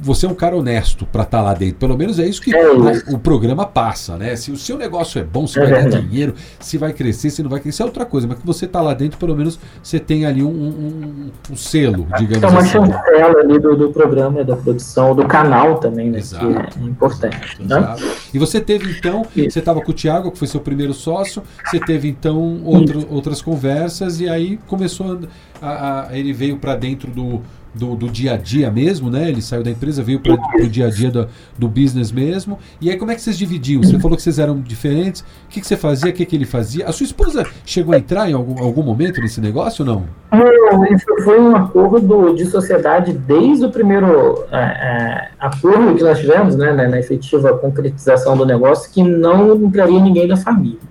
você 0.00 0.26
é 0.26 0.28
um 0.28 0.34
cara 0.34 0.56
honesto 0.56 1.06
para 1.06 1.22
estar 1.22 1.38
tá 1.38 1.44
lá 1.44 1.54
dentro. 1.54 1.76
Pelo 1.76 1.96
menos 1.96 2.18
é 2.18 2.26
isso 2.26 2.40
que 2.40 2.54
é 2.54 2.74
isso. 2.74 3.14
o 3.14 3.18
programa 3.18 3.66
passa, 3.66 4.16
né? 4.16 4.36
Se 4.36 4.50
o 4.50 4.56
seu 4.56 4.76
negócio 4.76 5.20
é 5.20 5.24
bom, 5.24 5.46
se 5.46 5.58
é 5.58 5.62
vai 5.62 5.70
ganhar 5.84 6.00
dinheiro, 6.00 6.34
se 6.60 6.78
vai 6.78 6.92
crescer, 6.92 7.30
se 7.30 7.42
não 7.42 7.50
vai 7.50 7.60
crescer, 7.60 7.82
é 7.82 7.86
outra 7.86 8.04
coisa. 8.04 8.26
Mas 8.26 8.38
que 8.38 8.46
você 8.46 8.64
está 8.64 8.80
lá 8.80 8.94
dentro, 8.94 9.18
pelo 9.18 9.36
menos 9.36 9.58
você 9.82 9.98
tem 9.98 10.24
ali 10.24 10.42
um, 10.42 10.48
um, 10.48 11.30
um 11.50 11.56
selo, 11.56 12.06
digamos 12.18 12.42
é 12.42 12.46
uma 12.46 12.60
assim. 12.60 12.70
chancela 12.70 13.40
ali 13.40 13.58
do, 13.58 13.76
do 13.76 13.90
programa, 13.90 14.44
da 14.44 14.56
produção, 14.56 15.14
do 15.14 15.26
canal 15.26 15.78
também, 15.78 16.10
né? 16.10 16.18
Exato. 16.18 16.46
Que 16.46 16.80
é 16.80 16.84
importante. 16.84 17.56
Né? 17.60 17.96
E 18.32 18.38
você 18.38 18.60
teve 18.60 18.90
então, 18.90 19.26
isso. 19.34 19.50
você 19.50 19.58
estava 19.58 19.80
com 19.80 19.90
o 19.90 19.94
Thiago, 19.94 20.30
que 20.30 20.38
foi 20.38 20.46
seu 20.48 20.60
primeiro 20.60 20.94
sócio, 20.94 21.42
você 21.64 21.80
teve 21.80 22.08
então 22.08 22.62
outro, 22.64 23.06
outras 23.10 23.42
conversas 23.42 24.20
e 24.20 24.28
aí 24.28 24.58
começou 24.66 25.18
a, 25.60 25.66
a, 25.68 26.08
a 26.08 26.18
ele 26.18 26.32
veio 26.32 26.58
para 26.58 26.76
dentro 26.76 27.10
do 27.10 27.42
do, 27.74 27.94
do, 27.94 28.08
dia 28.08 28.34
a 28.34 28.36
dia 28.36 28.70
mesmo, 28.70 29.10
né? 29.10 29.28
Ele 29.28 29.42
saiu 29.42 29.62
da 29.62 29.70
empresa, 29.70 30.02
veio 30.02 30.20
para 30.20 30.34
o 30.34 30.68
dia 30.68 30.86
a 30.86 30.90
dia 30.90 31.10
do, 31.10 31.28
do, 31.56 31.68
business 31.68 32.10
mesmo. 32.10 32.58
E 32.80 32.90
aí, 32.90 32.96
como 32.96 33.10
é 33.10 33.14
que 33.14 33.22
vocês 33.22 33.38
dividiam? 33.38 33.82
Você 33.82 33.98
falou 33.98 34.16
que 34.16 34.22
vocês 34.22 34.38
eram 34.38 34.60
diferentes. 34.60 35.20
O 35.20 35.48
que, 35.48 35.60
que 35.60 35.66
você 35.66 35.76
fazia? 35.76 36.10
O 36.10 36.12
que, 36.12 36.24
que 36.24 36.36
ele 36.36 36.44
fazia? 36.44 36.86
A 36.86 36.92
sua 36.92 37.04
esposa 37.04 37.46
chegou 37.64 37.94
a 37.94 37.98
entrar 37.98 38.28
em 38.28 38.32
algum, 38.32 38.62
algum 38.62 38.82
momento 38.82 39.20
nesse 39.20 39.40
negócio 39.40 39.84
ou 39.84 39.94
não? 39.94 40.04
Não, 40.30 40.84
isso 40.86 41.06
foi 41.24 41.40
um 41.40 41.56
acordo 41.56 42.34
de 42.34 42.44
sociedade 42.46 43.12
desde 43.12 43.64
o 43.64 43.70
primeiro 43.70 44.44
é, 44.50 44.58
é, 44.58 45.28
acordo 45.38 45.94
que 45.94 46.02
nós 46.02 46.18
tivemos, 46.18 46.56
né, 46.56 46.72
na 46.72 46.98
efetiva 46.98 47.56
concretização 47.56 48.36
do 48.36 48.44
negócio, 48.44 48.90
que 48.90 49.02
não 49.02 49.56
entraria 49.56 50.00
ninguém 50.00 50.26
da 50.26 50.36
família. 50.36 50.87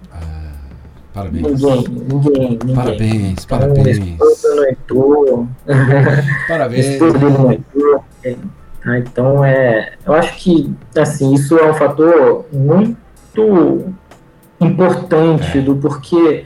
Parabéns. 1.18 1.62
Ninguém, 1.62 1.84
ninguém, 1.88 2.60
ninguém. 2.64 2.76
Parabéns, 2.76 3.46
parabéns. 3.46 3.98
Entrou. 4.70 5.48
Parabéns. 6.48 6.86
Entrou. 6.86 8.04
Ah, 8.86 9.00
então, 9.00 9.44
é, 9.44 9.94
eu 10.06 10.14
acho 10.14 10.38
que 10.38 10.72
assim, 10.96 11.34
isso 11.34 11.58
é 11.58 11.72
um 11.72 11.74
fator 11.74 12.46
muito 12.54 13.96
importante 14.62 15.58
é. 15.58 15.62
do 15.62 15.76
porque 15.78 16.46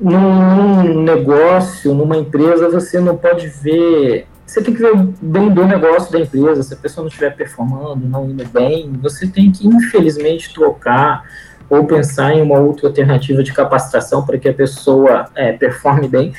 num 0.00 1.02
negócio, 1.02 1.92
numa 1.92 2.16
empresa, 2.16 2.68
você 2.68 3.00
não 3.00 3.16
pode 3.16 3.48
ver. 3.48 4.28
Você 4.46 4.62
tem 4.62 4.74
que 4.74 4.80
ver 4.80 4.96
bem 5.20 5.50
do 5.50 5.66
negócio 5.66 6.12
da 6.12 6.20
empresa. 6.20 6.62
Se 6.62 6.74
a 6.74 6.76
pessoa 6.76 7.02
não 7.02 7.08
estiver 7.08 7.34
performando, 7.34 8.06
não 8.06 8.30
indo 8.30 8.44
bem, 8.48 8.92
você 9.02 9.26
tem 9.26 9.50
que, 9.50 9.66
infelizmente, 9.66 10.54
trocar 10.54 11.24
ou 11.68 11.84
pensar 11.84 12.34
em 12.34 12.42
uma 12.42 12.58
outra 12.58 12.88
alternativa 12.88 13.42
de 13.42 13.52
capacitação 13.52 14.24
para 14.24 14.38
que 14.38 14.48
a 14.48 14.54
pessoa 14.54 15.26
é, 15.34 15.52
performe 15.52 16.08
bem. 16.08 16.32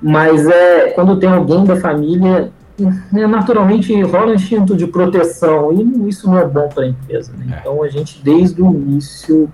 Mas 0.00 0.46
é, 0.46 0.90
quando 0.90 1.18
tem 1.18 1.28
alguém 1.28 1.64
da 1.64 1.76
família, 1.76 2.52
é, 3.14 3.26
naturalmente 3.26 3.98
rola 4.02 4.32
um 4.32 4.34
instinto 4.34 4.76
de 4.76 4.86
proteção 4.86 5.72
e 5.72 6.08
isso 6.08 6.28
não 6.28 6.38
é 6.38 6.46
bom 6.46 6.68
para 6.68 6.84
a 6.84 6.88
empresa. 6.88 7.32
Né? 7.32 7.54
É. 7.56 7.60
Então 7.60 7.82
a 7.82 7.88
gente, 7.88 8.20
desde 8.22 8.60
o 8.60 8.72
início, 8.72 9.48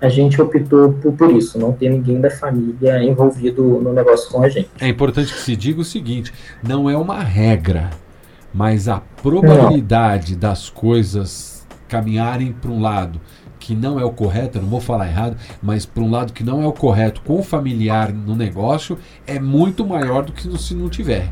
a 0.00 0.08
gente 0.08 0.40
optou 0.40 0.92
por, 0.94 1.12
por, 1.12 1.30
isso, 1.30 1.58
não 1.58 1.72
ter 1.72 1.88
ninguém 1.88 2.20
da 2.20 2.30
família 2.30 3.02
envolvido 3.02 3.62
no 3.62 3.92
negócio 3.92 4.30
com 4.30 4.42
a 4.42 4.48
gente. 4.48 4.68
É 4.80 4.88
importante 4.88 5.32
que 5.32 5.40
se 5.40 5.56
diga 5.56 5.80
o 5.80 5.84
seguinte: 5.84 6.32
não 6.62 6.90
é 6.90 6.96
uma 6.96 7.22
regra, 7.22 7.90
mas 8.52 8.88
a 8.88 9.00
probabilidade 9.22 10.32
não. 10.32 10.40
das 10.40 10.68
coisas 10.68 11.66
caminharem 11.88 12.52
para 12.52 12.70
um 12.70 12.80
lado 12.80 13.20
que 13.68 13.74
não 13.74 14.00
é 14.00 14.04
o 14.04 14.10
correto, 14.10 14.56
eu 14.56 14.62
não 14.62 14.70
vou 14.70 14.80
falar 14.80 15.08
errado, 15.08 15.36
mas 15.62 15.84
por 15.84 16.02
um 16.02 16.10
lado 16.10 16.32
que 16.32 16.42
não 16.42 16.62
é 16.62 16.66
o 16.66 16.72
correto 16.72 17.20
com 17.20 17.38
o 17.38 17.42
familiar 17.42 18.10
no 18.10 18.34
negócio 18.34 18.98
é 19.26 19.38
muito 19.38 19.86
maior 19.86 20.24
do 20.24 20.32
que 20.32 20.48
se 20.58 20.74
não 20.74 20.88
tiver. 20.88 21.28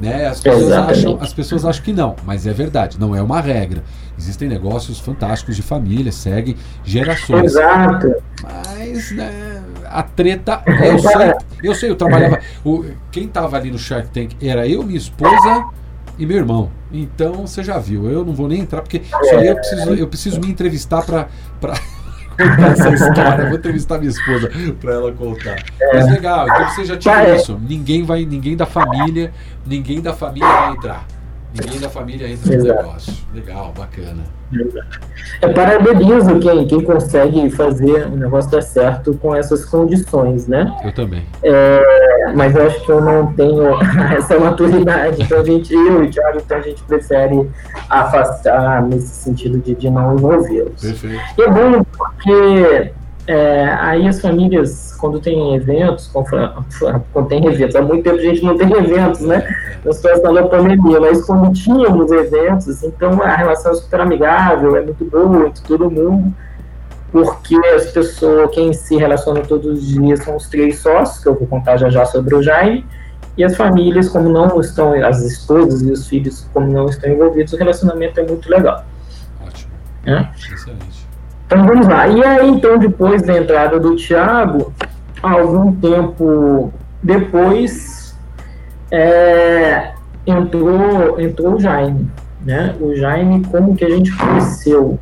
Né? 0.00 0.26
As, 0.28 0.40
pessoas 0.40 0.72
acham, 0.72 1.18
as 1.20 1.34
pessoas 1.34 1.64
acham 1.66 1.84
que 1.84 1.92
não, 1.92 2.16
mas 2.24 2.46
é 2.46 2.54
verdade, 2.54 2.98
não 2.98 3.14
é 3.14 3.20
uma 3.20 3.38
regra. 3.38 3.84
Existem 4.18 4.48
negócios 4.48 4.98
fantásticos 4.98 5.54
de 5.54 5.60
família, 5.60 6.10
seguem 6.10 6.56
gerações. 6.82 7.52
Exato. 7.52 8.14
Mas 8.42 9.12
né, 9.12 9.62
a 9.90 10.02
treta, 10.02 10.62
eu 10.66 10.98
sei, 11.04 11.34
eu 11.62 11.74
sei, 11.74 11.90
eu 11.90 11.96
trabalhava. 11.96 12.40
O, 12.64 12.86
quem 13.10 13.24
estava 13.24 13.58
ali 13.58 13.70
no 13.70 13.78
Shark 13.78 14.08
Tank 14.08 14.36
era 14.40 14.66
eu, 14.66 14.82
minha 14.82 14.96
esposa 14.96 15.66
e 16.18 16.26
meu 16.26 16.36
irmão. 16.36 16.70
Então 16.92 17.46
você 17.46 17.62
já 17.62 17.78
viu, 17.78 18.08
eu 18.10 18.24
não 18.24 18.34
vou 18.34 18.48
nem 18.48 18.60
entrar, 18.60 18.82
porque 18.82 19.02
só 19.10 19.40
eu 19.40 19.54
preciso, 19.54 19.94
eu 19.94 20.08
preciso 20.08 20.40
me 20.40 20.50
entrevistar 20.50 21.02
para 21.02 21.28
contar 22.36 22.72
essa 22.72 22.90
história. 22.90 23.48
Vou 23.48 23.58
entrevistar 23.58 23.98
minha 23.98 24.10
esposa 24.10 24.50
para 24.80 24.92
ela 24.92 25.12
contar. 25.12 25.62
Mas 25.92 26.10
legal, 26.10 26.46
então 26.48 26.68
você 26.68 26.84
já 26.84 26.96
tinha 26.96 27.34
isso. 27.34 27.58
Ninguém 27.68 28.02
vai, 28.02 28.24
ninguém 28.24 28.56
da 28.56 28.66
família, 28.66 29.32
ninguém 29.66 30.00
da 30.00 30.12
família 30.12 30.48
vai 30.48 30.72
entrar. 30.72 31.06
Ninguém 31.54 31.80
da 31.80 31.88
família 31.90 32.28
entra 32.28 32.56
no 32.56 32.64
negócio. 32.64 33.14
Legal, 33.34 33.72
bacana. 33.76 34.22
É 35.40 35.48
parabenizo 35.48 36.38
quem, 36.40 36.66
quem 36.66 36.82
consegue 36.82 37.50
fazer 37.50 38.06
o 38.06 38.16
negócio 38.16 38.50
dar 38.50 38.62
certo 38.62 39.14
com 39.14 39.34
essas 39.34 39.64
condições, 39.64 40.46
né? 40.46 40.74
Eu 40.84 40.92
também. 40.92 41.24
É, 41.42 42.32
mas 42.34 42.54
eu 42.54 42.66
acho 42.66 42.84
que 42.84 42.90
eu 42.90 43.00
não 43.00 43.32
tenho 43.34 43.78
essa 44.16 44.38
maturidade. 44.38 45.22
Então 45.22 45.40
a 45.40 45.44
gente, 45.44 45.74
eu 45.74 46.04
e 46.04 46.06
o 46.06 46.10
Thiago, 46.10 46.38
então 46.38 46.56
a 46.56 46.60
gente 46.60 46.82
prefere 46.84 47.50
afastar 47.88 48.82
nesse 48.82 49.08
sentido 49.08 49.58
de, 49.58 49.74
de 49.74 49.90
não 49.90 50.16
envolvê-los. 50.16 50.80
Perfeito. 50.80 51.20
E 51.38 51.42
é 51.42 51.50
bom 51.50 51.84
porque 51.84 52.92
é, 53.26 53.68
aí 53.78 54.08
as 54.08 54.20
famílias, 54.20 54.96
quando 54.98 55.20
tem 55.20 55.54
eventos, 55.54 56.08
quando 56.08 57.28
tem 57.28 57.46
eventos, 57.46 57.76
há 57.76 57.82
muito 57.82 58.02
tempo 58.02 58.16
a 58.16 58.22
gente 58.22 58.42
não 58.42 58.56
tem 58.56 58.70
eventos, 58.74 59.20
né? 59.20 59.48
Na 59.84 59.92
situação 59.92 60.34
da 60.34 60.42
pandemia, 60.44 61.00
mas 61.00 61.24
quando 61.24 61.52
tínhamos 61.52 62.10
eventos, 62.10 62.82
então 62.82 63.22
a 63.22 63.36
relação 63.36 63.72
é 63.72 63.74
super 63.74 64.00
amigável, 64.00 64.76
é 64.76 64.82
muito 64.82 65.04
boa 65.04 65.46
entre 65.46 65.62
todo 65.62 65.90
mundo, 65.90 66.34
porque 67.12 67.54
as 67.76 67.90
pessoas, 67.92 68.50
quem 68.52 68.72
se 68.72 68.96
relaciona 68.96 69.40
todos 69.42 69.78
os 69.78 69.86
dias 69.86 70.24
são 70.24 70.36
os 70.36 70.48
três 70.48 70.80
sócios, 70.80 71.22
que 71.22 71.28
eu 71.28 71.34
vou 71.34 71.46
contar 71.46 71.76
já 71.76 71.90
já 71.90 72.04
sobre 72.04 72.34
o 72.34 72.42
Jaime, 72.42 72.84
e 73.36 73.44
as 73.44 73.56
famílias, 73.56 74.08
como 74.08 74.28
não 74.28 74.60
estão, 74.60 74.92
as 75.04 75.22
esposas 75.22 75.80
e 75.82 75.90
os 75.90 76.08
filhos, 76.08 76.46
como 76.52 76.66
não 76.66 76.86
estão 76.86 77.10
envolvidos, 77.10 77.52
o 77.52 77.56
relacionamento 77.56 78.18
é 78.18 78.26
muito 78.26 78.50
legal. 78.50 78.84
Ótimo. 79.46 79.70
É? 80.06 80.28
Excelente. 80.36 81.01
Então 81.52 81.66
vamos 81.66 81.86
lá. 81.86 82.08
E 82.08 82.24
aí, 82.24 82.48
então, 82.48 82.78
depois 82.78 83.20
da 83.20 83.36
entrada 83.36 83.78
do 83.78 83.94
Thiago, 83.94 84.72
algum 85.22 85.70
tempo 85.76 86.72
depois, 87.02 88.16
é, 88.90 89.92
entrou, 90.26 91.20
entrou 91.20 91.56
o 91.56 91.60
Jaime. 91.60 92.10
Né? 92.42 92.74
O 92.80 92.96
Jaime, 92.96 93.44
como 93.44 93.76
que 93.76 93.84
a 93.84 93.90
gente 93.90 94.16
conheceu? 94.16 94.98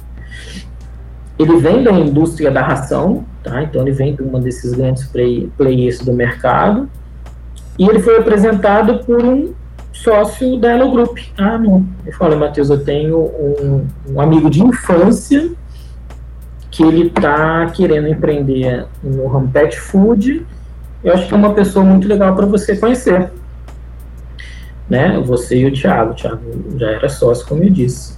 Ele 1.38 1.56
vem 1.58 1.84
da 1.84 1.92
indústria 1.92 2.50
da 2.50 2.62
ração, 2.62 3.24
tá? 3.44 3.62
então 3.62 3.82
ele 3.82 3.92
vem 3.92 4.16
de 4.16 4.22
uma 4.22 4.40
desses 4.40 4.72
grandes 4.72 5.04
play, 5.04 5.48
players 5.56 6.00
do 6.00 6.12
mercado, 6.12 6.90
e 7.78 7.88
ele 7.88 8.00
foi 8.00 8.18
apresentado 8.18 9.04
por 9.04 9.24
um 9.24 9.54
sócio 9.92 10.58
da 10.58 10.72
Elo 10.72 10.90
Group. 10.90 11.16
Ah, 11.38 11.56
não. 11.56 11.86
Ele 12.02 12.12
falou, 12.16 12.36
Matheus, 12.36 12.70
eu 12.70 12.84
tenho 12.84 13.18
um, 13.18 13.86
um 14.08 14.20
amigo 14.20 14.50
de 14.50 14.60
infância 14.60 15.59
que 16.80 16.86
ele 16.86 17.08
está 17.08 17.66
querendo 17.66 18.08
empreender 18.08 18.86
no 19.04 19.26
ramo 19.26 19.50
pet 19.50 19.78
food. 19.78 20.46
Eu 21.04 21.12
acho 21.12 21.28
que 21.28 21.34
é 21.34 21.36
uma 21.36 21.52
pessoa 21.52 21.84
muito 21.84 22.08
legal 22.08 22.34
para 22.34 22.46
você 22.46 22.74
conhecer. 22.74 23.30
Né? 24.88 25.22
Você 25.26 25.58
e 25.58 25.66
o 25.66 25.72
Thiago. 25.74 26.12
O 26.12 26.14
Thiago 26.14 26.40
já 26.78 26.90
era 26.92 27.08
sócio, 27.10 27.46
como 27.46 27.62
eu 27.62 27.68
disse. 27.68 28.14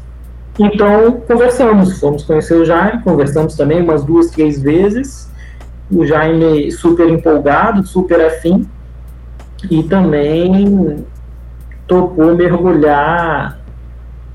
Então, 0.60 1.20
conversamos. 1.26 1.98
Fomos 1.98 2.22
conhecer 2.22 2.54
o 2.54 2.64
Jaime, 2.64 3.02
conversamos 3.02 3.56
também 3.56 3.82
umas 3.82 4.04
duas, 4.04 4.30
três 4.30 4.62
vezes. 4.62 5.28
O 5.90 6.06
Jaime 6.06 6.70
super 6.70 7.08
empolgado, 7.08 7.84
super 7.84 8.24
afim. 8.24 8.68
e 9.68 9.82
também 9.82 11.04
topou 11.88 12.36
mergulhar 12.36 13.60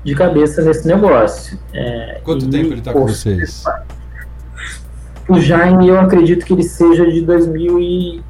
de 0.04 0.14
cabeça 0.14 0.60
nesse 0.62 0.86
negócio. 0.86 1.58
É, 1.72 2.20
Quanto 2.22 2.48
tempo 2.48 2.72
ele 2.72 2.80
está 2.80 2.92
com 2.92 3.06
vocês? 3.06 3.64
O 5.28 5.38
Jaime, 5.40 5.88
eu 5.88 6.00
acredito 6.00 6.44
que 6.44 6.52
ele 6.52 6.62
seja 6.62 7.10
de 7.10 7.20
2000 7.20 7.80
e 7.80 8.22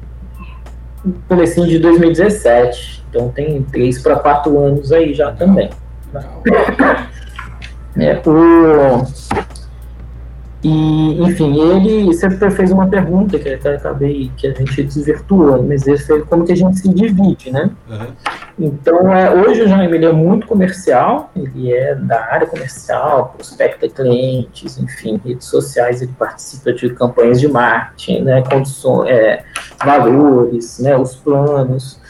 comecinho 1.27 1.67
de 1.67 1.79
2017. 1.79 3.05
Então 3.09 3.29
tem 3.29 3.63
três 3.63 4.01
para 4.01 4.17
quatro 4.17 4.57
anos 4.59 4.91
aí 4.91 5.13
já 5.13 5.31
também. 5.31 5.69
É, 7.97 8.15
o, 8.27 9.05
e, 10.61 11.21
enfim, 11.23 11.57
ele 11.57 12.13
sempre 12.13 12.51
fez 12.51 12.71
uma 12.71 12.87
pergunta 12.87 13.39
que 13.39 13.47
eu 13.47 13.75
acabei 13.75 14.29
que 14.35 14.47
a 14.47 14.53
gente 14.53 14.83
desvirtuou, 14.83 15.63
mas 15.63 15.87
ele 15.87 15.97
foi 15.97 16.21
como 16.23 16.45
que 16.45 16.51
a 16.51 16.55
gente 16.55 16.79
se 16.79 16.93
divide, 16.93 17.49
né? 17.51 17.69
Uhum. 17.89 18.07
Então, 18.59 19.15
é, 19.15 19.33
hoje 19.33 19.61
o 19.61 19.67
Jaime 19.69 19.95
ele 19.95 20.05
é 20.05 20.11
muito 20.11 20.45
comercial, 20.45 21.31
ele 21.33 21.73
é 21.73 21.95
da 21.95 22.25
área 22.25 22.45
comercial, 22.45 23.33
prospecta 23.37 23.87
clientes, 23.87 24.77
enfim, 24.77 25.19
redes 25.25 25.47
sociais, 25.47 26.01
ele 26.01 26.11
participa 26.19 26.73
de 26.73 26.89
campanhas 26.89 27.39
de 27.39 27.47
marketing, 27.47 28.23
né, 28.23 28.43
condições, 28.43 29.09
é, 29.09 29.45
valores, 29.81 30.77
né, 30.79 30.97
os 30.97 31.15
planos, 31.15 32.01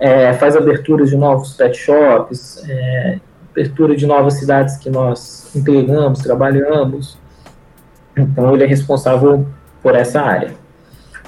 é, 0.00 0.32
faz 0.32 0.56
aberturas 0.56 1.10
de 1.10 1.16
novos 1.16 1.52
pet 1.52 1.76
shops, 1.76 2.64
é, 2.66 3.20
abertura 3.50 3.94
de 3.94 4.06
novas 4.06 4.34
cidades 4.38 4.78
que 4.78 4.88
nós 4.88 5.54
entregamos, 5.54 6.20
trabalhamos, 6.20 7.18
então 8.16 8.54
ele 8.54 8.64
é 8.64 8.66
responsável 8.66 9.46
por 9.82 9.94
essa 9.94 10.22
área. 10.22 10.54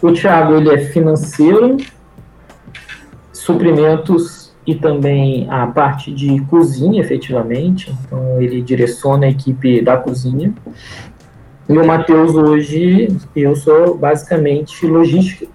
O 0.00 0.10
Thiago 0.10 0.54
ele 0.54 0.70
é 0.70 0.78
financeiro, 0.78 1.76
suprimentos 3.30 4.43
e 4.66 4.74
também 4.74 5.46
a 5.50 5.66
parte 5.66 6.12
de 6.12 6.40
cozinha, 6.42 7.00
efetivamente. 7.00 7.94
Então 8.06 8.40
ele 8.40 8.62
direciona 8.62 9.26
a 9.26 9.30
equipe 9.30 9.82
da 9.82 9.96
cozinha. 9.96 10.52
E 11.68 11.72
o 11.72 11.86
Matheus 11.86 12.34
hoje 12.34 13.08
eu 13.34 13.54
sou 13.56 13.96
basicamente 13.96 14.86
logística, 14.86 15.46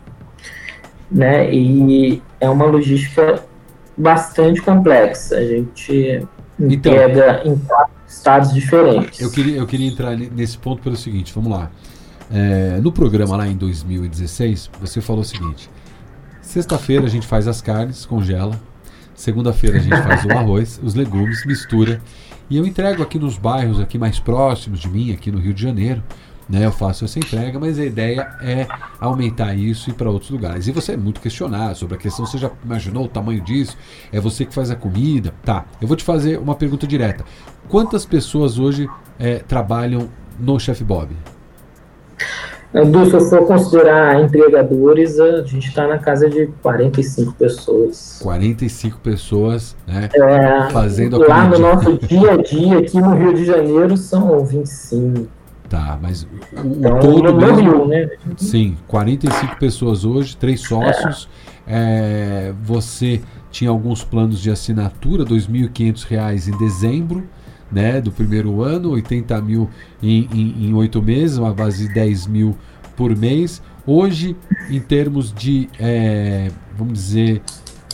né? 1.12 1.54
E 1.54 2.22
é 2.40 2.50
uma 2.50 2.66
logística 2.66 3.44
bastante 3.98 4.62
complexa. 4.62 5.38
A 5.38 5.46
gente 5.46 6.26
então, 6.60 6.92
entrega 6.94 7.42
em 7.46 7.56
quatro 7.58 7.94
estados 8.08 8.54
diferentes. 8.54 9.20
Eu 9.20 9.32
queria, 9.32 9.58
eu 9.58 9.68
queria 9.68 9.88
entrar 9.88 10.16
nesse 10.16 10.58
ponto 10.58 10.82
pelo 10.82 10.96
seguinte, 10.96 11.34
vamos 11.34 11.52
lá. 11.52 11.72
É, 12.32 12.80
no 12.80 12.92
programa 12.92 13.38
lá 13.38 13.48
em 13.48 13.56
2016, 13.56 14.70
você 14.80 15.02
falou 15.02 15.22
o 15.22 15.26
seguinte: 15.26 15.70
sexta-feira 16.42 17.06
a 17.06 17.10
gente 17.10 17.26
faz 17.26 17.48
as 17.48 17.62
carnes, 17.62 18.06
congela. 18.06 18.69
Segunda-feira 19.20 19.76
a 19.76 19.82
gente 19.82 20.02
faz 20.02 20.24
o 20.24 20.32
arroz, 20.32 20.80
os 20.82 20.96
legumes, 20.96 21.46
mistura. 21.46 22.02
E 22.50 22.56
eu 22.56 22.66
entrego 22.66 23.04
aqui 23.04 23.20
nos 23.20 23.38
bairros 23.38 23.78
aqui 23.78 23.98
mais 23.98 24.18
próximos 24.18 24.80
de 24.80 24.88
mim, 24.88 25.12
aqui 25.12 25.30
no 25.30 25.40
Rio 25.40 25.54
de 25.54 25.62
Janeiro. 25.62 26.02
Né, 26.48 26.66
eu 26.66 26.72
faço 26.72 27.04
essa 27.04 27.20
entrega, 27.20 27.60
mas 27.60 27.78
a 27.78 27.86
ideia 27.86 28.22
é 28.42 28.66
aumentar 28.98 29.54
isso 29.54 29.90
e 29.90 29.94
para 29.94 30.10
outros 30.10 30.32
lugares. 30.32 30.68
E 30.68 30.72
você 30.72 30.94
é 30.94 30.98
muito 30.98 31.20
questionado 31.20 31.78
sobre 31.78 31.96
a 31.96 31.98
questão, 31.98 32.26
você 32.26 32.38
já 32.38 32.50
imaginou 32.64 33.04
o 33.04 33.08
tamanho 33.10 33.42
disso? 33.42 33.78
É 34.10 34.22
você 34.22 34.46
que 34.46 34.54
faz 34.54 34.72
a 34.72 34.76
comida? 34.76 35.34
Tá, 35.44 35.66
eu 35.82 35.88
vou 35.88 35.98
te 35.98 36.04
fazer 36.06 36.40
uma 36.40 36.56
pergunta 36.56 36.88
direta. 36.88 37.26
Quantas 37.68 38.06
pessoas 38.06 38.58
hoje 38.58 38.90
é, 39.20 39.40
trabalham 39.40 40.10
no 40.40 40.58
Chef 40.58 40.82
Bob? 40.82 41.14
Se 42.72 43.14
eu 43.16 43.22
for 43.22 43.48
considerar 43.48 44.22
entregadores, 44.22 45.20
a 45.20 45.42
gente 45.42 45.70
está 45.70 45.88
na 45.88 45.98
casa 45.98 46.30
de 46.30 46.48
45 46.62 47.34
pessoas. 47.34 48.20
45 48.22 49.00
pessoas, 49.00 49.76
né? 49.88 50.08
É, 50.14 50.70
fazendo 50.70 51.24
a 51.24 51.28
Lá 51.28 51.48
no 51.48 51.58
nosso 51.58 51.98
dia 51.98 52.34
a 52.34 52.38
dia, 52.38 52.78
aqui 52.78 53.02
no 53.02 53.16
Rio 53.16 53.34
de 53.34 53.46
Janeiro, 53.46 53.98
são 53.98 54.46
25. 54.46 55.28
Tá, 55.68 55.98
mas 56.00 56.24
o, 56.24 56.28
então, 56.54 57.00
todo 57.00 57.36
mesmo, 57.36 57.56
Rio, 57.56 57.88
né? 57.88 58.10
Sim, 58.38 58.78
45 58.88 59.58
pessoas 59.58 60.06
hoje, 60.06 60.38
três 60.38 60.62
sócios. 60.62 61.28
É. 61.66 62.50
É, 62.52 62.54
você 62.64 63.22
tinha 63.50 63.70
alguns 63.72 64.04
planos 64.04 64.40
de 64.40 64.52
assinatura, 64.52 65.24
R$ 65.24 65.30
2.500 65.30 66.48
em 66.48 66.58
dezembro 66.58 67.28
né, 67.72 68.02
do 68.02 68.12
primeiro 68.12 68.62
ano, 68.62 68.92
80 68.92 69.42
mil 69.42 69.70
em 70.02 70.74
oito 70.74 71.02
meses, 71.02 71.38
uma 71.38 71.54
base 71.54 71.88
de 71.88 71.94
10 71.94 72.28
mil 72.28 72.58
por 72.96 73.16
mês. 73.16 73.62
Hoje, 73.86 74.36
em 74.70 74.80
termos 74.80 75.34
de, 75.34 75.70
é, 75.80 76.52
vamos 76.78 76.94
dizer, 76.94 77.42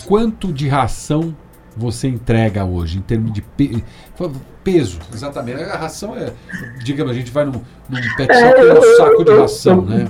quanto 0.05 0.51
de 0.51 0.67
ração 0.67 1.35
você 1.77 2.07
entrega 2.07 2.65
hoje, 2.65 2.97
em 2.97 3.01
termos 3.01 3.31
de 3.33 3.41
pe 3.41 3.83
peso, 4.63 4.97
exatamente. 5.13 5.61
A 5.61 5.77
ração 5.77 6.15
é, 6.17 6.33
digamos, 6.83 7.11
a 7.11 7.15
gente 7.15 7.31
vai 7.31 7.45
num, 7.45 7.61
num 7.87 8.15
pet 8.17 8.33
shop 8.33 8.61
e 8.61 8.67
é 8.67 8.73
um 8.73 8.97
saco 8.97 9.23
de 9.23 9.33
ração, 9.37 9.81
né? 9.85 10.07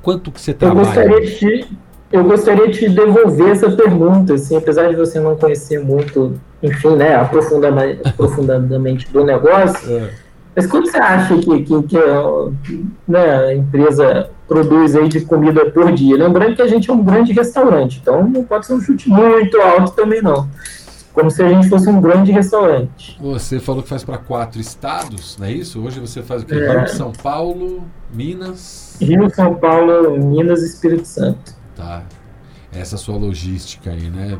Quanto 0.00 0.32
que 0.32 0.40
você 0.40 0.54
trabalha? 0.54 1.00
Eu 1.00 1.08
gostaria 1.10 1.38
de, 1.38 1.78
eu 2.10 2.24
gostaria 2.24 2.68
de 2.68 2.88
devolver 2.88 3.50
essa 3.50 3.70
pergunta, 3.70 4.34
assim, 4.34 4.56
apesar 4.56 4.88
de 4.88 4.96
você 4.96 5.20
não 5.20 5.36
conhecer 5.36 5.78
muito 5.78 6.38
enfim, 6.62 6.96
né, 6.96 7.14
aprofundadamente, 7.14 8.00
aprofundadamente 8.04 9.12
do 9.12 9.24
negócio. 9.24 9.96
É. 9.96 10.10
Mas 10.56 10.66
quanto 10.66 10.90
você 10.90 10.96
acha 10.96 11.36
que, 11.38 11.62
que, 11.62 11.82
que 11.84 11.98
né, 13.06 13.46
a 13.46 13.54
empresa 13.54 14.30
produz 14.48 14.96
aí 14.96 15.08
de 15.08 15.20
comida 15.20 15.70
por 15.70 15.92
dia? 15.92 16.16
Lembrando 16.16 16.56
que 16.56 16.62
a 16.62 16.66
gente 16.66 16.90
é 16.90 16.92
um 16.92 17.04
grande 17.04 17.32
restaurante, 17.32 18.00
então 18.02 18.28
não 18.28 18.42
pode 18.42 18.66
ser 18.66 18.74
um 18.74 18.80
chute 18.80 19.08
muito 19.08 19.60
alto 19.60 19.92
também 19.92 20.20
não. 20.20 20.48
Como 21.12 21.30
se 21.30 21.42
a 21.42 21.48
gente 21.48 21.68
fosse 21.68 21.88
um 21.88 22.00
grande 22.00 22.30
restaurante. 22.30 23.18
Você 23.20 23.58
falou 23.58 23.82
que 23.82 23.88
faz 23.88 24.04
para 24.04 24.18
quatro 24.18 24.60
estados, 24.60 25.36
não 25.38 25.46
é 25.46 25.52
isso? 25.52 25.82
Hoje 25.82 25.98
você 25.98 26.22
faz 26.22 26.42
o 26.42 26.46
que? 26.46 26.54
É. 26.54 26.78
Rio, 26.78 26.88
São 26.88 27.12
Paulo, 27.12 27.84
Minas. 28.12 28.96
Rio, 29.00 29.28
São 29.34 29.54
Paulo, 29.54 30.16
Minas 30.16 30.62
e 30.62 30.66
Espírito 30.66 31.06
Santo. 31.06 31.57
Tá 31.78 32.02
essa 32.72 32.96
sua 32.96 33.16
logística 33.16 33.90
aí, 33.90 34.10
né? 34.10 34.38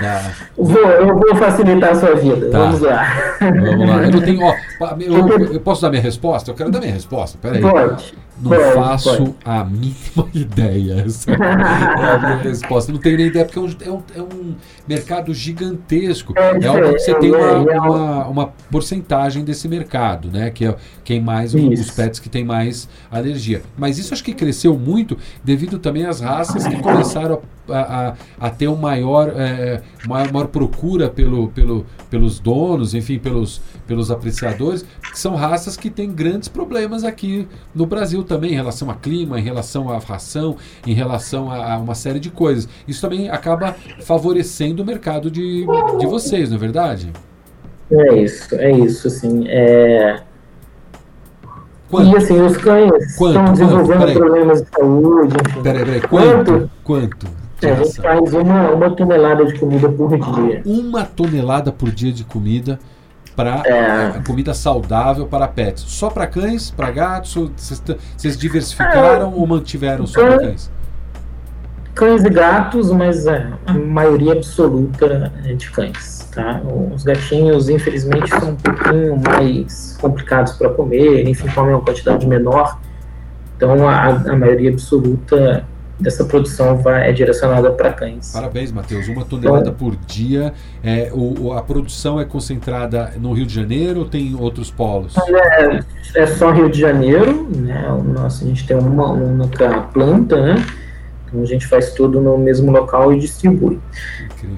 Da... 0.00 0.32
Vou, 0.58 0.90
eu 0.90 1.18
vou 1.18 1.36
facilitar 1.36 1.90
a 1.90 1.94
sua 1.94 2.16
vida. 2.16 2.50
Tá. 2.50 2.58
Vamos 2.58 2.80
lá. 2.80 3.04
Vamos 3.40 3.88
lá. 3.88 4.02
Eu 4.02 4.10
não 4.10 4.20
tenho. 4.20 4.40
Ó, 4.42 4.54
eu, 4.98 5.52
eu, 5.54 5.60
posso 5.60 5.82
dar 5.82 5.90
minha 5.90 6.02
resposta? 6.02 6.50
Eu 6.50 6.54
quero 6.54 6.70
dar 6.70 6.80
minha 6.80 6.92
resposta. 6.92 7.38
Peraí. 7.40 7.60
Pode. 7.60 8.14
Não 8.40 8.50
pode, 8.50 8.74
faço 8.74 9.16
pode. 9.16 9.34
a 9.44 9.64
mínima 9.64 10.28
ideia. 10.34 11.04
Essa 11.06 11.32
é 11.32 11.34
a 11.34 12.18
minha 12.18 12.36
resposta. 12.36 12.92
Não 12.92 12.98
tenho 12.98 13.16
nem 13.16 13.26
ideia, 13.26 13.44
porque 13.44 13.58
é 13.58 13.62
um, 13.62 13.68
é 13.80 13.90
um, 13.90 14.02
é 14.16 14.22
um 14.22 14.54
mercado 14.86 15.32
gigantesco. 15.32 16.34
É, 16.36 16.50
é 16.50 16.58
que 16.58 16.98
você 16.98 17.14
tem 17.14 17.32
uma, 17.32 17.62
uma, 17.62 18.26
uma, 18.28 18.46
porcentagem 18.70 19.44
desse 19.44 19.68
mercado, 19.68 20.30
né? 20.30 20.50
Que 20.50 20.66
é 20.66 20.76
quem 21.04 21.20
mais, 21.20 21.54
isso. 21.54 21.82
os 21.82 21.90
pets 21.90 22.20
que 22.20 22.28
tem 22.28 22.44
mais 22.44 22.88
alergia. 23.10 23.62
Mas 23.76 23.98
isso 23.98 24.12
acho 24.12 24.22
que 24.22 24.34
cresceu 24.34 24.76
muito 24.76 25.16
devido 25.42 25.78
também 25.78 26.04
às 26.04 26.20
raças 26.20 26.66
que 26.66 26.76
começaram 26.76 27.36
a, 27.36 27.55
a, 27.68 28.14
a 28.38 28.50
ter 28.50 28.68
uma 28.68 28.86
maior, 28.86 29.32
é, 29.36 29.82
maior, 30.06 30.32
maior, 30.32 30.46
procura 30.46 31.08
pelo, 31.08 31.48
pelo, 31.48 31.84
pelos 32.08 32.38
donos, 32.38 32.94
enfim, 32.94 33.18
pelos, 33.18 33.60
pelos 33.86 34.10
apreciadores, 34.10 34.84
que 35.00 35.18
são 35.18 35.34
raças 35.34 35.76
que 35.76 35.90
têm 35.90 36.12
grandes 36.12 36.48
problemas 36.48 37.04
aqui 37.04 37.48
no 37.74 37.84
Brasil 37.84 38.22
também, 38.22 38.52
em 38.52 38.56
relação 38.56 38.90
a 38.90 38.94
clima, 38.94 39.38
em 39.38 39.42
relação 39.42 39.90
à 39.90 39.98
ração, 39.98 40.56
em 40.86 40.94
relação 40.94 41.50
a, 41.50 41.74
a 41.74 41.78
uma 41.78 41.94
série 41.94 42.20
de 42.20 42.30
coisas. 42.30 42.68
Isso 42.86 43.00
também 43.00 43.28
acaba 43.28 43.74
favorecendo 44.00 44.82
o 44.82 44.86
mercado 44.86 45.30
de, 45.30 45.66
de 45.98 46.06
vocês, 46.06 46.48
não 46.48 46.56
é 46.56 46.60
verdade? 46.60 47.12
É 47.90 48.22
isso, 48.22 48.54
é 48.54 48.70
isso, 48.72 49.06
assim. 49.08 49.46
É... 49.48 50.20
Quanto? 51.90 52.12
E 52.12 52.16
assim, 52.16 52.40
os 52.40 52.56
cães 52.56 53.16
quanto? 53.16 53.38
estão 53.38 53.52
desenvolvendo 53.52 53.98
quanto? 54.00 54.18
problemas 54.18 54.62
de 54.62 54.68
saúde. 54.70 55.36
Peraí, 55.62 55.84
peraí, 55.84 56.00
quanto? 56.00 56.70
Quanto? 56.82 57.45
É, 57.62 57.70
a 57.70 57.74
gente 57.76 58.00
faz 58.00 58.34
uma, 58.34 58.70
uma 58.70 58.90
tonelada 58.90 59.46
de 59.46 59.58
comida 59.58 59.88
por 59.88 60.08
dia. 60.18 60.62
Uma 60.66 61.04
tonelada 61.04 61.72
por 61.72 61.90
dia 61.90 62.12
de 62.12 62.24
comida 62.24 62.78
para 63.34 63.62
é. 63.64 64.22
comida 64.26 64.54
saudável 64.54 65.26
para 65.26 65.46
pets. 65.48 65.84
Só 65.86 66.10
para 66.10 66.26
cães, 66.26 66.70
para 66.70 66.90
gatos? 66.90 67.34
Vocês 68.16 68.36
diversificaram 68.36 69.30
é, 69.30 69.34
ou 69.34 69.46
mantiveram 69.46 70.06
só 70.06 70.20
para 70.20 70.38
cães? 70.38 70.70
Cães 71.94 72.24
e 72.24 72.30
gatos, 72.30 72.90
mas 72.90 73.26
é, 73.26 73.46
a 73.66 73.72
maioria 73.72 74.32
absoluta 74.32 75.32
é 75.44 75.54
de 75.54 75.70
cães. 75.70 76.28
Tá? 76.34 76.60
Os 76.94 77.04
gatinhos, 77.04 77.70
infelizmente, 77.70 78.28
são 78.28 78.50
um 78.50 78.56
pouquinho 78.56 79.16
mais 79.16 79.96
complicados 79.98 80.52
para 80.52 80.68
comer, 80.70 81.26
enfim, 81.26 81.48
comem 81.54 81.74
uma 81.74 81.80
quantidade 81.80 82.26
menor. 82.26 82.78
Então, 83.56 83.88
a, 83.88 84.08
a 84.08 84.36
maioria 84.36 84.70
absoluta 84.70 85.64
dessa 85.98 86.24
produção 86.24 86.76
vai, 86.76 87.08
é 87.08 87.12
direcionada 87.12 87.70
para 87.72 87.92
cães. 87.92 88.32
Parabéns, 88.32 88.70
Matheus. 88.70 89.08
Uma 89.08 89.24
tonelada 89.24 89.70
então, 89.70 89.74
por 89.74 89.96
dia. 89.96 90.52
É, 90.82 91.10
o, 91.12 91.52
a 91.52 91.62
produção 91.62 92.20
é 92.20 92.24
concentrada 92.24 93.12
no 93.18 93.32
Rio 93.32 93.46
de 93.46 93.54
Janeiro 93.54 94.00
ou 94.00 94.04
tem 94.06 94.34
outros 94.34 94.70
polos? 94.70 95.14
É, 95.16 95.80
é 96.14 96.26
só 96.26 96.50
Rio 96.50 96.70
de 96.70 96.80
Janeiro. 96.80 97.48
Né? 97.56 97.88
O 97.90 98.02
nosso, 98.02 98.44
a 98.44 98.46
gente 98.46 98.66
tem 98.66 98.76
uma 98.76 99.10
única 99.12 99.82
planta, 99.92 100.40
né? 100.40 100.64
Então 101.26 101.42
a 101.42 101.46
gente 101.46 101.66
faz 101.66 101.92
tudo 101.92 102.20
no 102.20 102.38
mesmo 102.38 102.70
local 102.70 103.12
e 103.12 103.18
distribui. 103.18 103.80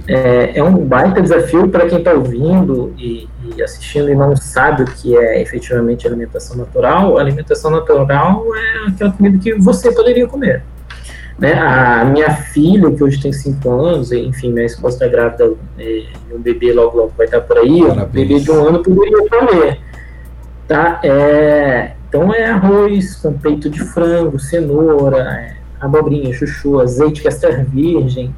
É, 0.07 0.59
é, 0.59 0.63
um 0.63 0.85
baita 0.85 1.23
desafio 1.23 1.69
para 1.69 1.87
quem 1.87 1.99
está 1.99 2.13
ouvindo 2.13 2.95
e, 2.99 3.27
e, 3.57 3.63
assistindo 3.63 4.11
e 4.11 4.15
não 4.15 4.37
sabe 4.37 4.83
o 4.83 4.87
que 4.87 5.17
é 5.17 5.41
efetivamente 5.41 6.07
alimentação 6.07 6.57
natural. 6.57 7.17
A 7.17 7.21
alimentação 7.21 7.71
natural 7.71 8.45
é 8.55 8.89
aquela 8.89 9.13
comida 9.13 9.39
que 9.39 9.55
você 9.55 9.91
poderia 9.93 10.27
comer. 10.27 10.63
Né? 11.39 11.53
A 11.53 12.05
minha 12.05 12.31
filha, 12.31 12.91
que 12.91 13.03
hoje 13.03 13.21
tem 13.21 13.33
5 13.33 13.71
anos, 13.71 14.11
enfim, 14.11 14.53
minha 14.53 14.67
esposa 14.67 14.97
está 14.97 15.09
grávida 15.09 15.55
é, 15.79 16.07
um 16.33 16.41
bebê 16.41 16.73
logo, 16.73 16.99
logo 16.99 17.13
vai 17.17 17.27
estar 17.27 17.41
tá 17.41 17.47
por 17.47 17.59
aí, 17.59 17.81
Parabéns. 17.81 18.09
um 18.09 18.11
bebê 18.11 18.41
de 18.41 18.51
um 18.51 18.67
ano 18.67 18.83
poderia 18.83 19.29
comer. 19.29 19.81
Tá? 20.67 21.01
É, 21.05 21.93
então 22.09 22.35
é 22.35 22.51
arroz 22.51 23.17
com 23.17 23.33
peito 23.35 23.71
de 23.71 23.81
frango, 23.81 24.39
cenoura, 24.39 25.19
é, 25.19 25.57
abobrinha, 25.81 26.35
chuchu, 26.35 26.81
azeite 26.81 27.23
castor 27.23 27.65
virgem, 27.65 28.35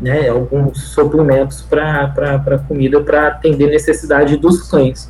né, 0.00 0.28
alguns 0.28 0.82
suplementos 0.88 1.62
para 1.62 2.58
comida 2.66 3.00
para 3.00 3.28
atender 3.28 3.68
necessidade 3.68 4.36
dos 4.36 4.68
cães. 4.68 5.08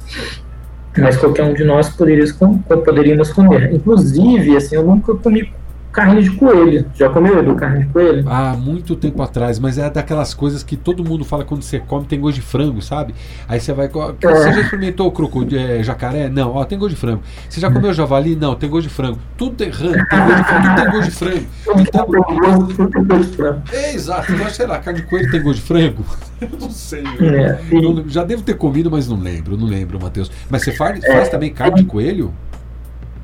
Mas 0.96 1.16
qualquer 1.16 1.44
um 1.44 1.54
de 1.54 1.64
nós 1.64 1.88
poderíamos, 1.88 2.32
poderíamos 2.32 3.32
comer. 3.32 3.72
Inclusive, 3.72 4.56
assim, 4.56 4.76
eu 4.76 4.84
nunca 4.84 5.14
comi 5.14 5.52
carne 5.94 6.22
de 6.22 6.30
coelho. 6.32 6.84
Já 6.94 7.08
comeu, 7.08 7.38
Edu, 7.38 7.54
carne 7.54 7.84
de 7.84 7.92
coelho? 7.92 8.24
Ah, 8.26 8.56
muito 8.58 8.96
tempo 8.96 9.22
atrás, 9.22 9.60
mas 9.60 9.78
é 9.78 9.88
daquelas 9.88 10.34
coisas 10.34 10.62
que 10.64 10.76
todo 10.76 11.04
mundo 11.04 11.24
fala 11.24 11.44
quando 11.44 11.62
você 11.62 11.78
come, 11.78 12.04
tem 12.04 12.20
gosto 12.20 12.34
de 12.34 12.42
frango, 12.42 12.82
sabe? 12.82 13.14
Aí 13.48 13.60
você 13.60 13.72
vai. 13.72 13.86
É. 13.86 13.88
Você 13.88 14.52
já 14.52 14.60
experimentou 14.60 15.06
o 15.06 15.12
crocodilo, 15.12 15.60
é, 15.62 15.82
jacaré? 15.84 16.28
Não, 16.28 16.52
ó, 16.52 16.64
tem 16.64 16.76
gosto 16.76 16.94
de 16.94 17.00
frango. 17.00 17.22
Você 17.48 17.60
já 17.60 17.70
comeu 17.70 17.94
javali? 17.94 18.34
Não, 18.34 18.56
tem 18.56 18.68
gosto 18.68 18.88
de 18.88 18.94
frango. 18.94 19.18
Tudo 19.38 19.54
tem, 19.54 19.70
tem 19.70 19.80
gosto 19.80 20.00
de 20.00 20.04
frango, 20.04 20.54
tudo 20.58 20.74
tem 20.74 20.90
gosto 20.90 21.10
de 21.10 21.16
frango. 21.16 21.44
Então, 21.94 23.62
é, 23.72 23.94
exato, 23.94 24.32
então, 24.32 24.48
sei 24.50 24.66
lá, 24.66 24.78
carne 24.78 25.00
de 25.00 25.06
coelho 25.06 25.30
tem 25.30 25.42
gosto 25.42 25.60
de 25.60 25.62
frango? 25.62 26.04
Eu 26.40 26.48
não 26.60 26.70
sei. 26.70 27.04
É, 27.20 27.80
não, 27.80 28.08
já 28.08 28.24
devo 28.24 28.42
ter 28.42 28.54
comido, 28.54 28.90
mas 28.90 29.08
não 29.08 29.18
lembro, 29.18 29.56
não 29.56 29.66
lembro, 29.66 30.00
Matheus. 30.00 30.30
Mas 30.50 30.62
você 30.62 30.72
faz, 30.72 31.04
faz 31.04 31.28
também 31.28 31.52
carne 31.52 31.82
de 31.82 31.84
coelho? 31.84 32.32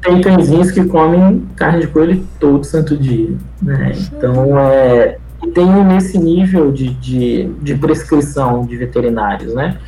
Tem 0.03 0.21
cãezinhos 0.21 0.71
que 0.71 0.85
comem 0.85 1.47
carne 1.57 1.83
de 1.83 1.87
coelho 1.89 2.27
todo 2.39 2.65
santo 2.65 2.97
dia. 2.97 3.37
Né? 3.61 3.93
Então, 4.13 4.59
é, 4.59 5.19
tem 5.55 5.67
nesse 5.85 6.19
nível 6.19 6.73
de, 6.73 6.91
de, 6.95 7.51
de 7.61 7.75
prescrição 7.75 8.65
de 8.65 8.77
veterinários. 8.77 9.55
Né? 9.55 9.79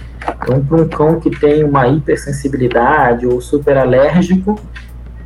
Então, 0.43 0.65
para 0.65 0.83
um 0.83 0.89
cão 0.89 1.21
que 1.21 1.31
tem 1.31 1.65
uma 1.65 1.89
hipersensibilidade 1.89 3.27
ou 3.27 3.41
super 3.41 3.77
alérgico, 3.77 4.59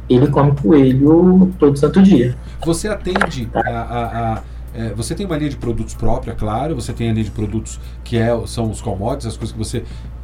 ele 0.08 0.28
come 0.28 0.52
coelho 0.52 1.52
todo 1.58 1.76
santo 1.76 2.00
dia. 2.00 2.36
Você 2.64 2.88
atende 2.88 3.46
tá. 3.46 3.60
a, 3.60 3.80
a, 3.80 4.34
a 4.34 4.42
é, 4.74 4.92
você 4.92 5.14
tem 5.14 5.24
uma 5.24 5.38
linha 5.38 5.48
de 5.48 5.56
produtos 5.56 5.94
própria, 5.94 6.34
claro, 6.34 6.74
você 6.74 6.92
tem 6.92 7.08
a 7.08 7.12
linha 7.12 7.24
de 7.24 7.30
produtos 7.30 7.80
que 8.04 8.18
é, 8.18 8.28
são 8.46 8.70
os 8.70 8.82
commodities, 8.82 9.26
as 9.26 9.36
coisas 9.36 9.52
que 9.52 9.58
você 9.58 9.82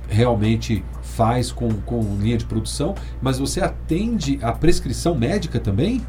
realmente 0.08 0.84
faz 1.16 1.52
com, 1.52 1.68
com 1.84 2.00
linha 2.20 2.36
de 2.36 2.44
produção, 2.44 2.94
mas 3.20 3.38
você 3.38 3.60
atende 3.60 4.38
a 4.42 4.52
prescrição 4.52 5.14
médica 5.14 5.60
também? 5.60 6.02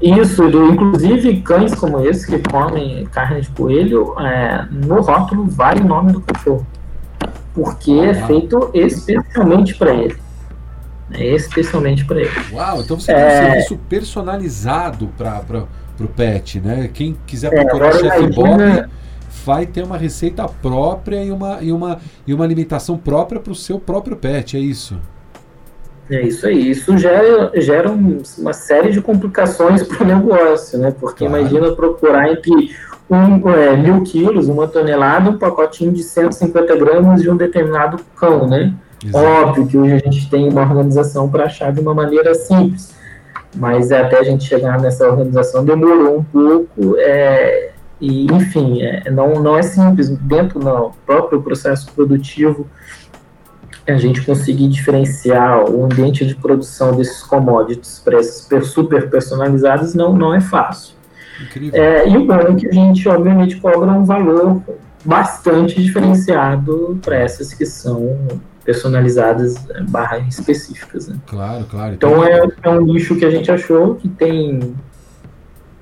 Isso, 0.00 0.44
inclusive 0.48 1.40
cães 1.40 1.74
como 1.74 2.00
esse 2.00 2.26
que 2.26 2.50
comem 2.50 3.04
carne 3.06 3.40
de 3.40 3.48
coelho, 3.50 4.14
é, 4.20 4.66
no 4.70 5.00
rótulo 5.00 5.46
vai 5.46 5.78
o 5.78 5.84
nome 5.84 6.12
do 6.12 6.20
cachorro, 6.20 6.66
porque 7.54 7.92
ah, 7.92 8.06
é 8.06 8.14
feito 8.26 8.70
especialmente 8.74 9.74
para 9.74 9.94
ele. 9.94 10.16
É 11.12 11.34
especialmente 11.34 12.04
para 12.04 12.20
ele. 12.20 12.30
Uau, 12.52 12.80
então 12.80 12.98
você 12.98 13.12
é... 13.12 13.14
tem 13.14 13.26
um 13.26 13.52
serviço 13.52 13.78
personalizado 13.88 15.08
para 15.16 15.66
o 16.00 16.08
pet, 16.08 16.60
né? 16.60 16.90
Quem 16.92 17.16
quiser 17.26 17.52
é, 17.52 17.64
procurar 17.64 17.90
é, 17.90 17.98
Chef 17.98 18.34
Bob 18.34 18.88
vai 19.44 19.66
ter 19.66 19.84
uma 19.84 19.96
receita 19.96 20.46
própria 20.46 21.22
e 21.22 21.30
uma, 21.30 21.58
e 21.60 21.70
uma, 21.70 21.98
e 22.26 22.32
uma 22.32 22.44
alimentação 22.44 22.96
própria 22.96 23.40
para 23.40 23.52
o 23.52 23.54
seu 23.54 23.78
próprio 23.78 24.16
pet, 24.16 24.56
é 24.56 24.60
isso? 24.60 24.98
É 26.10 26.22
isso 26.22 26.46
aí. 26.46 26.70
Isso 26.70 26.96
gera, 26.98 27.50
gera 27.60 27.90
uma 27.90 28.52
série 28.52 28.90
de 28.90 29.00
complicações 29.00 29.82
para 29.82 30.02
o 30.02 30.06
negócio, 30.06 30.78
né? 30.78 30.94
Porque 30.98 31.26
claro. 31.26 31.40
imagina 31.40 31.72
procurar 31.74 32.30
entre 32.30 32.70
um, 33.10 33.50
é, 33.50 33.76
mil 33.76 34.02
quilos, 34.02 34.48
uma 34.48 34.66
tonelada, 34.66 35.30
um 35.30 35.38
pacotinho 35.38 35.92
de 35.92 36.02
150 36.02 36.76
gramas 36.76 37.22
de 37.22 37.30
um 37.30 37.36
determinado 37.36 37.98
cão, 38.16 38.46
né? 38.46 38.72
Exato. 39.04 39.24
Óbvio 39.26 39.66
que 39.66 39.76
hoje 39.76 39.94
a 39.94 39.98
gente 39.98 40.30
tem 40.30 40.48
uma 40.48 40.62
organização 40.62 41.28
para 41.28 41.44
achar 41.44 41.72
de 41.72 41.80
uma 41.80 41.94
maneira 41.94 42.34
simples, 42.34 42.94
mas 43.54 43.92
até 43.92 44.18
a 44.18 44.22
gente 44.22 44.44
chegar 44.44 44.80
nessa 44.80 45.06
organização 45.06 45.64
demorou 45.64 46.18
um 46.18 46.24
pouco. 46.24 46.96
É, 46.98 47.73
e, 48.04 48.26
enfim, 48.26 48.82
é, 48.82 49.10
não, 49.10 49.42
não 49.42 49.56
é 49.56 49.62
simples. 49.62 50.10
Dentro 50.10 50.60
do 50.60 50.92
próprio 51.06 51.40
processo 51.40 51.90
produtivo, 51.92 52.66
a 53.86 53.96
gente 53.96 54.20
conseguir 54.22 54.68
diferenciar 54.68 55.70
o 55.70 55.84
ambiente 55.84 56.26
de 56.26 56.34
produção 56.34 56.94
desses 56.94 57.22
commodities 57.22 58.00
para 58.04 58.20
esses 58.20 58.46
super 58.68 59.08
personalizados 59.08 59.94
não, 59.94 60.12
não 60.14 60.34
é 60.34 60.40
fácil. 60.40 60.94
É, 61.72 62.08
e 62.08 62.16
o 62.16 62.26
bom 62.26 62.34
é 62.34 62.54
que 62.54 62.68
a 62.68 62.72
gente, 62.72 63.08
obviamente, 63.08 63.56
cobra 63.56 63.90
um 63.90 64.04
valor 64.04 64.62
bastante 65.04 65.82
diferenciado 65.82 66.98
para 67.02 67.16
essas 67.16 67.54
que 67.54 67.64
são 67.64 68.16
personalizadas 68.64 69.56
é, 69.70 69.82
barra 69.82 70.18
específicas. 70.20 71.08
Né? 71.08 71.16
Claro, 71.26 71.64
claro. 71.70 71.94
Então 71.94 72.24
é, 72.24 72.46
é 72.62 72.70
um 72.70 72.82
nicho 72.82 73.16
que 73.16 73.24
a 73.24 73.30
gente 73.30 73.50
achou 73.50 73.94
que 73.94 74.08
tem 74.08 74.74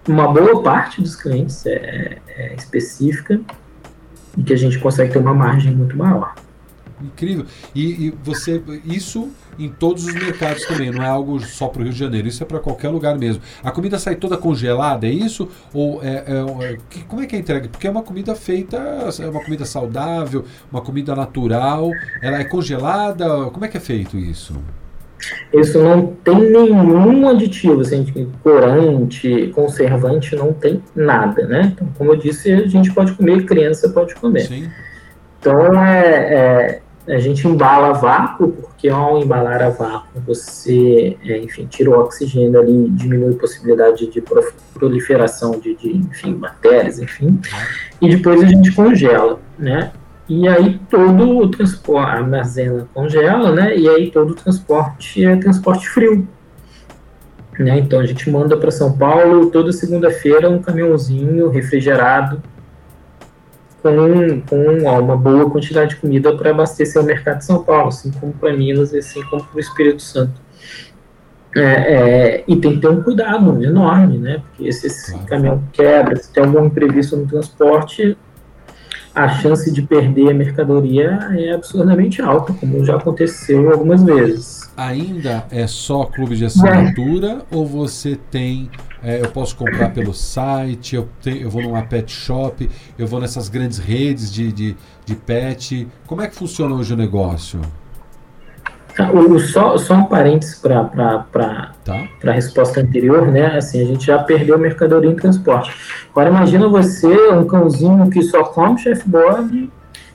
uma 0.09 0.33
boa 0.33 0.63
parte 0.63 1.01
dos 1.01 1.17
clientes 1.17 1.65
é, 1.67 2.19
é 2.29 2.55
específica 2.55 3.41
e 4.37 4.43
que 4.43 4.53
a 4.53 4.57
gente 4.57 4.79
consegue 4.79 5.13
ter 5.13 5.19
uma 5.19 5.35
margem 5.35 5.75
muito 5.75 5.97
maior. 5.97 6.35
Incrível. 7.01 7.45
E, 7.75 8.07
e, 8.07 8.15
você, 8.23 8.63
isso 8.85 9.31
em 9.59 9.69
todos 9.69 10.07
os 10.07 10.15
mercados 10.15 10.65
também, 10.65 10.91
não 10.91 11.03
é 11.03 11.09
algo 11.09 11.41
só 11.41 11.69
para 11.69 11.81
o 11.81 11.85
Rio 11.85 11.93
de 11.93 11.99
Janeiro, 11.99 12.29
isso 12.29 12.43
é 12.43 12.47
para 12.47 12.61
qualquer 12.61 12.89
lugar 12.89 13.19
mesmo. 13.19 13.43
A 13.63 13.71
comida 13.71 13.99
sai 13.99 14.17
toda 14.17 14.37
congelada, 14.37 15.07
é 15.07 15.11
isso? 15.11 15.49
Ou 15.75 16.03
é, 16.03 16.25
é, 16.27 16.73
é 16.73 16.79
que, 16.89 17.03
como 17.05 17.21
é 17.21 17.27
que 17.27 17.37
é 17.37 17.39
entrega? 17.39 17.69
Porque 17.69 17.87
é 17.87 17.91
uma 17.91 18.03
comida 18.03 18.35
feita, 18.35 18.77
é 18.77 19.29
uma 19.29 19.43
comida 19.43 19.65
saudável, 19.65 20.45
uma 20.71 20.81
comida 20.81 21.15
natural, 21.15 21.91
ela 22.21 22.39
é 22.39 22.45
congelada, 22.45 23.51
como 23.51 23.65
é 23.65 23.69
que 23.69 23.77
é 23.77 23.81
feito 23.81 24.17
isso? 24.17 24.55
Isso 25.53 25.79
não 25.79 26.07
tem 26.07 26.51
nenhum 26.51 27.29
aditivo, 27.29 27.81
assim, 27.83 28.05
corante, 28.43 29.53
conservante, 29.55 30.35
não 30.35 30.53
tem 30.53 30.83
nada, 30.95 31.47
né? 31.47 31.73
Então, 31.75 31.89
como 31.97 32.13
eu 32.13 32.17
disse, 32.17 32.53
a 32.53 32.67
gente 32.67 32.93
pode 32.93 33.13
comer, 33.13 33.45
criança 33.45 33.89
pode 33.91 34.15
comer. 34.15 34.47
Sim. 34.47 34.71
Então, 35.39 35.83
é, 35.85 36.81
é, 37.07 37.15
a 37.15 37.19
gente 37.19 37.47
embala 37.47 37.89
a 37.89 37.93
vácuo, 37.93 38.49
porque 38.49 38.89
ao 38.89 39.19
embalar 39.19 39.61
a 39.61 39.71
vácuo, 39.71 40.21
você, 40.27 41.17
é, 41.25 41.39
enfim, 41.39 41.67
tira 41.67 41.91
o 41.91 41.99
oxigênio 41.99 42.61
ali, 42.61 42.89
diminui 42.91 43.35
a 43.35 43.39
possibilidade 43.39 44.07
de 44.07 44.23
proliferação 44.73 45.59
de, 45.59 45.75
de 45.75 45.97
enfim, 45.97 46.35
bactérias, 46.35 47.01
enfim, 47.01 47.41
e 48.01 48.09
depois 48.09 48.43
a 48.43 48.47
gente 48.47 48.71
congela, 48.73 49.41
né? 49.59 49.93
E 50.29 50.49
aí 50.49 50.81
todo 50.89 51.39
o 51.39 51.49
transporte, 51.49 52.17
armazena, 52.17 52.89
congela, 52.95 53.53
né? 53.53 53.77
E 53.77 53.89
aí 53.89 54.11
todo 54.11 54.31
o 54.31 54.35
transporte 54.35 55.25
é 55.25 55.37
transporte 55.37 55.89
frio. 55.89 56.27
Né? 57.59 57.79
Então 57.79 58.01
a 58.01 58.07
gente 58.07 58.31
manda 58.31 58.57
para 58.57 58.71
São 58.71 58.97
Paulo 58.97 59.51
toda 59.51 59.73
segunda-feira 59.73 60.49
um 60.49 60.63
caminhãozinho 60.63 61.51
refrigerado 61.51 62.43
com, 63.83 64.41
com 64.43 64.85
ó, 64.85 65.01
uma 65.01 65.17
boa 65.17 65.51
quantidade 65.51 65.91
de 65.91 66.01
comida 66.01 66.35
para 66.37 66.51
abastecer 66.51 67.03
o 67.03 67.05
mercado 67.05 67.39
de 67.39 67.45
São 67.45 67.63
Paulo, 67.63 67.89
assim 67.89 68.11
como 68.13 68.33
para 68.33 68.53
Minas 68.57 68.93
e 68.93 68.99
assim 68.99 69.23
como 69.25 69.45
para 69.45 69.57
o 69.57 69.61
Espírito 69.61 70.01
Santo. 70.01 70.41
É, 71.55 71.61
é, 71.61 72.45
e 72.49 72.57
tem 72.57 72.75
que 72.75 72.81
ter 72.81 72.89
um 72.89 73.03
cuidado 73.03 73.63
enorme, 73.63 74.17
né? 74.17 74.43
Porque 74.49 74.73
se 74.73 74.87
esse 74.87 75.19
caminhão 75.27 75.63
quebra, 75.73 76.17
se 76.17 76.33
tem 76.33 76.43
algum 76.43 76.65
imprevisto 76.65 77.15
no 77.17 77.27
transporte, 77.27 78.17
a 79.15 79.29
chance 79.29 79.71
de 79.71 79.83
perder 79.83 80.31
a 80.31 80.35
mercadoria 80.35 81.29
é 81.37 81.53
absurdamente 81.53 82.23
alta, 82.23 82.53
como 82.55 82.85
já 82.85 82.97
aconteceu 82.97 83.71
algumas 83.71 84.03
vezes. 84.03 84.71
Ainda 84.77 85.47
é 85.51 85.67
só 85.67 86.05
clube 86.05 86.37
de 86.37 86.47
assinatura 86.47 87.43
é. 87.51 87.57
ou 87.57 87.67
você 87.67 88.19
tem. 88.31 88.71
É, 89.03 89.21
eu 89.21 89.29
posso 89.31 89.57
comprar 89.57 89.91
pelo 89.93 90.15
site, 90.15 90.95
eu, 90.95 91.09
eu 91.27 91.51
vou 91.51 91.63
numa 91.63 91.83
pet 91.83 92.11
shop, 92.11 92.71
eu 92.97 93.07
vou 93.07 93.21
nessas 93.21 93.49
grandes 93.49 93.79
redes 93.79 94.33
de, 94.33 94.53
de, 94.53 94.77
de 95.05 95.15
pet. 95.17 95.89
Como 96.07 96.23
é 96.23 96.29
que 96.29 96.37
funciona 96.37 96.75
hoje 96.75 96.95
o 96.95 96.97
negócio? 96.97 97.61
Tá, 98.97 99.11
o, 99.11 99.39
só, 99.39 99.79
só 99.79 99.95
um 99.95 100.05
parênteses 100.05 100.57
para 100.57 100.85
tá. 101.83 102.09
a 102.25 102.31
resposta 102.31 102.81
anterior, 102.81 103.27
né? 103.29 103.57
Assim, 103.57 103.81
a 103.81 103.87
gente 103.87 104.07
já 104.07 104.19
perdeu 104.19 104.59
mercadoria 104.59 105.11
em 105.11 105.17
transporte. 105.17 105.73
Agora 106.11 106.29
imagina 106.29 106.69
você, 106.69 107.31
um 107.31 107.47
cãozinho 107.47 108.11
que 108.11 108.23
só 108.23 108.45
come 108.45 108.79
chefboard, 108.79 109.71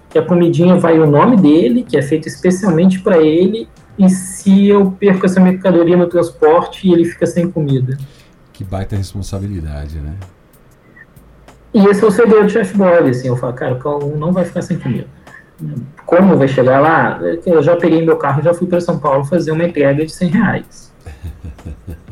que 0.10 0.20
a 0.20 0.22
comidinha 0.22 0.76
vai 0.76 1.00
o 1.00 1.10
nome 1.10 1.38
dele, 1.38 1.84
que 1.84 1.98
é 1.98 2.02
feito 2.02 2.28
especialmente 2.28 3.00
para 3.00 3.18
ele, 3.18 3.68
e 3.98 4.10
se 4.10 4.68
eu 4.68 4.92
perco 4.92 5.26
essa 5.26 5.40
mercadoria 5.40 5.98
no 5.98 6.08
transporte 6.08 6.88
e 6.88 6.94
ele 6.94 7.06
fica 7.06 7.26
sem 7.26 7.50
comida. 7.50 7.98
Que 8.54 8.64
baita 8.64 8.96
responsabilidade, 8.96 9.98
né? 9.98 10.14
E 11.74 11.84
esse 11.86 12.04
é 12.04 12.08
o 12.08 12.12
segredo 12.12 12.44
do 12.44 12.50
Chef 12.50 12.76
Boy, 12.78 13.10
assim, 13.10 13.28
eu 13.28 13.36
falo, 13.36 13.54
cara, 13.54 13.74
o 13.74 13.80
cão 13.80 14.00
não 14.16 14.32
vai 14.32 14.46
ficar 14.46 14.62
sem 14.62 14.78
comida. 14.80 15.17
Como 16.06 16.38
vai 16.38 16.48
chegar 16.48 16.80
lá? 16.80 17.20
Eu 17.46 17.62
já 17.62 17.76
peguei 17.76 18.06
meu 18.06 18.18
carro 18.18 18.42
e 18.42 18.44
já 18.44 18.54
fui 18.54 18.68
para 18.68 18.80
São 18.80 19.00
Paulo 19.00 19.26
fazer 19.26 19.52
uma 19.52 19.64
entrega 19.64 20.06
de 20.06 20.12
100 20.12 20.30
reais. 20.30 20.94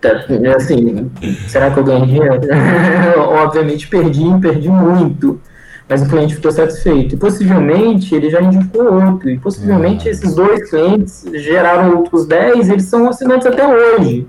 Tá, 0.00 0.10
assim, 0.56 1.08
será 1.46 1.70
que 1.70 1.78
eu 1.78 1.84
ganhei 1.84 2.06
dinheiro? 2.06 2.40
Obviamente 3.16 3.86
perdi, 3.86 4.24
perdi 4.40 4.68
muito. 4.68 5.40
Mas 5.88 6.02
o 6.02 6.08
cliente 6.08 6.34
ficou 6.34 6.50
satisfeito. 6.50 7.14
E 7.14 7.18
possivelmente 7.18 8.12
ele 8.12 8.28
já 8.28 8.42
indicou 8.42 8.92
outro. 8.92 9.30
E 9.30 9.38
possivelmente 9.38 10.08
ah, 10.08 10.10
esses 10.10 10.34
dois 10.34 10.68
clientes 10.68 11.24
geraram 11.34 11.98
outros 11.98 12.26
10, 12.26 12.68
eles 12.68 12.84
são 12.86 13.08
assinantes 13.08 13.46
até 13.46 13.64
hoje. 13.64 14.26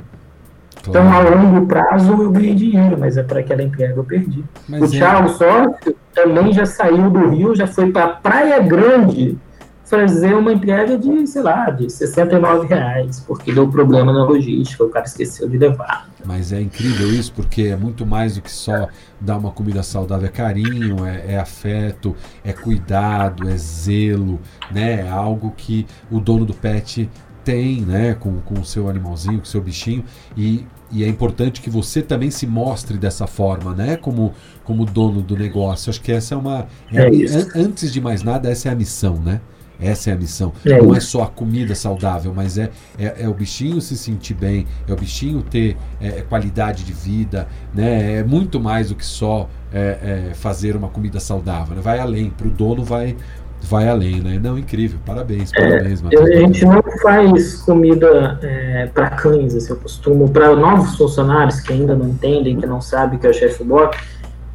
Então, 0.87 1.11
a 1.11 1.19
longo 1.19 1.65
prazo, 1.65 2.11
eu 2.11 2.31
ganhei 2.31 2.53
dinheiro, 2.53 2.97
mas 2.99 3.15
é 3.15 3.23
para 3.23 3.39
aquela 3.39 3.63
entrega 3.63 3.95
eu 3.95 4.03
perdi. 4.03 4.43
Mas 4.67 4.81
o 4.81 4.85
é... 4.85 4.87
Thiago 4.89 5.29
Sócio 5.29 5.95
também 6.13 6.51
já 6.51 6.65
saiu 6.65 7.09
do 7.09 7.29
Rio, 7.29 7.55
já 7.55 7.67
foi 7.67 7.91
para 7.91 8.07
Praia 8.07 8.59
Grande 8.59 9.37
fazer 9.85 10.33
uma 10.33 10.51
entrega 10.51 10.97
de, 10.97 11.27
sei 11.27 11.41
lá, 11.43 11.69
de 11.69 11.89
69 11.89 12.67
reais, 12.67 13.19
porque 13.19 13.53
deu 13.53 13.67
problema 13.67 14.11
na 14.11 14.23
logística, 14.23 14.83
o 14.83 14.89
cara 14.89 15.05
esqueceu 15.05 15.47
de 15.47 15.57
levar. 15.57 16.09
Mas 16.25 16.51
é 16.51 16.59
incrível 16.59 17.09
isso, 17.09 17.31
porque 17.33 17.63
é 17.63 17.75
muito 17.75 18.05
mais 18.05 18.35
do 18.35 18.41
que 18.41 18.51
só 18.51 18.87
dar 19.19 19.37
uma 19.37 19.51
comida 19.51 19.83
saudável, 19.83 20.27
é 20.27 20.31
carinho, 20.31 21.05
é, 21.05 21.33
é 21.33 21.39
afeto, 21.39 22.15
é 22.43 22.53
cuidado, 22.53 23.47
é 23.47 23.55
zelo, 23.55 24.39
né? 24.71 25.01
É 25.01 25.09
algo 25.09 25.53
que 25.55 25.85
o 26.09 26.19
dono 26.19 26.45
do 26.45 26.53
pet 26.53 27.09
tem, 27.43 27.81
né, 27.81 28.15
com, 28.15 28.39
com 28.39 28.55
o 28.55 28.65
seu 28.65 28.89
animalzinho, 28.89 29.37
com 29.37 29.43
o 29.43 29.47
seu 29.47 29.61
bichinho, 29.61 30.03
e, 30.35 30.65
e 30.93 31.03
é 31.03 31.07
importante 31.07 31.59
que 31.59 31.69
você 31.69 32.01
também 32.01 32.29
se 32.29 32.45
mostre 32.45 32.97
dessa 32.97 33.25
forma, 33.25 33.73
né, 33.73 33.97
como, 33.97 34.33
como 34.63 34.85
dono 34.85 35.21
do 35.21 35.35
negócio. 35.35 35.89
Acho 35.89 35.99
que 35.99 36.11
essa 36.11 36.35
é 36.35 36.37
uma. 36.37 36.67
É, 36.91 37.01
é 37.01 37.07
an, 37.07 37.47
antes 37.55 37.91
de 37.91 37.99
mais 37.99 38.21
nada, 38.21 38.49
essa 38.49 38.69
é 38.69 38.71
a 38.71 38.75
missão, 38.75 39.15
né? 39.15 39.41
Essa 39.79 40.11
é 40.11 40.13
a 40.13 40.15
missão. 40.15 40.53
É 40.63 40.81
Não 40.81 40.95
é 40.95 40.99
só 40.99 41.23
a 41.23 41.27
comida 41.27 41.75
saudável, 41.75 42.33
mas 42.33 42.57
é, 42.57 42.69
é, 42.97 43.23
é, 43.23 43.27
o 43.27 43.33
bichinho 43.33 43.81
se 43.81 43.97
sentir 43.97 44.33
bem, 44.33 44.65
é 44.87 44.93
o 44.93 44.95
bichinho 44.95 45.41
ter 45.41 45.75
é, 45.99 46.21
qualidade 46.21 46.83
de 46.83 46.93
vida, 46.93 47.47
né? 47.73 48.19
É 48.19 48.23
muito 48.23 48.59
mais 48.59 48.89
do 48.89 48.95
que 48.95 49.05
só 49.05 49.49
é, 49.73 50.29
é, 50.29 50.33
fazer 50.35 50.75
uma 50.75 50.87
comida 50.87 51.19
saudável. 51.19 51.75
Né? 51.75 51.81
Vai 51.81 51.99
além, 51.99 52.29
para 52.29 52.47
o 52.47 52.51
dono 52.51 52.83
vai, 52.83 53.15
vai 53.63 53.87
além, 53.87 54.21
né? 54.21 54.39
Não, 54.41 54.57
incrível, 54.57 54.99
parabéns, 55.05 55.51
é, 55.55 55.69
parabéns, 55.69 56.03
é, 56.11 56.17
A 56.17 56.39
gente 56.41 56.65
não 56.65 56.83
faz 57.01 57.55
comida 57.61 58.37
é, 58.41 58.89
para 58.93 59.09
cães, 59.11 59.55
assim, 59.55 59.71
eu 59.71 59.77
costumo, 59.77 60.29
para 60.29 60.55
novos 60.55 60.95
funcionários 60.97 61.59
que 61.61 61.73
ainda 61.73 61.95
não 61.95 62.09
entendem, 62.09 62.59
que 62.59 62.65
não 62.65 62.81
sabem 62.81 63.17
que 63.17 63.25
é 63.25 63.29
o 63.29 63.33
chefe 63.33 63.63
box, 63.63 63.97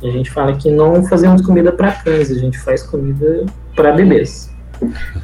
a 0.03 0.11
gente 0.11 0.31
fala 0.31 0.55
que 0.55 0.71
não 0.71 1.05
fazemos 1.05 1.43
comida 1.43 1.73
para 1.73 1.93
cães, 1.93 2.31
a 2.31 2.35
gente 2.35 2.59
faz 2.59 2.83
comida 2.83 3.47
para 3.75 3.93
bebês, 3.93 4.51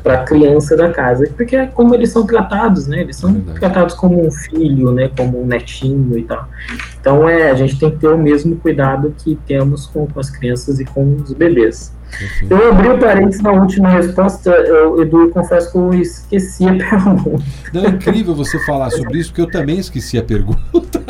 para 0.03 0.25
criança 0.25 0.77
da 0.77 0.91
casa, 0.91 1.29
porque 1.37 1.55
é 1.55 1.67
como 1.67 1.95
eles 1.95 2.11
são 2.11 2.27
tratados, 2.27 2.89
né? 2.89 3.03
Eles 3.03 3.17
são 3.17 3.33
Verdade. 3.33 3.61
tratados 3.61 3.95
como 3.95 4.27
um 4.27 4.31
filho, 4.31 4.91
né? 4.91 5.11
Como 5.17 5.41
um 5.41 5.47
netinho 5.47 6.19
e 6.19 6.25
tal. 6.25 6.49
Então 7.05 7.29
é, 7.29 7.51
a 7.51 7.55
gente 7.55 7.79
tem 7.79 7.91
que 7.91 7.99
ter 7.99 8.09
o 8.09 8.17
mesmo 8.17 8.57
cuidado 8.57 9.15
que 9.19 9.39
temos 9.47 9.85
com, 9.85 10.07
com 10.07 10.19
as 10.19 10.31
crianças 10.31 10.81
e 10.81 10.87
com 10.87 11.17
os 11.17 11.35
bebês. 11.35 11.93
Eu 12.49 12.71
abri 12.71 12.89
o 12.89 12.99
parênteses 12.99 13.43
na 13.43 13.53
última 13.53 13.91
resposta, 13.91 14.49
eu, 14.49 15.03
Edu, 15.03 15.29
confesso 15.29 15.71
que 15.71 15.77
eu 15.77 15.93
esqueci 15.93 16.67
a 16.67 16.73
pergunta. 16.79 17.45
Não, 17.75 17.85
é 17.85 17.89
incrível 17.89 18.35
você 18.35 18.59
falar 18.65 18.89
sobre 18.89 19.19
isso, 19.19 19.29
porque 19.29 19.43
eu 19.43 19.51
também 19.51 19.79
esqueci 19.79 20.17
a 20.17 20.23
pergunta. 20.23 21.05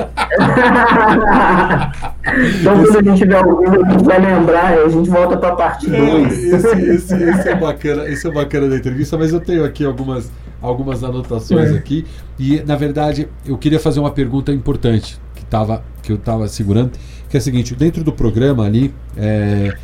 então, 2.61 2.82
quando 2.82 2.99
a 2.99 3.03
gente 3.03 3.18
tiver 3.18 3.36
algum, 3.36 3.84
a 3.84 3.90
gente 3.92 4.05
vai 4.05 4.18
lembrar, 4.18 4.72
a 4.76 4.88
gente 4.88 5.09
volta 5.09 5.36
para 5.36 5.51
a 5.51 5.55
parte 5.55 5.88
2. 5.88 6.45
Esse, 6.45 6.66
esse, 6.90 7.14
esse, 7.22 7.49
é 7.49 7.55
bacana, 7.55 8.09
esse 8.09 8.26
é 8.26 8.32
bacana 8.32 8.68
da 8.68 8.76
entrevista, 8.76 9.16
mas 9.16 9.32
eu 9.32 9.38
tenho 9.38 9.64
aqui 9.64 9.84
algumas, 9.84 10.28
algumas 10.61 11.05
anotações 11.05 11.70
é. 11.70 11.76
aqui. 11.76 12.05
E, 12.36 12.61
na 12.66 12.74
verdade, 12.74 13.28
eu 13.47 13.57
queria 13.57 13.78
fazer 13.78 14.01
uma 14.01 14.11
pergunta 14.11 14.51
importante 14.51 15.22
que, 15.55 15.59
tava, 15.59 15.84
eu 16.09 16.16
estava 16.16 16.48
segurando, 16.48 16.92
que 17.28 17.36
é 17.36 17.38
a 17.38 17.40
seguinte, 17.40 17.74
dentro 17.74 18.02
do 18.02 18.12
programa 18.12 18.64
ali, 18.64 18.92
é, 19.16 19.76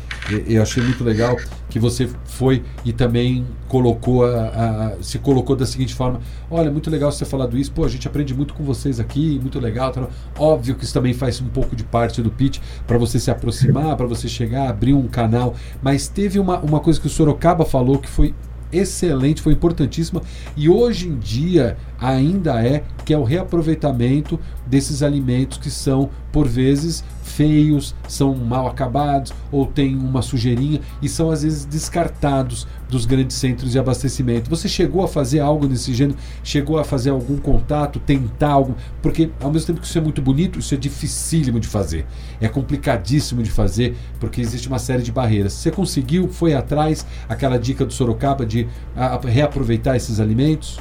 eu 0.47 0.61
achei 0.61 0.83
muito 0.83 1.03
legal 1.03 1.35
que 1.69 1.79
você 1.79 2.09
foi 2.25 2.63
e 2.85 2.93
também 2.93 3.45
colocou 3.67 4.25
a, 4.25 4.47
a, 4.47 5.03
se 5.03 5.17
colocou 5.19 5.55
da 5.55 5.65
seguinte 5.65 5.93
forma: 5.93 6.19
olha, 6.49 6.69
muito 6.69 6.89
legal 6.89 7.11
você 7.11 7.25
falado 7.25 7.57
isso, 7.57 7.71
pô, 7.71 7.83
a 7.85 7.89
gente 7.89 8.07
aprende 8.07 8.33
muito 8.33 8.53
com 8.53 8.63
vocês 8.63 8.99
aqui, 8.99 9.39
muito 9.41 9.59
legal. 9.59 9.91
Tá? 9.91 10.07
Óbvio 10.37 10.75
que 10.75 10.83
isso 10.83 10.93
também 10.93 11.13
faz 11.13 11.41
um 11.41 11.47
pouco 11.47 11.75
de 11.75 11.83
parte 11.83 12.21
do 12.21 12.29
pitch 12.29 12.59
para 12.85 12.97
você 12.97 13.19
se 13.19 13.31
aproximar, 13.31 13.95
para 13.95 14.05
você 14.05 14.27
chegar, 14.27 14.69
abrir 14.69 14.93
um 14.93 15.07
canal. 15.07 15.55
Mas 15.81 16.07
teve 16.07 16.39
uma, 16.39 16.59
uma 16.59 16.79
coisa 16.79 16.99
que 16.99 17.07
o 17.07 17.09
Sorocaba 17.09 17.65
falou 17.65 17.97
que 17.97 18.09
foi 18.09 18.33
excelente, 18.71 19.41
foi 19.41 19.53
importantíssima. 19.53 20.21
E 20.55 20.69
hoje 20.69 21.07
em 21.07 21.17
dia 21.17 21.77
ainda 21.99 22.65
é 22.65 22.83
que 23.05 23.13
é 23.13 23.17
o 23.17 23.23
reaproveitamento 23.23 24.39
desses 24.65 25.03
alimentos 25.03 25.57
que 25.57 25.69
são 25.69 26.09
por 26.31 26.47
vezes 26.47 27.03
feios, 27.31 27.95
são 28.07 28.35
mal 28.35 28.67
acabados 28.67 29.33
ou 29.51 29.65
tem 29.65 29.95
uma 29.95 30.21
sujeirinha 30.21 30.81
e 31.01 31.09
são 31.09 31.31
às 31.31 31.43
vezes 31.43 31.65
descartados 31.65 32.67
dos 32.89 33.05
grandes 33.05 33.37
centros 33.37 33.71
de 33.71 33.79
abastecimento. 33.79 34.49
Você 34.49 34.67
chegou 34.67 35.03
a 35.03 35.07
fazer 35.07 35.39
algo 35.39 35.67
nesse 35.67 35.93
gênero? 35.93 36.17
Chegou 36.43 36.77
a 36.77 36.83
fazer 36.83 37.09
algum 37.09 37.37
contato, 37.37 37.99
tentar 37.99 38.49
algo? 38.49 38.75
Porque 39.01 39.29
ao 39.41 39.51
mesmo 39.51 39.67
tempo 39.67 39.79
que 39.79 39.87
isso 39.87 39.97
é 39.97 40.01
muito 40.01 40.21
bonito, 40.21 40.59
isso 40.59 40.73
é 40.73 40.77
dificílimo 40.77 41.59
de 41.59 41.67
fazer. 41.67 42.05
É 42.39 42.47
complicadíssimo 42.47 43.41
de 43.41 43.49
fazer 43.49 43.95
porque 44.19 44.41
existe 44.41 44.67
uma 44.67 44.79
série 44.79 45.03
de 45.03 45.11
barreiras. 45.11 45.53
Você 45.53 45.71
conseguiu, 45.71 46.27
foi 46.27 46.53
atrás, 46.53 47.05
aquela 47.29 47.57
dica 47.57 47.85
do 47.85 47.93
Sorocaba 47.93 48.45
de 48.45 48.67
a, 48.95 49.17
reaproveitar 49.25 49.95
esses 49.95 50.19
alimentos? 50.19 50.79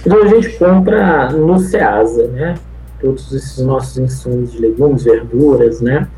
Então 0.00 0.22
a 0.22 0.26
gente 0.26 0.50
compra 0.58 1.30
no 1.30 1.58
Ceasa, 1.58 2.26
né? 2.28 2.54
Todos 3.00 3.32
esses 3.32 3.58
nossos 3.64 3.98
insumos 3.98 4.52
de 4.52 4.58
legumes, 4.58 5.04
verduras, 5.04 5.80
né, 5.80 6.08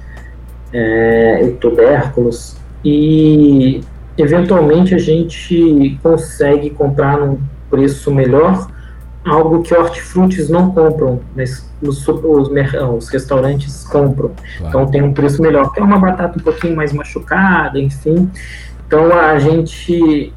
é, 0.72 1.54
tubérculos, 1.60 2.56
e 2.84 3.82
eventualmente 4.18 4.94
a 4.94 4.98
gente 4.98 5.98
consegue 6.02 6.70
comprar 6.70 7.18
num 7.18 7.38
preço 7.70 8.12
melhor 8.12 8.68
algo 9.24 9.62
que 9.62 9.74
hortifrutis 9.74 10.48
não 10.48 10.72
compram, 10.72 11.20
mas 11.34 11.70
os, 11.80 12.06
os, 12.08 12.48
os 12.48 13.08
restaurantes 13.08 13.84
compram. 13.84 14.32
Claro. 14.58 14.68
Então 14.68 14.90
tem 14.90 15.02
um 15.02 15.12
preço 15.12 15.40
melhor, 15.40 15.72
que 15.72 15.80
é 15.80 15.82
uma 15.82 15.98
batata 15.98 16.38
um 16.38 16.42
pouquinho 16.42 16.76
mais 16.76 16.92
machucada, 16.92 17.78
enfim. 17.78 18.28
Então 18.86 19.12
a 19.12 19.38
gente 19.38 20.32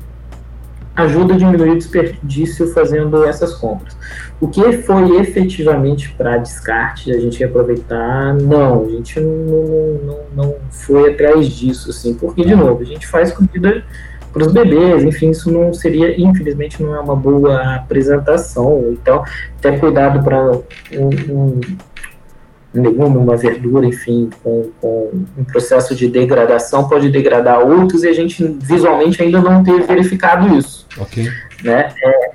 ajuda 0.96 1.34
a 1.34 1.38
diminuir 1.38 1.72
o 1.72 1.78
desperdício 1.78 2.68
fazendo 2.74 3.24
essas 3.26 3.54
compras. 3.54 3.98
O 4.40 4.48
que 4.48 4.72
foi 4.80 5.20
efetivamente 5.20 6.14
para 6.14 6.38
descarte, 6.38 7.12
a 7.12 7.20
gente 7.20 7.44
aproveitar, 7.44 8.34
não, 8.34 8.86
a 8.86 8.90
gente 8.90 9.20
não, 9.20 10.00
não, 10.04 10.20
não 10.36 10.56
foi 10.70 11.12
atrás 11.12 11.48
disso, 11.48 11.90
assim, 11.90 12.14
porque, 12.14 12.44
de 12.44 12.56
novo, 12.56 12.82
a 12.82 12.86
gente 12.86 13.08
faz 13.08 13.32
comida 13.32 13.84
para 14.32 14.46
os 14.46 14.52
bebês, 14.52 15.04
enfim, 15.04 15.30
isso 15.30 15.50
não 15.50 15.74
seria, 15.74 16.20
infelizmente, 16.20 16.84
não 16.84 16.94
é 16.94 17.00
uma 17.00 17.16
boa 17.16 17.76
apresentação, 17.76 18.90
então, 18.92 19.24
ter 19.62 19.80
cuidado 19.80 20.22
para 20.24 20.52
um 20.52 21.10
um 21.30 21.62
legume, 22.82 23.18
uma 23.18 23.36
verdura, 23.36 23.86
enfim, 23.86 24.30
com, 24.44 24.70
com, 24.82 25.12
um 25.38 25.44
processo 25.44 25.96
de 25.96 26.08
degradação, 26.08 26.88
pode 26.88 27.10
degradar 27.10 27.60
outros 27.60 28.04
e 28.04 28.08
a 28.08 28.14
gente 28.14 28.44
visualmente 28.62 29.22
ainda 29.22 29.42
não 29.42 29.64
teve 29.64 29.84
verificado 29.84 30.58
isso. 30.58 30.86
Ok. 31.00 31.28
Né? 31.64 31.90
É, 32.04 32.32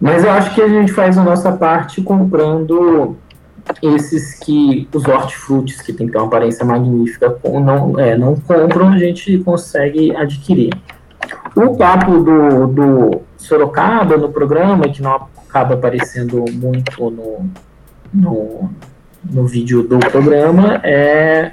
mas 0.00 0.24
eu 0.24 0.30
acho 0.30 0.54
que 0.54 0.60
a 0.60 0.68
gente 0.68 0.92
faz 0.92 1.16
a 1.16 1.24
nossa 1.24 1.52
parte 1.52 2.02
comprando 2.02 3.16
esses 3.82 4.38
que, 4.38 4.88
os 4.94 5.04
hortifrutis, 5.06 5.80
que 5.80 5.92
tem 5.92 6.06
que 6.06 6.12
ter 6.12 6.18
uma 6.18 6.26
aparência 6.26 6.64
magnífica, 6.64 7.36
não, 7.44 7.98
é, 7.98 8.16
não 8.16 8.36
compram, 8.36 8.88
a 8.88 8.98
gente 8.98 9.38
consegue 9.38 10.14
adquirir. 10.14 10.72
O 11.54 11.76
papo 11.76 12.20
do, 12.20 12.66
do 12.66 13.22
Sorocaba 13.36 14.16
no 14.16 14.30
programa, 14.30 14.88
que 14.88 15.02
não 15.02 15.28
acaba 15.48 15.74
aparecendo 15.74 16.44
muito 16.52 17.10
no, 17.10 17.50
no 18.12 18.70
no 19.30 19.46
vídeo 19.46 19.82
do 19.82 19.98
programa 19.98 20.80
é 20.82 21.52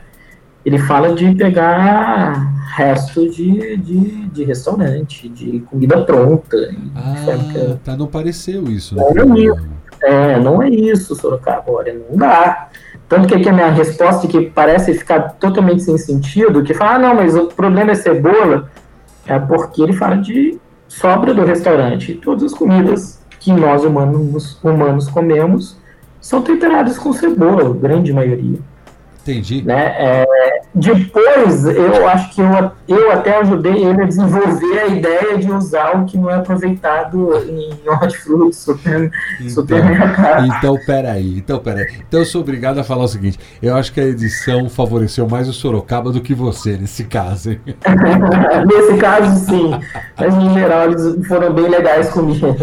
ele 0.66 0.80
fala 0.80 1.14
de 1.14 1.36
pegar 1.36 2.54
resto 2.76 3.30
de, 3.30 3.78
de, 3.78 4.28
de 4.30 4.44
restaurante, 4.46 5.28
de 5.30 5.60
comida 5.60 6.02
pronta. 6.04 6.58
Ah, 6.96 7.76
tá, 7.84 7.98
não 7.98 8.08
pareceu 8.08 8.64
isso. 8.64 8.96
Não 8.96 9.10
é 9.10 9.40
isso. 9.40 9.70
É, 10.02 10.40
não 10.40 10.62
é 10.62 10.70
isso, 10.70 11.16
Sorocaba, 11.16 11.64
olha, 11.68 11.94
não 11.94 12.18
dá. 12.18 12.70
Tanto 13.08 13.28
que 13.28 13.36
aqui 13.36 13.50
a 13.50 13.54
minha 13.54 13.70
resposta, 13.70 14.28
que 14.28 14.50
parece 14.50 14.94
ficar 14.94 15.34
totalmente 15.34 15.84
sem 15.84 15.98
sentido, 15.98 16.64
que 16.64 16.74
fala, 16.74 16.96
ah, 16.96 17.00
não, 17.00 17.16
mas 17.16 17.36
o 17.36 17.48
problema 17.48 17.92
é 17.92 17.96
cebola, 17.96 18.70
é 19.26 19.38
porque 19.38 19.82
ele 19.82 19.94
fala 19.94 20.18
de 20.18 20.60
sobra 20.88 21.34
do 21.34 21.46
restaurante. 21.46 22.16
Todas 22.16 22.52
as 22.52 22.54
comidas 22.54 23.22
que 23.40 23.52
nós 23.54 23.84
humanos, 23.84 24.60
humanos 24.64 25.10
comemos 25.10 25.78
são 26.24 26.42
temperadas 26.42 26.98
com 26.98 27.12
cebola, 27.12 27.74
grande 27.74 28.14
maioria. 28.14 28.58
Entendi. 29.22 29.62
Né? 29.62 29.94
É, 29.98 30.26
depois, 30.76 31.66
eu 31.66 32.08
acho 32.08 32.34
que 32.34 32.42
eu, 32.42 32.72
eu 32.88 33.12
até 33.12 33.38
ajudei 33.38 33.86
ele 33.86 34.02
a 34.02 34.06
desenvolver 34.06 34.80
a 34.80 34.88
ideia 34.88 35.38
de 35.38 35.52
usar 35.52 35.96
o 35.96 36.06
que 36.06 36.18
não 36.18 36.32
é 36.32 36.36
aproveitado 36.36 37.32
em 37.48 37.88
hortifruti, 37.88 38.56
super, 38.56 39.12
então, 39.40 39.50
supermercado. 39.50 40.48
Então, 40.48 40.80
peraí, 40.84 41.38
então, 41.38 41.60
peraí. 41.60 41.86
Então, 42.08 42.22
eu 42.22 42.26
sou 42.26 42.42
obrigado 42.42 42.80
a 42.80 42.84
falar 42.84 43.04
o 43.04 43.08
seguinte: 43.08 43.40
eu 43.62 43.76
acho 43.76 43.94
que 43.94 44.00
a 44.00 44.06
edição 44.06 44.68
favoreceu 44.68 45.30
mais 45.30 45.48
o 45.48 45.54
Sorocaba 45.54 46.12
do 46.12 46.22
que 46.22 46.34
você 46.34 46.76
nesse 46.76 47.04
caso, 47.04 47.52
hein? 47.52 47.62
nesse 48.66 48.98
caso, 48.98 49.46
sim. 49.46 49.72
Mas, 50.18 50.34
em 50.34 50.54
geral, 50.56 50.86
eles 50.86 51.28
foram 51.28 51.54
bem 51.54 51.70
legais 51.70 52.10
comigo. 52.10 52.48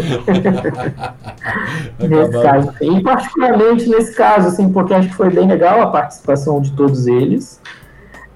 nesse 1.97 2.43
caso. 2.43 2.73
E, 2.81 3.01
particularmente 3.01 3.89
nesse 3.89 4.13
caso, 4.13 4.49
assim, 4.49 4.69
porque 4.69 4.93
acho 4.93 5.07
que 5.07 5.15
foi 5.15 5.29
bem 5.29 5.47
legal 5.47 5.81
a 5.81 5.87
participação 5.87 6.59
de 6.59 6.73
todos 6.73 7.07
eles. 7.07 7.61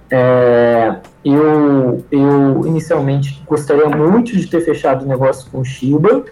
É, 0.09 0.97
eu, 1.23 2.05
eu 2.11 2.67
inicialmente 2.67 3.43
gostaria 3.47 3.89
muito 3.89 4.35
de 4.37 4.47
ter 4.47 4.61
fechado 4.61 5.03
o 5.03 5.07
negócio 5.07 5.49
com 5.49 5.59
o 5.59 5.65
Shiba 5.65 6.25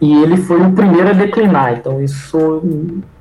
e 0.00 0.22
ele 0.22 0.38
foi 0.38 0.60
o 0.60 0.72
primeiro 0.72 1.10
a 1.10 1.12
declinar, 1.12 1.74
então 1.74 2.02
isso 2.02 2.62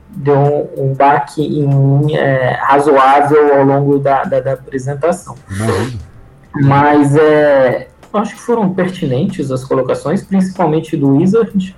deu 0.09 0.37
um, 0.37 0.91
um 0.91 0.93
baque 0.93 1.41
em, 1.41 2.15
é, 2.15 2.57
razoável 2.61 3.59
ao 3.59 3.65
longo 3.65 3.99
da, 3.99 4.23
da, 4.23 4.39
da 4.39 4.53
apresentação. 4.53 5.35
Mas 6.53 7.15
é, 7.17 7.89
acho 8.13 8.35
que 8.35 8.41
foram 8.41 8.73
pertinentes 8.73 9.51
as 9.51 9.63
colocações, 9.65 10.23
principalmente 10.23 10.95
do 10.95 11.17
Wizard. 11.17 11.75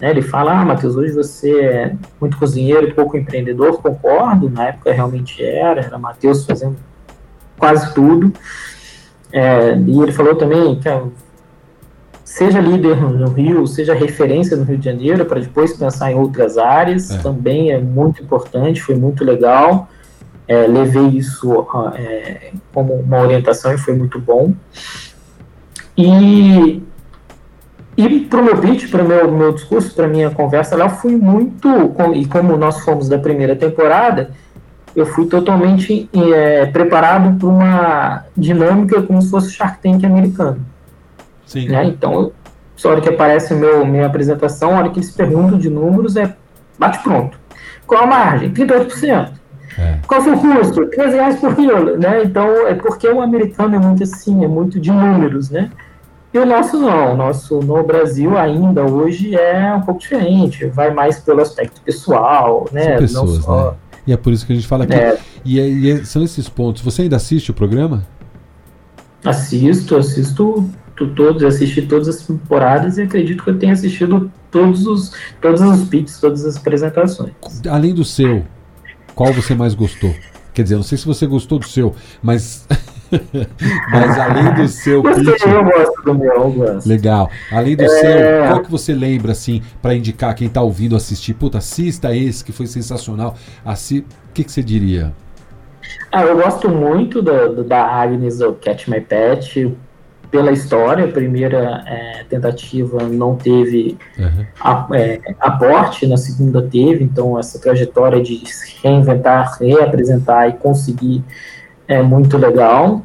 Né, 0.00 0.10
ele 0.10 0.22
fala, 0.22 0.60
ah, 0.60 0.64
Matheus, 0.64 0.96
hoje 0.96 1.12
você 1.12 1.60
é 1.60 1.94
muito 2.20 2.38
cozinheiro, 2.38 2.94
pouco 2.94 3.16
empreendedor, 3.16 3.80
concordo, 3.80 4.48
na 4.48 4.68
época 4.68 4.92
realmente 4.92 5.44
era, 5.44 5.80
era 5.82 5.98
Matheus 5.98 6.46
fazendo 6.46 6.76
quase 7.58 7.92
tudo. 7.94 8.32
É, 9.32 9.76
e 9.76 10.00
ele 10.00 10.12
falou 10.12 10.36
também 10.36 10.78
que 10.78 10.88
seja 12.24 12.60
líder 12.60 12.96
no 12.96 13.28
Rio, 13.28 13.66
seja 13.66 13.94
referência 13.94 14.56
no 14.56 14.64
Rio 14.64 14.78
de 14.78 14.84
Janeiro, 14.84 15.24
para 15.24 15.40
depois 15.40 15.76
pensar 15.76 16.12
em 16.12 16.14
outras 16.14 16.58
áreas, 16.58 17.10
é. 17.10 17.18
também 17.18 17.70
é 17.70 17.78
muito 17.78 18.22
importante, 18.22 18.82
foi 18.82 18.94
muito 18.94 19.24
legal. 19.24 19.88
É, 20.46 20.66
levei 20.66 21.06
isso 21.08 21.66
é, 21.96 22.52
como 22.72 22.92
uma 22.94 23.20
orientação 23.20 23.72
e 23.72 23.78
foi 23.78 23.94
muito 23.94 24.18
bom. 24.18 24.52
E, 25.96 26.82
e 27.96 28.20
para 28.20 28.40
o 28.40 28.44
meu 28.44 28.58
pitch, 28.58 28.90
para 28.90 29.02
o 29.02 29.08
meu, 29.08 29.30
meu 29.30 29.52
discurso, 29.52 29.94
para 29.94 30.06
minha 30.06 30.30
conversa 30.30 30.76
lá, 30.76 30.86
eu 30.86 30.90
fui 30.90 31.16
muito, 31.16 31.68
e 32.14 32.26
como 32.26 32.56
nós 32.56 32.80
fomos 32.80 33.08
da 33.08 33.18
primeira 33.18 33.56
temporada, 33.56 34.32
eu 34.94 35.06
fui 35.06 35.26
totalmente 35.26 36.08
é, 36.12 36.66
preparado 36.66 37.38
para 37.38 37.48
uma 37.48 38.24
dinâmica 38.36 39.02
como 39.02 39.20
se 39.20 39.30
fosse 39.30 39.52
Shark 39.52 39.82
Tank 39.82 40.04
americano. 40.04 40.64
Sim. 41.46 41.68
Né? 41.68 41.84
Então, 41.86 42.32
a 42.82 42.88
hora 42.88 43.00
que 43.00 43.08
aparece 43.08 43.54
meu, 43.54 43.84
minha 43.84 44.06
apresentação, 44.06 44.74
a 44.74 44.78
hora 44.78 44.90
que 44.90 44.98
eles 44.98 45.10
perguntam 45.10 45.58
de 45.58 45.68
números, 45.68 46.16
é 46.16 46.34
bate 46.78 47.02
pronto. 47.02 47.38
Qual 47.86 48.02
a 48.02 48.06
margem? 48.06 48.50
38%. 48.52 49.30
É. 49.76 49.98
Qual 50.06 50.22
foi 50.22 50.34
o 50.34 50.38
custo? 50.38 50.86
13 50.86 51.14
reais 51.14 51.40
por 51.40 51.54
quilo, 51.54 51.96
né? 51.96 52.22
Então, 52.24 52.66
é 52.66 52.74
porque 52.74 53.08
o 53.08 53.20
americano 53.20 53.74
é 53.74 53.78
muito 53.78 54.02
assim, 54.02 54.44
é 54.44 54.48
muito 54.48 54.78
de 54.78 54.90
números, 54.90 55.50
né? 55.50 55.70
E 56.32 56.38
o 56.38 56.44
nosso 56.44 56.78
não, 56.78 57.12
o 57.12 57.16
nosso 57.16 57.60
no 57.60 57.82
Brasil 57.84 58.36
ainda 58.36 58.82
hoje 58.82 59.36
é 59.36 59.72
um 59.72 59.82
pouco 59.82 60.00
diferente, 60.00 60.66
vai 60.66 60.92
mais 60.92 61.20
pelo 61.20 61.40
aspecto 61.40 61.80
pessoal, 61.80 62.66
né? 62.72 62.98
São 63.06 63.24
pessoas, 63.24 63.44
só... 63.44 63.70
né? 63.70 63.76
E 64.06 64.12
é 64.12 64.16
por 64.16 64.32
isso 64.32 64.46
que 64.46 64.52
a 64.52 64.56
gente 64.56 64.66
fala 64.66 64.84
aqui. 64.84 64.94
É. 64.94 65.18
E, 65.44 65.60
é, 65.60 65.68
e 65.68 65.90
é, 65.90 66.04
são 66.04 66.22
esses 66.22 66.48
pontos. 66.48 66.82
Você 66.82 67.02
ainda 67.02 67.16
assiste 67.16 67.50
o 67.50 67.54
programa? 67.54 68.06
Assisto, 69.24 69.96
assisto 69.96 70.70
todos, 71.16 71.42
assisti 71.42 71.82
todas 71.82 72.08
as 72.08 72.22
temporadas 72.22 72.98
e 72.98 73.02
acredito 73.02 73.42
que 73.42 73.50
eu 73.50 73.58
tenha 73.58 73.72
assistido 73.72 74.30
todos 74.50 74.86
os, 74.86 75.12
todos 75.40 75.60
os 75.60 75.88
pitches, 75.88 76.20
todas 76.20 76.44
as 76.44 76.56
apresentações. 76.56 77.32
Além 77.68 77.94
do 77.94 78.04
seu, 78.04 78.44
qual 79.14 79.32
você 79.32 79.54
mais 79.54 79.74
gostou? 79.74 80.14
Quer 80.52 80.62
dizer, 80.62 80.76
não 80.76 80.82
sei 80.84 80.96
se 80.96 81.06
você 81.06 81.26
gostou 81.26 81.58
do 81.58 81.66
seu, 81.66 81.94
mas 82.22 82.66
Mas 83.90 84.18
além 84.18 84.54
do 84.54 84.68
seu 84.68 85.02
pitch, 85.02 85.46
eu 85.46 85.64
gosto 85.64 86.02
do 86.02 86.14
meu, 86.14 86.32
eu 86.32 86.50
gosto. 86.52 86.88
Legal. 86.88 87.30
Além 87.50 87.76
do 87.76 87.84
é... 87.84 87.88
seu, 87.88 88.48
qual 88.48 88.62
que 88.62 88.70
você 88.70 88.94
lembra 88.94 89.32
assim 89.32 89.62
para 89.80 89.94
indicar 89.94 90.34
quem 90.34 90.48
tá 90.48 90.60
ouvindo 90.60 90.96
assistir? 90.96 91.34
Puta, 91.34 91.58
assista 91.58 92.14
esse 92.14 92.44
que 92.44 92.52
foi 92.52 92.66
sensacional. 92.66 93.34
Assi... 93.64 93.98
O 94.30 94.32
que, 94.34 94.42
que 94.42 94.50
você 94.50 94.62
diria? 94.62 95.12
Ah, 96.10 96.22
eu 96.22 96.36
gosto 96.36 96.68
muito 96.68 97.20
do, 97.20 97.56
do, 97.56 97.64
da 97.64 97.84
Agnes, 97.84 98.40
o 98.40 98.52
Catch 98.52 98.88
My 98.88 99.00
Pet, 99.00 99.76
pela 100.30 100.52
história. 100.52 101.04
A 101.04 101.08
primeira 101.08 101.84
é, 101.86 102.24
tentativa 102.28 103.02
não 103.04 103.36
teve 103.36 103.96
uhum. 104.18 104.46
a, 104.60 104.88
é, 104.92 105.20
aporte, 105.40 106.06
na 106.06 106.16
segunda 106.16 106.62
teve. 106.62 107.04
Então, 107.04 107.38
essa 107.38 107.58
trajetória 107.58 108.22
de 108.22 108.42
reinventar, 108.82 109.56
reapresentar 109.60 110.48
e 110.48 110.52
conseguir 110.54 111.24
é 111.88 112.02
muito 112.02 112.36
legal. 112.36 113.02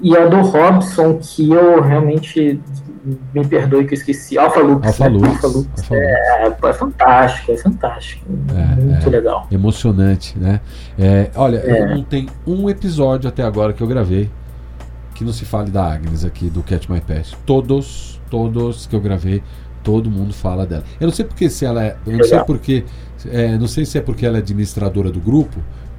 E 0.00 0.16
a 0.16 0.26
do 0.26 0.40
Robson, 0.42 1.18
que 1.18 1.50
eu 1.50 1.82
realmente 1.82 2.60
me 3.34 3.46
perdoe 3.46 3.84
que 3.84 3.94
eu 3.94 3.98
esqueci, 3.98 4.38
Alpha 4.38 4.60
Lux. 4.60 4.86
Alpha 4.86 5.08
né? 5.08 5.16
Lux, 5.16 5.28
Alpha 5.28 5.46
Lux. 5.48 5.68
Alpha 5.78 5.94
é, 5.94 6.44
Lux. 6.44 6.62
É, 6.62 6.68
é, 6.68 6.72
fantástico, 6.72 7.52
é 7.52 7.56
fantástico. 7.56 8.24
É, 8.54 8.80
muito 8.80 9.06
é, 9.06 9.10
legal. 9.10 9.46
Emocionante, 9.50 10.38
né? 10.38 10.60
É, 10.98 11.30
olha, 11.34 11.58
é. 11.58 11.94
não 11.94 12.02
tem 12.02 12.28
um 12.46 12.68
episódio 12.68 13.28
até 13.28 13.42
agora 13.42 13.72
que 13.72 13.82
eu 13.82 13.86
gravei 13.86 14.30
que 15.18 15.24
não 15.24 15.32
se 15.32 15.44
fale 15.44 15.68
da 15.68 15.84
Agnes 15.84 16.24
aqui, 16.24 16.48
do 16.48 16.62
Catch 16.62 16.88
My 16.88 17.00
Pet. 17.00 17.36
Todos, 17.44 18.20
todos 18.30 18.86
que 18.86 18.94
eu 18.94 19.00
gravei, 19.00 19.42
todo 19.82 20.08
mundo 20.08 20.32
fala 20.32 20.64
dela. 20.64 20.84
Eu 21.00 21.08
não 21.08 21.12
sei 21.12 21.24
porque 21.24 21.50
se 21.50 21.64
ela 21.64 21.84
é. 21.84 21.96
Eu 22.06 22.18
não 22.18 22.24
sei 22.24 22.38
porque. 22.44 22.84
não 23.58 23.66
sei 23.66 23.84
se 23.84 23.98
é 23.98 24.00
porque 24.00 24.24
ela 24.24 24.36
é 24.36 24.38
administradora 24.38 25.10
do 25.10 25.18
grupo, 25.18 25.58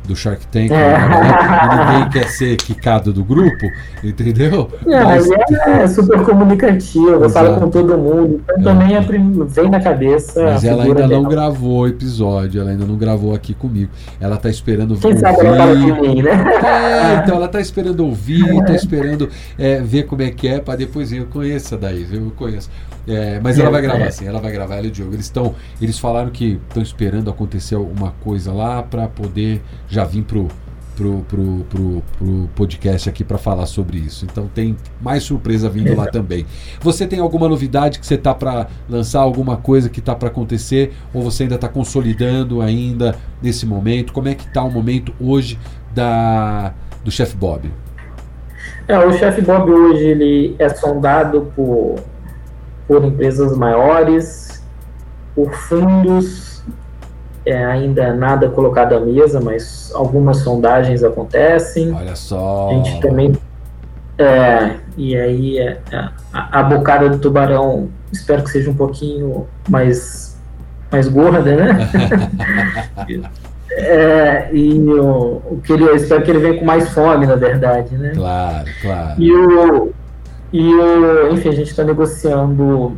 do 0.10 0.16
Shark 0.16 0.46
Tank, 0.48 0.72
é. 0.72 0.76
né? 0.76 1.92
ninguém 1.94 2.10
quer 2.10 2.28
ser 2.28 2.58
quicado 2.58 3.14
do 3.14 3.24
grupo, 3.24 3.68
entendeu? 4.04 4.68
É, 4.88 5.04
mas, 5.04 5.30
é 5.30 5.88
super 5.88 6.22
comunicativa, 6.22 7.30
fala 7.30 7.60
com 7.60 7.70
todo 7.70 7.96
mundo, 7.96 8.42
então 8.58 8.60
é. 8.60 8.64
também 8.64 8.96
é, 8.96 9.02
vem 9.46 9.70
na 9.70 9.80
cabeça. 9.80 10.44
Mas 10.44 10.64
ela 10.64 10.84
ainda 10.84 11.08
não 11.08 11.24
gravou 11.24 11.82
o 11.82 11.88
episódio, 11.88 12.60
ela 12.60 12.72
ainda 12.72 12.86
não 12.86 12.96
gravou 12.96 13.36
aqui 13.36 13.54
comigo. 13.54 13.92
Ela 14.20 14.38
tá 14.38 14.50
esperando 14.50 14.96
Quem 14.98 15.12
ouvir. 15.12 15.22
Sabe 15.22 15.46
ela 15.46 15.58
fala 15.58 15.76
de 15.76 15.92
mim, 16.02 16.22
né? 16.24 16.32
É, 16.64 17.16
então 17.24 17.36
ela 17.36 17.48
tá 17.48 17.62
esperando 17.62 18.00
ouvir, 18.06 18.44
tá 18.66 18.74
esperando 18.74 19.30
é, 19.58 19.80
ver 19.80 20.04
como 20.04 20.24
é 20.24 20.32
que 20.32 20.48
é, 20.48 20.60
para 20.60 20.76
depois 20.76 21.14
eu 21.14 21.28
conheço 21.28 21.78
daí, 21.78 22.08
eu 22.12 22.32
conheço. 22.36 22.70
É, 23.10 23.40
mas 23.40 23.58
ela 23.58 23.72
vai 23.72 23.82
gravar 23.82 24.06
é. 24.06 24.12
sim, 24.12 24.28
ela 24.28 24.40
vai 24.40 24.52
gravar, 24.52 24.76
ela 24.76 24.86
e 24.86 24.90
o 24.90 24.92
Diogo. 24.92 25.14
Eles 25.14 25.26
estão. 25.26 25.56
Eles 25.82 25.98
falaram 25.98 26.30
que 26.30 26.60
estão 26.68 26.84
esperando 26.84 27.30
acontecer 27.30 27.74
alguma 27.74 28.12
coisa 28.24 28.54
lá 28.54 28.84
para 28.84 29.08
poder 29.08 29.64
já 29.88 30.06
vir 30.06 30.24
pro, 30.24 30.48
pro, 30.96 31.26
pro, 31.28 31.66
pro, 31.70 32.04
pro 32.18 32.50
podcast 32.56 33.10
aqui 33.10 33.24
para 33.24 33.40
falar 33.40 33.66
sobre 33.66 33.98
isso. 33.98 34.26
Então 34.26 34.48
tem 34.54 34.78
mais 35.02 35.24
surpresa 35.24 35.68
vindo 35.68 35.96
lá 35.96 36.06
também. 36.06 36.46
Você 36.82 37.08
tem 37.08 37.20
alguma 37.20 37.50
novidade 37.50 38.00
que 38.00 38.06
você 38.06 38.16
tá 38.16 38.36
para 38.36 38.68
lançar, 38.88 39.22
alguma 39.22 39.58
coisa 39.58 39.90
que 39.90 40.02
tá 40.02 40.14
para 40.14 40.28
acontecer, 40.28 40.94
ou 41.12 41.24
você 41.24 41.44
ainda 41.44 41.56
está 41.56 41.68
consolidando 41.68 42.62
ainda 42.62 43.16
nesse 43.42 43.66
momento? 43.66 44.14
Como 44.14 44.28
é 44.28 44.36
que 44.36 44.48
tá 44.54 44.62
o 44.64 44.70
momento 44.70 45.12
hoje 45.20 45.58
da 45.96 46.74
do 47.04 47.10
Chef 47.10 47.36
Bob? 47.36 47.72
É, 48.88 49.00
o 49.00 49.12
Chef 49.14 49.42
Bob 49.42 49.72
hoje 49.72 50.04
ele 50.04 50.56
é 50.60 50.70
sondado 50.70 51.52
por 51.56 51.96
por 52.90 53.06
empresas 53.06 53.56
maiores, 53.56 54.64
por 55.36 55.54
fundos, 55.54 56.64
é, 57.46 57.64
ainda 57.64 58.12
nada 58.16 58.50
colocado 58.50 58.96
à 58.96 59.00
mesa, 59.00 59.40
mas 59.40 59.92
algumas 59.94 60.38
sondagens 60.38 61.04
acontecem. 61.04 61.94
Olha 61.94 62.16
só. 62.16 62.70
A 62.72 62.74
gente 62.74 63.00
também. 63.00 63.38
É, 64.18 64.78
e 64.98 65.16
aí 65.16 65.60
é, 65.60 65.78
a, 66.34 66.60
a 66.60 66.64
bocada 66.64 67.08
do 67.08 67.20
tubarão 67.20 67.90
espero 68.12 68.44
que 68.44 68.50
seja 68.50 68.72
um 68.72 68.74
pouquinho 68.74 69.46
mais, 69.70 70.36
mais 70.92 71.08
gorda, 71.08 71.56
né? 71.56 71.90
É, 73.72 74.50
e 74.52 74.80
o, 74.80 75.42
o 75.46 75.62
que 75.64 75.72
ele, 75.72 75.84
eu 75.84 75.96
espero 75.96 76.24
que 76.24 76.32
ele 76.32 76.40
venha 76.40 76.58
com 76.58 76.66
mais 76.66 76.90
fome, 76.90 77.28
na 77.28 77.36
verdade, 77.36 77.96
né? 77.96 78.14
Claro, 78.16 78.68
claro. 78.82 79.22
E 79.22 79.32
o, 79.32 79.94
e, 80.52 80.62
enfim, 81.32 81.50
a 81.50 81.54
gente 81.54 81.70
está 81.70 81.84
negociando 81.84 82.98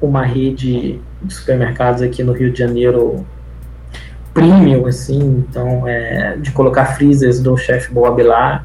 uma 0.00 0.24
rede 0.24 1.00
de 1.22 1.34
supermercados 1.34 2.02
aqui 2.02 2.22
no 2.22 2.32
Rio 2.32 2.52
de 2.52 2.58
Janeiro 2.58 3.26
premium, 4.32 4.86
assim, 4.86 5.44
então, 5.48 5.86
é, 5.88 6.36
de 6.36 6.52
colocar 6.52 6.86
freezers 6.96 7.40
do 7.40 7.56
Chef 7.56 7.92
Bob 7.92 8.22
lá. 8.22 8.64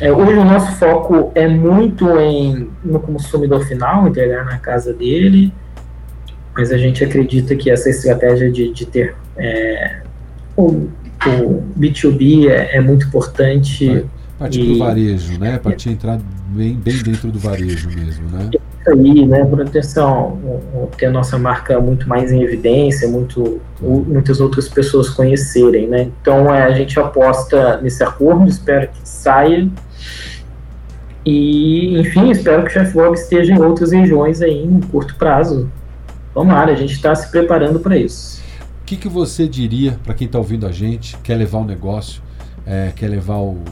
É, 0.00 0.12
hoje 0.12 0.34
o 0.34 0.44
nosso 0.44 0.72
foco 0.72 1.32
é 1.34 1.48
muito 1.48 2.08
em, 2.18 2.68
no 2.84 3.00
consumidor 3.00 3.64
final, 3.64 4.06
entregar 4.06 4.44
na 4.44 4.58
casa 4.58 4.92
dele, 4.92 5.52
mas 6.54 6.72
a 6.72 6.76
gente 6.76 7.02
acredita 7.02 7.54
que 7.56 7.70
essa 7.70 7.88
estratégia 7.88 8.50
de, 8.50 8.72
de 8.72 8.86
ter 8.86 9.14
é, 9.36 10.02
um, 10.58 10.88
o 11.26 11.62
B2B 11.78 12.48
é, 12.48 12.76
é 12.76 12.80
muito 12.80 13.06
importante. 13.06 14.04
Partir 14.38 14.60
e... 14.60 14.72
do 14.72 14.78
varejo, 14.78 15.38
né? 15.38 15.58
Partir 15.58 15.90
entrar 15.90 16.18
bem, 16.48 16.74
bem 16.74 16.96
dentro 16.98 17.30
do 17.30 17.38
varejo 17.38 17.88
mesmo, 17.88 18.28
né? 18.28 18.50
Isso 18.52 18.90
aí, 18.90 19.26
né? 19.26 19.44
Por 19.44 19.62
atenção, 19.62 20.38
ter 20.96 21.06
a 21.06 21.10
nossa 21.10 21.38
marca 21.38 21.80
muito 21.80 22.08
mais 22.08 22.32
em 22.32 22.42
evidência, 22.42 23.08
muito, 23.08 23.60
muitas 23.80 24.40
outras 24.40 24.68
pessoas 24.68 25.08
conhecerem, 25.08 25.88
né? 25.88 26.10
Então 26.20 26.52
é, 26.52 26.64
a 26.64 26.72
gente 26.72 26.98
aposta 26.98 27.80
nesse 27.80 28.02
acordo, 28.02 28.48
espero 28.48 28.88
que 28.88 29.08
saia. 29.08 29.68
E, 31.24 31.98
enfim, 31.98 32.30
espero 32.30 32.62
que 32.64 32.68
o 32.68 32.72
Chef 32.72 32.92
Bob 32.92 33.14
esteja 33.14 33.54
em 33.54 33.58
outras 33.58 33.92
regiões 33.92 34.42
aí 34.42 34.62
em 34.62 34.80
curto 34.80 35.14
prazo. 35.16 35.70
Tomara, 36.34 36.72
a 36.72 36.76
gente 36.76 36.92
está 36.92 37.14
se 37.14 37.30
preparando 37.30 37.80
para 37.80 37.96
isso. 37.96 38.42
O 38.82 38.84
que, 38.84 38.96
que 38.96 39.08
você 39.08 39.48
diria 39.48 39.98
para 40.04 40.12
quem 40.12 40.26
está 40.26 40.38
ouvindo 40.38 40.66
a 40.66 40.72
gente, 40.72 41.16
quer 41.22 41.36
levar 41.36 41.58
o 41.58 41.64
negócio, 41.64 42.20
é, 42.66 42.92
quer 42.94 43.08
levar 43.08 43.36
o, 43.36 43.52
o, 43.52 43.64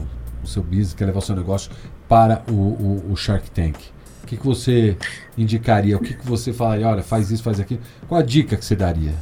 seu 0.47 0.63
business, 0.63 0.93
quer 0.93 1.05
levar 1.05 1.19
o 1.19 1.21
seu 1.21 1.35
negócio 1.35 1.71
para 2.07 2.43
o, 2.49 2.53
o, 2.53 3.11
o 3.11 3.15
Shark 3.15 3.49
Tank? 3.51 3.75
O 4.23 4.27
que, 4.27 4.37
que 4.37 4.45
você 4.45 4.97
indicaria? 5.37 5.97
O 5.97 5.99
que, 5.99 6.13
que 6.13 6.25
você 6.25 6.53
falaria? 6.53 6.87
Olha, 6.87 7.03
faz 7.03 7.29
isso, 7.29 7.43
faz 7.43 7.59
aquilo. 7.59 7.81
Qual 8.07 8.19
a 8.19 8.23
dica 8.23 8.55
que 8.55 8.63
você 8.63 8.75
daria? 8.75 9.13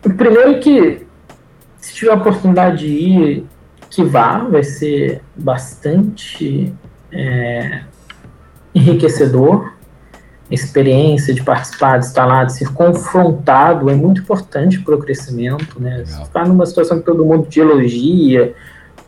Primeiro 0.00 0.60
que 0.60 1.04
se 1.78 1.94
tiver 1.94 2.12
a 2.12 2.14
oportunidade 2.14 2.86
de 2.86 2.86
ir, 2.86 3.46
que 3.90 4.04
vá, 4.04 4.38
vai 4.38 4.62
ser 4.62 5.22
bastante 5.36 6.72
é, 7.12 7.82
enriquecedor 8.74 9.74
experiência 10.50 11.32
de 11.32 11.42
participar, 11.42 11.98
de 11.98 12.06
estar 12.06 12.26
lá, 12.26 12.44
de 12.44 12.52
ser 12.52 12.72
confrontado 12.72 13.88
é 13.88 13.94
muito 13.94 14.20
importante 14.20 14.80
para 14.80 14.94
o 14.94 14.98
crescimento, 14.98 15.80
né? 15.80 16.04
Ficar 16.06 16.46
numa 16.46 16.66
situação 16.66 16.98
que 16.98 17.04
todo 17.04 17.24
mundo 17.24 17.48
te 17.48 17.60
elogia 17.60 18.54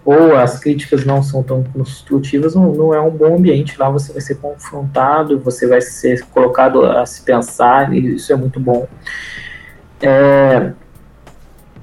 ou 0.07 0.37
as 0.37 0.61
críticas 0.61 1.05
não 1.05 1.21
são 1.21 1.43
tão 1.43 1.65
construtivas, 1.65 2.55
não, 2.55 2.73
não, 2.73 2.95
é 2.95 3.01
um 3.01 3.11
bom 3.11 3.37
ambiente. 3.37 3.77
Lá 3.77 3.91
você 3.91 4.13
vai 4.13 4.23
ser 4.23 4.37
confrontado, 4.37 5.41
você 5.41 5.67
vai 5.67 5.81
ser 5.81 6.25
colocado 6.27 6.87
a 6.87 7.05
se 7.05 7.23
pensar, 7.23 7.93
e 7.93 8.15
isso 8.15 8.33
é 8.33 8.37
muito 8.37 8.61
bom. 8.61 8.87
É, 10.01 10.71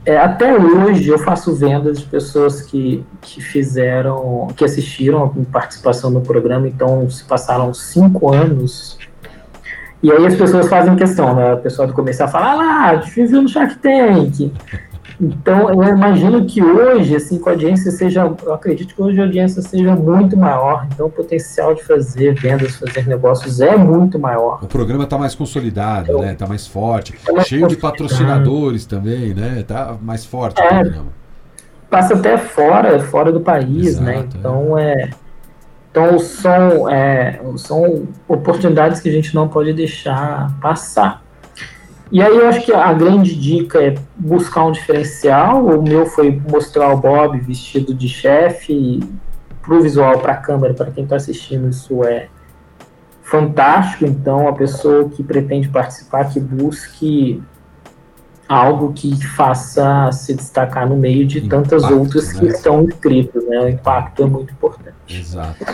é, 0.05 0.17
até 0.17 0.57
hoje 0.57 1.09
eu 1.09 1.19
faço 1.19 1.53
vendas 1.53 1.99
de 1.99 2.05
pessoas 2.05 2.61
que, 2.61 3.05
que 3.21 3.41
fizeram, 3.41 4.47
que 4.55 4.63
assistiram 4.63 5.26
a 5.26 5.51
participação 5.51 6.09
no 6.09 6.21
programa, 6.21 6.65
então 6.65 7.09
se 7.09 7.26
passaram 7.26 7.74
cinco 7.74 8.34
anos 8.34 8.97
e 10.01 10.11
aí 10.11 10.26
as 10.26 10.36
pessoas 10.36 10.67
fazem 10.67 10.95
questão, 10.95 11.34
né? 11.34 11.53
O 11.53 11.57
pessoal 11.57 11.88
do 11.88 11.93
comercial 11.93 12.30
fala, 12.30 12.51
ah 12.51 12.55
lá, 12.55 12.95
viu 12.95 13.41
no 13.41 13.47
Shark 13.47 13.78
Tank. 13.80 14.51
Então, 15.20 15.70
eu 15.70 15.84
imagino 15.95 16.45
que 16.45 16.64
hoje, 16.64 17.16
assim, 17.16 17.39
com 17.39 17.49
a 17.49 17.53
audiência 17.53 17.91
seja, 17.91 18.32
eu 18.43 18.53
acredito 18.53 18.95
que 18.95 19.01
hoje 19.01 19.20
a 19.20 19.24
audiência 19.24 19.61
seja 19.61 19.95
muito 19.95 20.36
maior, 20.36 20.88
então 20.91 21.07
o 21.07 21.09
potencial 21.09 21.74
de 21.74 21.84
fazer 21.84 22.34
vendas, 22.34 22.76
fazer 22.76 23.07
negócios 23.07 23.61
é 23.61 23.76
muito 23.76 24.18
maior. 24.20 24.59
O 24.64 24.68
programa 24.68 25.03
está 25.03 25.18
mais 25.18 25.36
consolidado, 25.36 26.11
então, 26.11 26.22
né? 26.22 26.34
Está 26.34 26.47
mais 26.47 26.68
forte, 26.68 27.14
tá 27.24 27.34
mais 27.34 27.47
cheio 27.47 27.68
de 27.68 27.78
patrocinadores 27.78 28.86
também, 28.86 29.34
né? 29.34 29.59
Está 29.59 29.95
mais 30.01 30.26
forte 30.26 30.61
é, 30.61 30.66
o 30.66 30.70
programa. 30.70 31.14
Passa 31.89 32.14
até 32.16 32.38
fora, 32.38 32.99
fora 32.99 33.32
do 33.32 33.41
país, 33.41 33.99
né? 33.99 34.16
Exato, 34.16 34.28
né? 34.28 34.39
Então, 34.39 34.78
é, 34.78 34.93
é 34.93 35.09
então 35.93 36.18
são, 36.18 36.89
é, 36.89 37.39
são 37.57 38.07
oportunidades 38.28 38.99
que 38.99 39.07
a 39.07 39.11
gente 39.11 39.36
não 39.36 39.47
pode 39.47 39.72
deixar 39.74 40.51
passar. 40.59 41.22
E 42.12 42.22
aí 42.22 42.36
eu 42.36 42.47
acho 42.47 42.62
que 42.62 42.72
a 42.72 42.93
grande 42.93 43.36
dica 43.36 43.82
é 43.82 43.95
buscar 44.16 44.66
um 44.66 44.72
diferencial. 44.72 45.66
O 45.66 45.82
meu 45.82 46.06
foi 46.06 46.32
mostrar 46.49 46.93
o 46.93 46.97
Bob 46.97 47.39
vestido 47.39 47.93
de 47.93 48.08
chefe 48.08 48.99
para 49.62 49.76
o 49.76 49.82
visual, 49.82 50.20
para 50.20 50.34
a 50.34 50.38
câmera, 50.38 50.74
para 50.74 50.91
quem 50.91 51.06
está 51.06 51.16
assistindo, 51.16 51.70
isso 51.70 52.04
é 52.04 52.28
fantástico. 53.24 54.06
Então 54.06 54.47
a 54.47 54.54
pessoa 54.54 55.10
que 55.10 55.24
pretende 55.24 55.70
participar, 55.70 56.26
que 56.26 56.39
busque 56.39 57.41
algo 58.47 58.93
que 58.93 59.26
faça 59.26 60.12
se 60.12 60.34
destacar 60.34 60.88
no 60.88 60.95
meio 60.95 61.26
de 61.26 61.39
impacto, 61.39 61.70
tantas 61.70 61.84
outras 61.89 62.34
né? 62.34 62.39
que 62.39 62.45
estão 62.47 62.84
inscritas, 62.84 63.47
né? 63.47 63.60
O 63.60 63.70
impacto 63.70 64.24
é 64.24 64.26
muito 64.26 64.54
importante. 64.54 64.95
Exato. 65.08 65.66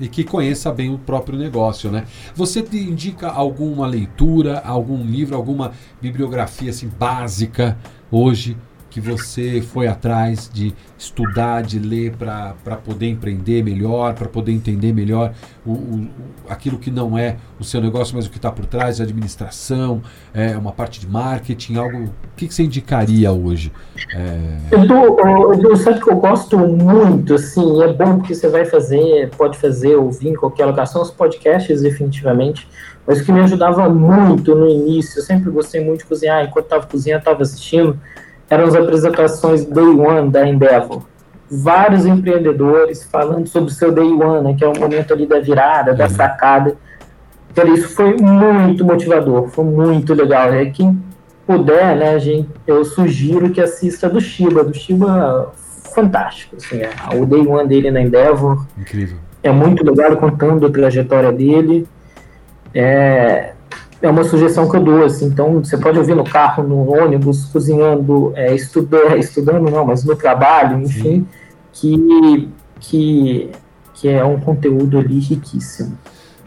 E 0.00 0.08
que 0.08 0.24
conheça 0.24 0.72
bem 0.72 0.92
o 0.92 0.98
próprio 0.98 1.38
negócio, 1.38 1.90
né? 1.90 2.04
Você 2.34 2.66
indica 2.72 3.28
alguma 3.28 3.86
leitura, 3.86 4.58
algum 4.58 5.04
livro, 5.04 5.36
alguma 5.36 5.72
bibliografia 6.00 6.70
assim 6.70 6.88
básica 6.88 7.78
hoje 8.10 8.56
que 8.94 9.00
você 9.00 9.60
foi 9.60 9.88
atrás 9.88 10.48
de 10.54 10.72
estudar, 10.96 11.64
de 11.64 11.80
ler 11.80 12.12
para 12.12 12.76
poder 12.76 13.08
empreender 13.08 13.60
melhor, 13.60 14.14
para 14.14 14.28
poder 14.28 14.52
entender 14.52 14.92
melhor 14.92 15.34
o, 15.66 15.72
o, 15.72 16.08
aquilo 16.48 16.78
que 16.78 16.92
não 16.92 17.18
é 17.18 17.38
o 17.58 17.64
seu 17.64 17.80
negócio, 17.80 18.14
mas 18.14 18.24
o 18.24 18.30
que 18.30 18.36
está 18.36 18.52
por 18.52 18.66
trás, 18.66 19.00
administração, 19.00 20.00
é, 20.32 20.56
uma 20.56 20.70
parte 20.70 21.00
de 21.00 21.08
marketing, 21.08 21.74
algo. 21.74 22.04
O 22.04 22.36
que, 22.36 22.46
que 22.46 22.54
você 22.54 22.62
indicaria 22.62 23.32
hoje? 23.32 23.72
É... 24.14 24.58
Eu, 24.70 25.76
sabe 25.76 26.00
que 26.00 26.08
eu 26.08 26.14
gosto 26.14 26.56
muito, 26.56 27.34
assim, 27.34 27.82
é 27.82 27.92
bom 27.92 28.18
porque 28.18 28.32
você 28.32 28.48
vai 28.48 28.64
fazer, 28.64 29.28
pode 29.30 29.58
fazer, 29.58 29.96
ouvir 29.96 30.28
em 30.28 30.34
qualquer 30.36 30.66
locação, 30.66 31.02
os 31.02 31.10
podcasts, 31.10 31.82
definitivamente. 31.82 32.68
Mas 33.04 33.20
o 33.20 33.24
que 33.24 33.32
me 33.32 33.40
ajudava 33.40 33.88
muito 33.88 34.54
no 34.54 34.68
início, 34.68 35.18
eu 35.18 35.24
sempre 35.24 35.50
gostei 35.50 35.84
muito 35.84 36.02
de 36.02 36.06
cozinhar, 36.06 36.44
enquanto 36.44 36.66
estava 36.66 36.86
cozinhando, 36.86 37.18
estava 37.18 37.42
assistindo 37.42 37.98
eram 38.48 38.64
as 38.64 38.74
apresentações 38.74 39.64
Day 39.64 39.84
One 39.84 40.30
da 40.30 40.46
Endeavor. 40.46 41.02
Vários 41.50 42.06
empreendedores 42.06 43.04
falando 43.04 43.46
sobre 43.46 43.70
o 43.70 43.74
seu 43.74 43.92
Day 43.92 44.10
One, 44.10 44.42
né, 44.42 44.54
que 44.56 44.64
é 44.64 44.68
o 44.68 44.78
momento 44.78 45.12
ali 45.12 45.26
da 45.26 45.40
virada, 45.40 45.94
da 45.94 46.04
uhum. 46.04 46.10
sacada. 46.10 46.76
Então, 47.50 47.72
isso 47.72 47.88
foi 47.94 48.16
muito 48.16 48.84
motivador, 48.84 49.48
foi 49.48 49.64
muito 49.64 50.12
legal. 50.14 50.52
É 50.52 50.66
quem 50.66 51.00
puder, 51.46 51.96
né, 51.96 52.18
gente, 52.18 52.48
eu 52.66 52.84
sugiro 52.84 53.50
que 53.50 53.60
assista 53.60 54.08
do 54.08 54.20
Shiba. 54.20 54.64
Do 54.64 54.74
Shiba, 54.74 55.52
fantástico. 55.94 56.56
Assim, 56.56 56.80
é, 56.80 56.90
o 57.14 57.24
Day 57.26 57.46
One 57.46 57.68
dele 57.68 57.90
na 57.90 58.00
Endeavor. 58.00 58.66
Incrível. 58.76 59.18
É 59.42 59.52
muito 59.52 59.84
legal 59.84 60.16
contando 60.16 60.66
a 60.66 60.70
trajetória 60.70 61.30
dele. 61.30 61.86
É, 62.74 63.52
é 64.04 64.10
uma 64.10 64.22
sugestão 64.22 64.68
que 64.68 64.76
eu 64.76 64.82
dou, 64.82 65.02
assim, 65.02 65.26
então 65.26 65.64
você 65.64 65.78
pode 65.78 65.98
ouvir 65.98 66.14
no 66.14 66.24
carro, 66.24 66.62
no 66.62 66.92
ônibus, 66.92 67.46
cozinhando, 67.46 68.34
é, 68.36 68.54
estudando, 68.54 69.16
estudando 69.18 69.70
não, 69.70 69.86
mas 69.86 70.04
no 70.04 70.14
trabalho, 70.14 70.82
enfim, 70.82 71.26
que, 71.72 72.50
que, 72.78 73.50
que 73.94 74.08
é 74.10 74.22
um 74.22 74.38
conteúdo 74.38 74.98
ali 74.98 75.18
riquíssimo. 75.18 75.96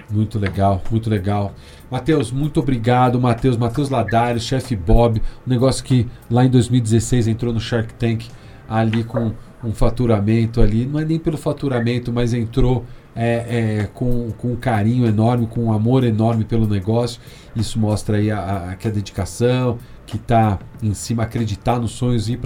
Muito 0.07 0.37
legal, 0.37 0.83
muito 0.91 1.09
legal. 1.09 1.51
Matheus, 1.89 2.31
muito 2.31 2.59
obrigado, 2.59 3.19
Matheus, 3.19 3.57
Matheus 3.57 3.89
Ladares, 3.89 4.43
chefe 4.43 4.75
Bob, 4.75 5.19
um 5.45 5.49
negócio 5.49 5.83
que 5.83 6.07
lá 6.29 6.45
em 6.45 6.49
2016 6.49 7.27
entrou 7.27 7.51
no 7.51 7.59
Shark 7.59 7.91
Tank 7.95 8.27
ali 8.69 9.03
com 9.03 9.31
um 9.63 9.71
faturamento 9.73 10.61
ali, 10.61 10.85
não 10.85 10.99
é 10.99 11.05
nem 11.05 11.17
pelo 11.17 11.37
faturamento, 11.37 12.13
mas 12.13 12.35
entrou 12.35 12.85
é, 13.17 13.79
é, 13.79 13.89
com, 13.95 14.31
com 14.37 14.53
um 14.53 14.55
carinho 14.55 15.07
enorme, 15.07 15.47
com 15.47 15.65
um 15.65 15.73
amor 15.73 16.03
enorme 16.03 16.45
pelo 16.45 16.67
negócio. 16.67 17.19
Isso 17.55 17.79
mostra 17.79 18.17
aí 18.17 18.29
a, 18.29 18.69
a, 18.69 18.75
que 18.75 18.87
a 18.87 18.91
dedicação, 18.91 19.79
que 20.05 20.17
está 20.17 20.59
em 20.81 20.93
cima, 20.93 21.23
acreditar 21.23 21.79
nos 21.79 21.91
sonhos 21.91 22.29
ir 22.29 22.39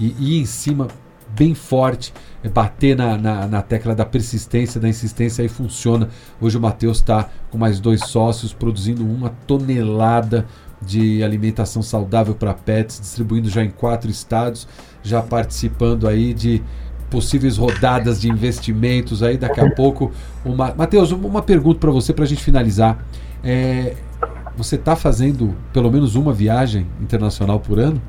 e 0.00 0.06
ir 0.18 0.40
em 0.40 0.46
cima 0.46 0.88
bem 1.28 1.54
forte, 1.54 2.14
é 2.42 2.48
bater 2.48 2.96
na, 2.96 3.18
na, 3.18 3.46
na, 3.46 3.60
tecla 3.60 3.94
da 3.94 4.06
persistência, 4.06 4.80
da 4.80 4.88
insistência, 4.88 5.42
aí 5.42 5.48
funciona. 5.48 6.08
Hoje 6.40 6.56
o 6.56 6.60
Matheus 6.60 6.96
está 6.96 7.28
com 7.50 7.58
mais 7.58 7.78
dois 7.78 8.00
sócios 8.06 8.54
produzindo 8.54 9.04
uma 9.04 9.28
tonelada 9.46 10.46
de 10.80 11.22
alimentação 11.22 11.82
saudável 11.82 12.34
para 12.34 12.54
pets, 12.54 13.00
distribuindo 13.00 13.50
já 13.50 13.62
em 13.62 13.70
quatro 13.70 14.10
estados, 14.10 14.66
já 15.02 15.20
participando 15.20 16.08
aí 16.08 16.32
de 16.32 16.62
possíveis 17.16 17.56
rodadas 17.56 18.20
de 18.20 18.28
investimentos 18.28 19.22
aí 19.22 19.38
daqui 19.38 19.58
a 19.58 19.70
pouco. 19.70 20.12
Uma... 20.44 20.74
Matheus, 20.74 21.12
uma 21.12 21.40
pergunta 21.40 21.80
para 21.80 21.90
você 21.90 22.12
para 22.12 22.24
a 22.24 22.26
gente 22.26 22.44
finalizar. 22.44 22.98
É... 23.42 23.94
Você 24.54 24.76
está 24.76 24.94
fazendo 24.94 25.54
pelo 25.72 25.90
menos 25.90 26.14
uma 26.14 26.30
viagem 26.30 26.86
internacional 27.00 27.58
por 27.58 27.78
ano? 27.78 28.02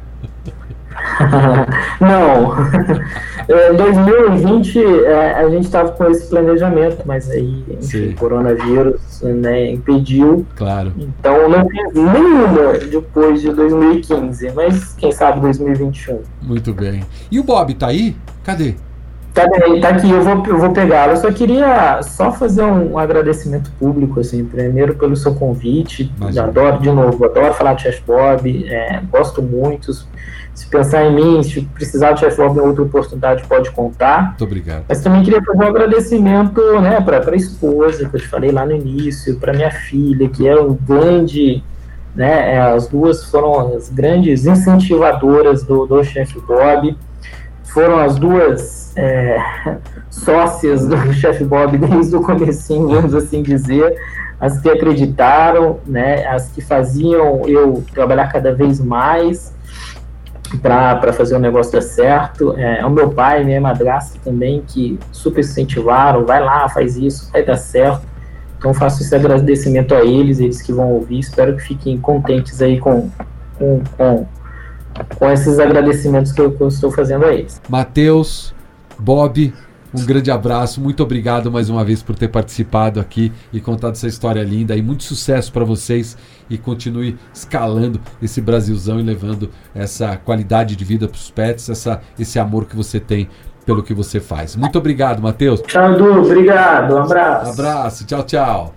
Não. 2.01 2.53
Em 3.47 3.77
2020 3.77 5.05
é, 5.05 5.35
a 5.35 5.49
gente 5.49 5.63
estava 5.63 5.93
com 5.93 6.03
esse 6.11 6.27
planejamento, 6.27 7.03
mas 7.05 7.29
aí 7.29 7.63
enfim, 7.69 8.09
o 8.09 8.15
coronavírus 8.15 9.21
né, 9.21 9.71
impediu. 9.71 10.45
Claro. 10.57 10.91
Então 10.97 11.47
não 11.47 11.65
fiz 11.69 11.93
nenhuma 11.93 12.73
depois 12.91 13.39
de 13.39 13.53
2015, 13.53 14.51
mas 14.51 14.93
quem 14.95 15.13
sabe 15.13 15.39
2021. 15.39 16.23
Muito 16.41 16.73
bem. 16.73 17.05
E 17.31 17.39
o 17.39 17.43
Bob 17.43 17.73
tá 17.73 17.87
aí? 17.87 18.17
Cadê? 18.43 18.75
Tá 19.37 19.47
bem, 19.47 19.79
tá 19.79 19.89
aqui, 19.89 20.09
eu 20.09 20.23
vou, 20.23 20.43
eu 20.47 20.57
vou 20.57 20.71
pegá-lo. 20.71 21.11
Eu 21.11 21.17
só 21.17 21.31
queria 21.31 22.01
só 22.01 22.31
fazer 22.31 22.63
um 22.63 22.97
agradecimento 22.97 23.71
público, 23.79 24.19
assim, 24.19 24.43
primeiro 24.43 24.95
pelo 24.95 25.15
seu 25.15 25.35
convite. 25.35 26.11
Adoro, 26.41 26.79
de 26.79 26.91
novo, 26.91 27.23
adoro 27.23 27.53
falar 27.53 27.75
de 27.75 27.83
Chef 27.83 28.01
Bob, 28.01 28.67
é, 28.67 28.99
gosto 29.11 29.43
muito. 29.43 29.93
Se 29.93 30.65
pensar 30.71 31.05
em 31.05 31.13
mim, 31.13 31.43
se 31.43 31.61
precisar 31.61 32.13
de 32.13 32.21
Chef 32.21 32.35
Bob 32.35 32.57
em 32.57 32.61
outra 32.61 32.81
oportunidade, 32.81 33.43
pode 33.47 33.69
contar. 33.69 34.29
Muito 34.29 34.43
obrigado. 34.43 34.85
Mas 34.89 35.01
também 35.01 35.21
queria 35.21 35.43
fazer 35.43 35.63
um 35.63 35.67
agradecimento 35.67 36.81
né, 36.81 36.99
para 36.99 37.31
a 37.31 37.35
esposa, 37.35 38.09
que 38.09 38.15
eu 38.15 38.19
te 38.19 38.27
falei 38.27 38.51
lá 38.51 38.65
no 38.65 38.75
início, 38.75 39.39
para 39.39 39.53
minha 39.53 39.69
filha, 39.69 40.27
que 40.29 40.47
é 40.47 40.59
um 40.59 40.73
grande. 40.73 41.63
Né, 42.15 42.55
é, 42.55 42.59
as 42.59 42.87
duas 42.87 43.25
foram 43.25 43.75
as 43.75 43.89
grandes 43.89 44.47
incentivadoras 44.47 45.61
do, 45.61 45.85
do 45.85 46.03
Chef 46.03 46.33
Bob 46.39 46.97
foram 47.69 47.99
as 47.99 48.15
duas 48.17 48.95
é, 48.95 49.37
sócias 50.09 50.87
do 50.87 50.97
Chef 51.13 51.43
Bob 51.43 51.77
desde 51.77 52.15
o 52.15 52.21
comecinho, 52.21 52.87
vamos 52.87 53.13
assim 53.13 53.43
dizer, 53.43 53.95
as 54.39 54.59
que 54.59 54.69
acreditaram, 54.69 55.79
né, 55.85 56.25
as 56.27 56.49
que 56.49 56.61
faziam 56.61 57.47
eu 57.47 57.83
trabalhar 57.93 58.27
cada 58.31 58.53
vez 58.53 58.79
mais 58.79 59.55
para 60.61 61.11
fazer 61.11 61.35
o 61.35 61.39
negócio 61.39 61.73
dar 61.73 61.81
certo. 61.81 62.55
É, 62.57 62.85
o 62.85 62.89
meu 62.89 63.09
pai, 63.09 63.43
minha 63.43 63.59
madrasta 63.59 64.17
também, 64.23 64.63
que 64.65 64.97
super 65.11 65.41
incentivaram, 65.41 66.25
vai 66.25 66.41
lá, 66.41 66.69
faz 66.69 66.95
isso, 66.95 67.29
vai 67.31 67.43
dar 67.43 67.57
certo. 67.57 68.05
Então 68.57 68.73
faço 68.73 69.03
esse 69.03 69.13
agradecimento 69.13 69.93
a 69.93 70.03
eles, 70.03 70.39
eles 70.39 70.61
que 70.61 70.71
vão 70.71 70.91
ouvir, 70.91 71.19
espero 71.19 71.55
que 71.55 71.61
fiquem 71.61 71.99
contentes 71.99 72.61
aí 72.61 72.79
com, 72.79 73.09
com, 73.57 73.81
com 73.97 74.25
com 75.17 75.29
esses 75.29 75.59
agradecimentos 75.59 76.31
que 76.31 76.41
eu, 76.41 76.51
que 76.51 76.61
eu 76.61 76.67
estou 76.67 76.91
fazendo 76.91 77.25
a 77.25 77.33
eles. 77.33 77.61
Matheus, 77.69 78.53
Bob, 78.99 79.53
um 79.93 80.05
grande 80.05 80.29
abraço, 80.29 80.81
muito 80.81 81.01
obrigado 81.01 81.51
mais 81.51 81.69
uma 81.69 81.83
vez 81.83 82.03
por 82.03 82.15
ter 82.15 82.27
participado 82.27 82.99
aqui 82.99 83.31
e 83.53 83.59
contado 83.59 83.93
essa 83.93 84.07
história 84.07 84.43
linda 84.43 84.75
e 84.75 84.81
muito 84.81 85.03
sucesso 85.03 85.51
para 85.51 85.63
vocês 85.63 86.17
e 86.49 86.57
continue 86.57 87.17
escalando 87.33 87.99
esse 88.21 88.41
Brasilzão 88.41 88.99
e 88.99 89.03
levando 89.03 89.49
essa 89.73 90.17
qualidade 90.17 90.75
de 90.75 90.83
vida 90.83 91.07
para 91.07 91.15
os 91.15 91.31
pets, 91.31 91.69
essa, 91.69 92.01
esse 92.19 92.37
amor 92.37 92.65
que 92.65 92.75
você 92.75 92.99
tem 92.99 93.29
pelo 93.65 93.83
que 93.83 93.93
você 93.93 94.19
faz. 94.19 94.55
Muito 94.55 94.77
obrigado, 94.77 95.21
Matheus. 95.21 95.61
Tchau, 95.61 95.93
Edu. 95.93 96.21
Obrigado. 96.21 96.93
Um 96.93 97.03
abraço. 97.03 97.51
Abraço. 97.51 98.05
Tchau, 98.05 98.23
tchau. 98.23 98.73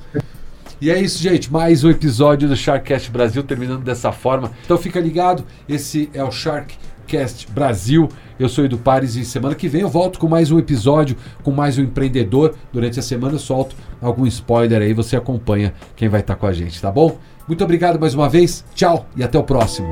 E 0.80 0.90
é 0.90 0.98
isso, 0.98 1.22
gente. 1.22 1.52
Mais 1.52 1.84
um 1.84 1.90
episódio 1.90 2.48
do 2.48 2.56
Sharkcast 2.56 3.10
Brasil 3.10 3.42
terminando 3.42 3.82
dessa 3.82 4.12
forma. 4.12 4.50
Então 4.64 4.78
fica 4.78 4.98
ligado. 4.98 5.44
Esse 5.68 6.08
é 6.14 6.24
o 6.24 6.30
Sharkcast 6.30 7.48
Brasil. 7.52 8.08
Eu 8.38 8.48
sou 8.48 8.64
Edu 8.64 8.78
Pares 8.78 9.14
e 9.14 9.22
semana 9.22 9.54
que 9.54 9.68
vem 9.68 9.82
eu 9.82 9.90
volto 9.90 10.18
com 10.18 10.26
mais 10.26 10.50
um 10.50 10.58
episódio, 10.58 11.18
com 11.42 11.50
mais 11.50 11.76
um 11.76 11.82
empreendedor. 11.82 12.54
Durante 12.72 12.98
a 12.98 13.02
semana 13.02 13.34
eu 13.34 13.38
solto 13.38 13.76
algum 14.00 14.26
spoiler 14.26 14.80
aí, 14.80 14.94
você 14.94 15.16
acompanha 15.16 15.74
quem 15.94 16.08
vai 16.08 16.20
estar 16.20 16.36
com 16.36 16.46
a 16.46 16.52
gente, 16.54 16.80
tá 16.80 16.90
bom? 16.90 17.18
Muito 17.46 17.62
obrigado 17.62 18.00
mais 18.00 18.14
uma 18.14 18.30
vez. 18.30 18.64
Tchau 18.74 19.06
e 19.14 19.22
até 19.22 19.38
o 19.38 19.42
próximo. 19.42 19.90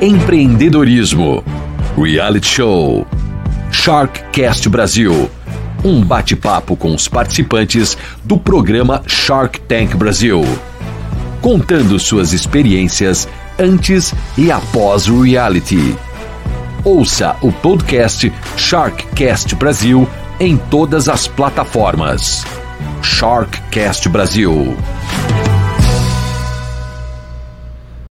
Empreendedorismo. 0.00 1.44
Reality 1.98 2.46
Show. 2.46 3.06
Sharkcast 3.70 4.70
Brasil 4.70 5.30
um 5.84 6.02
bate-papo 6.02 6.76
com 6.76 6.94
os 6.94 7.08
participantes 7.08 7.96
do 8.24 8.38
programa 8.38 9.02
Shark 9.06 9.60
Tank 9.62 9.96
Brasil, 9.96 10.42
contando 11.40 11.98
suas 11.98 12.32
experiências 12.32 13.28
antes 13.58 14.14
e 14.36 14.50
após 14.50 15.08
o 15.08 15.22
reality. 15.22 15.96
Ouça 16.84 17.36
o 17.42 17.52
podcast 17.52 18.32
Sharkcast 18.56 19.54
Brasil 19.54 20.08
em 20.40 20.56
todas 20.56 21.08
as 21.08 21.28
plataformas. 21.28 22.44
Sharkcast 23.02 24.08
Brasil. 24.08 24.76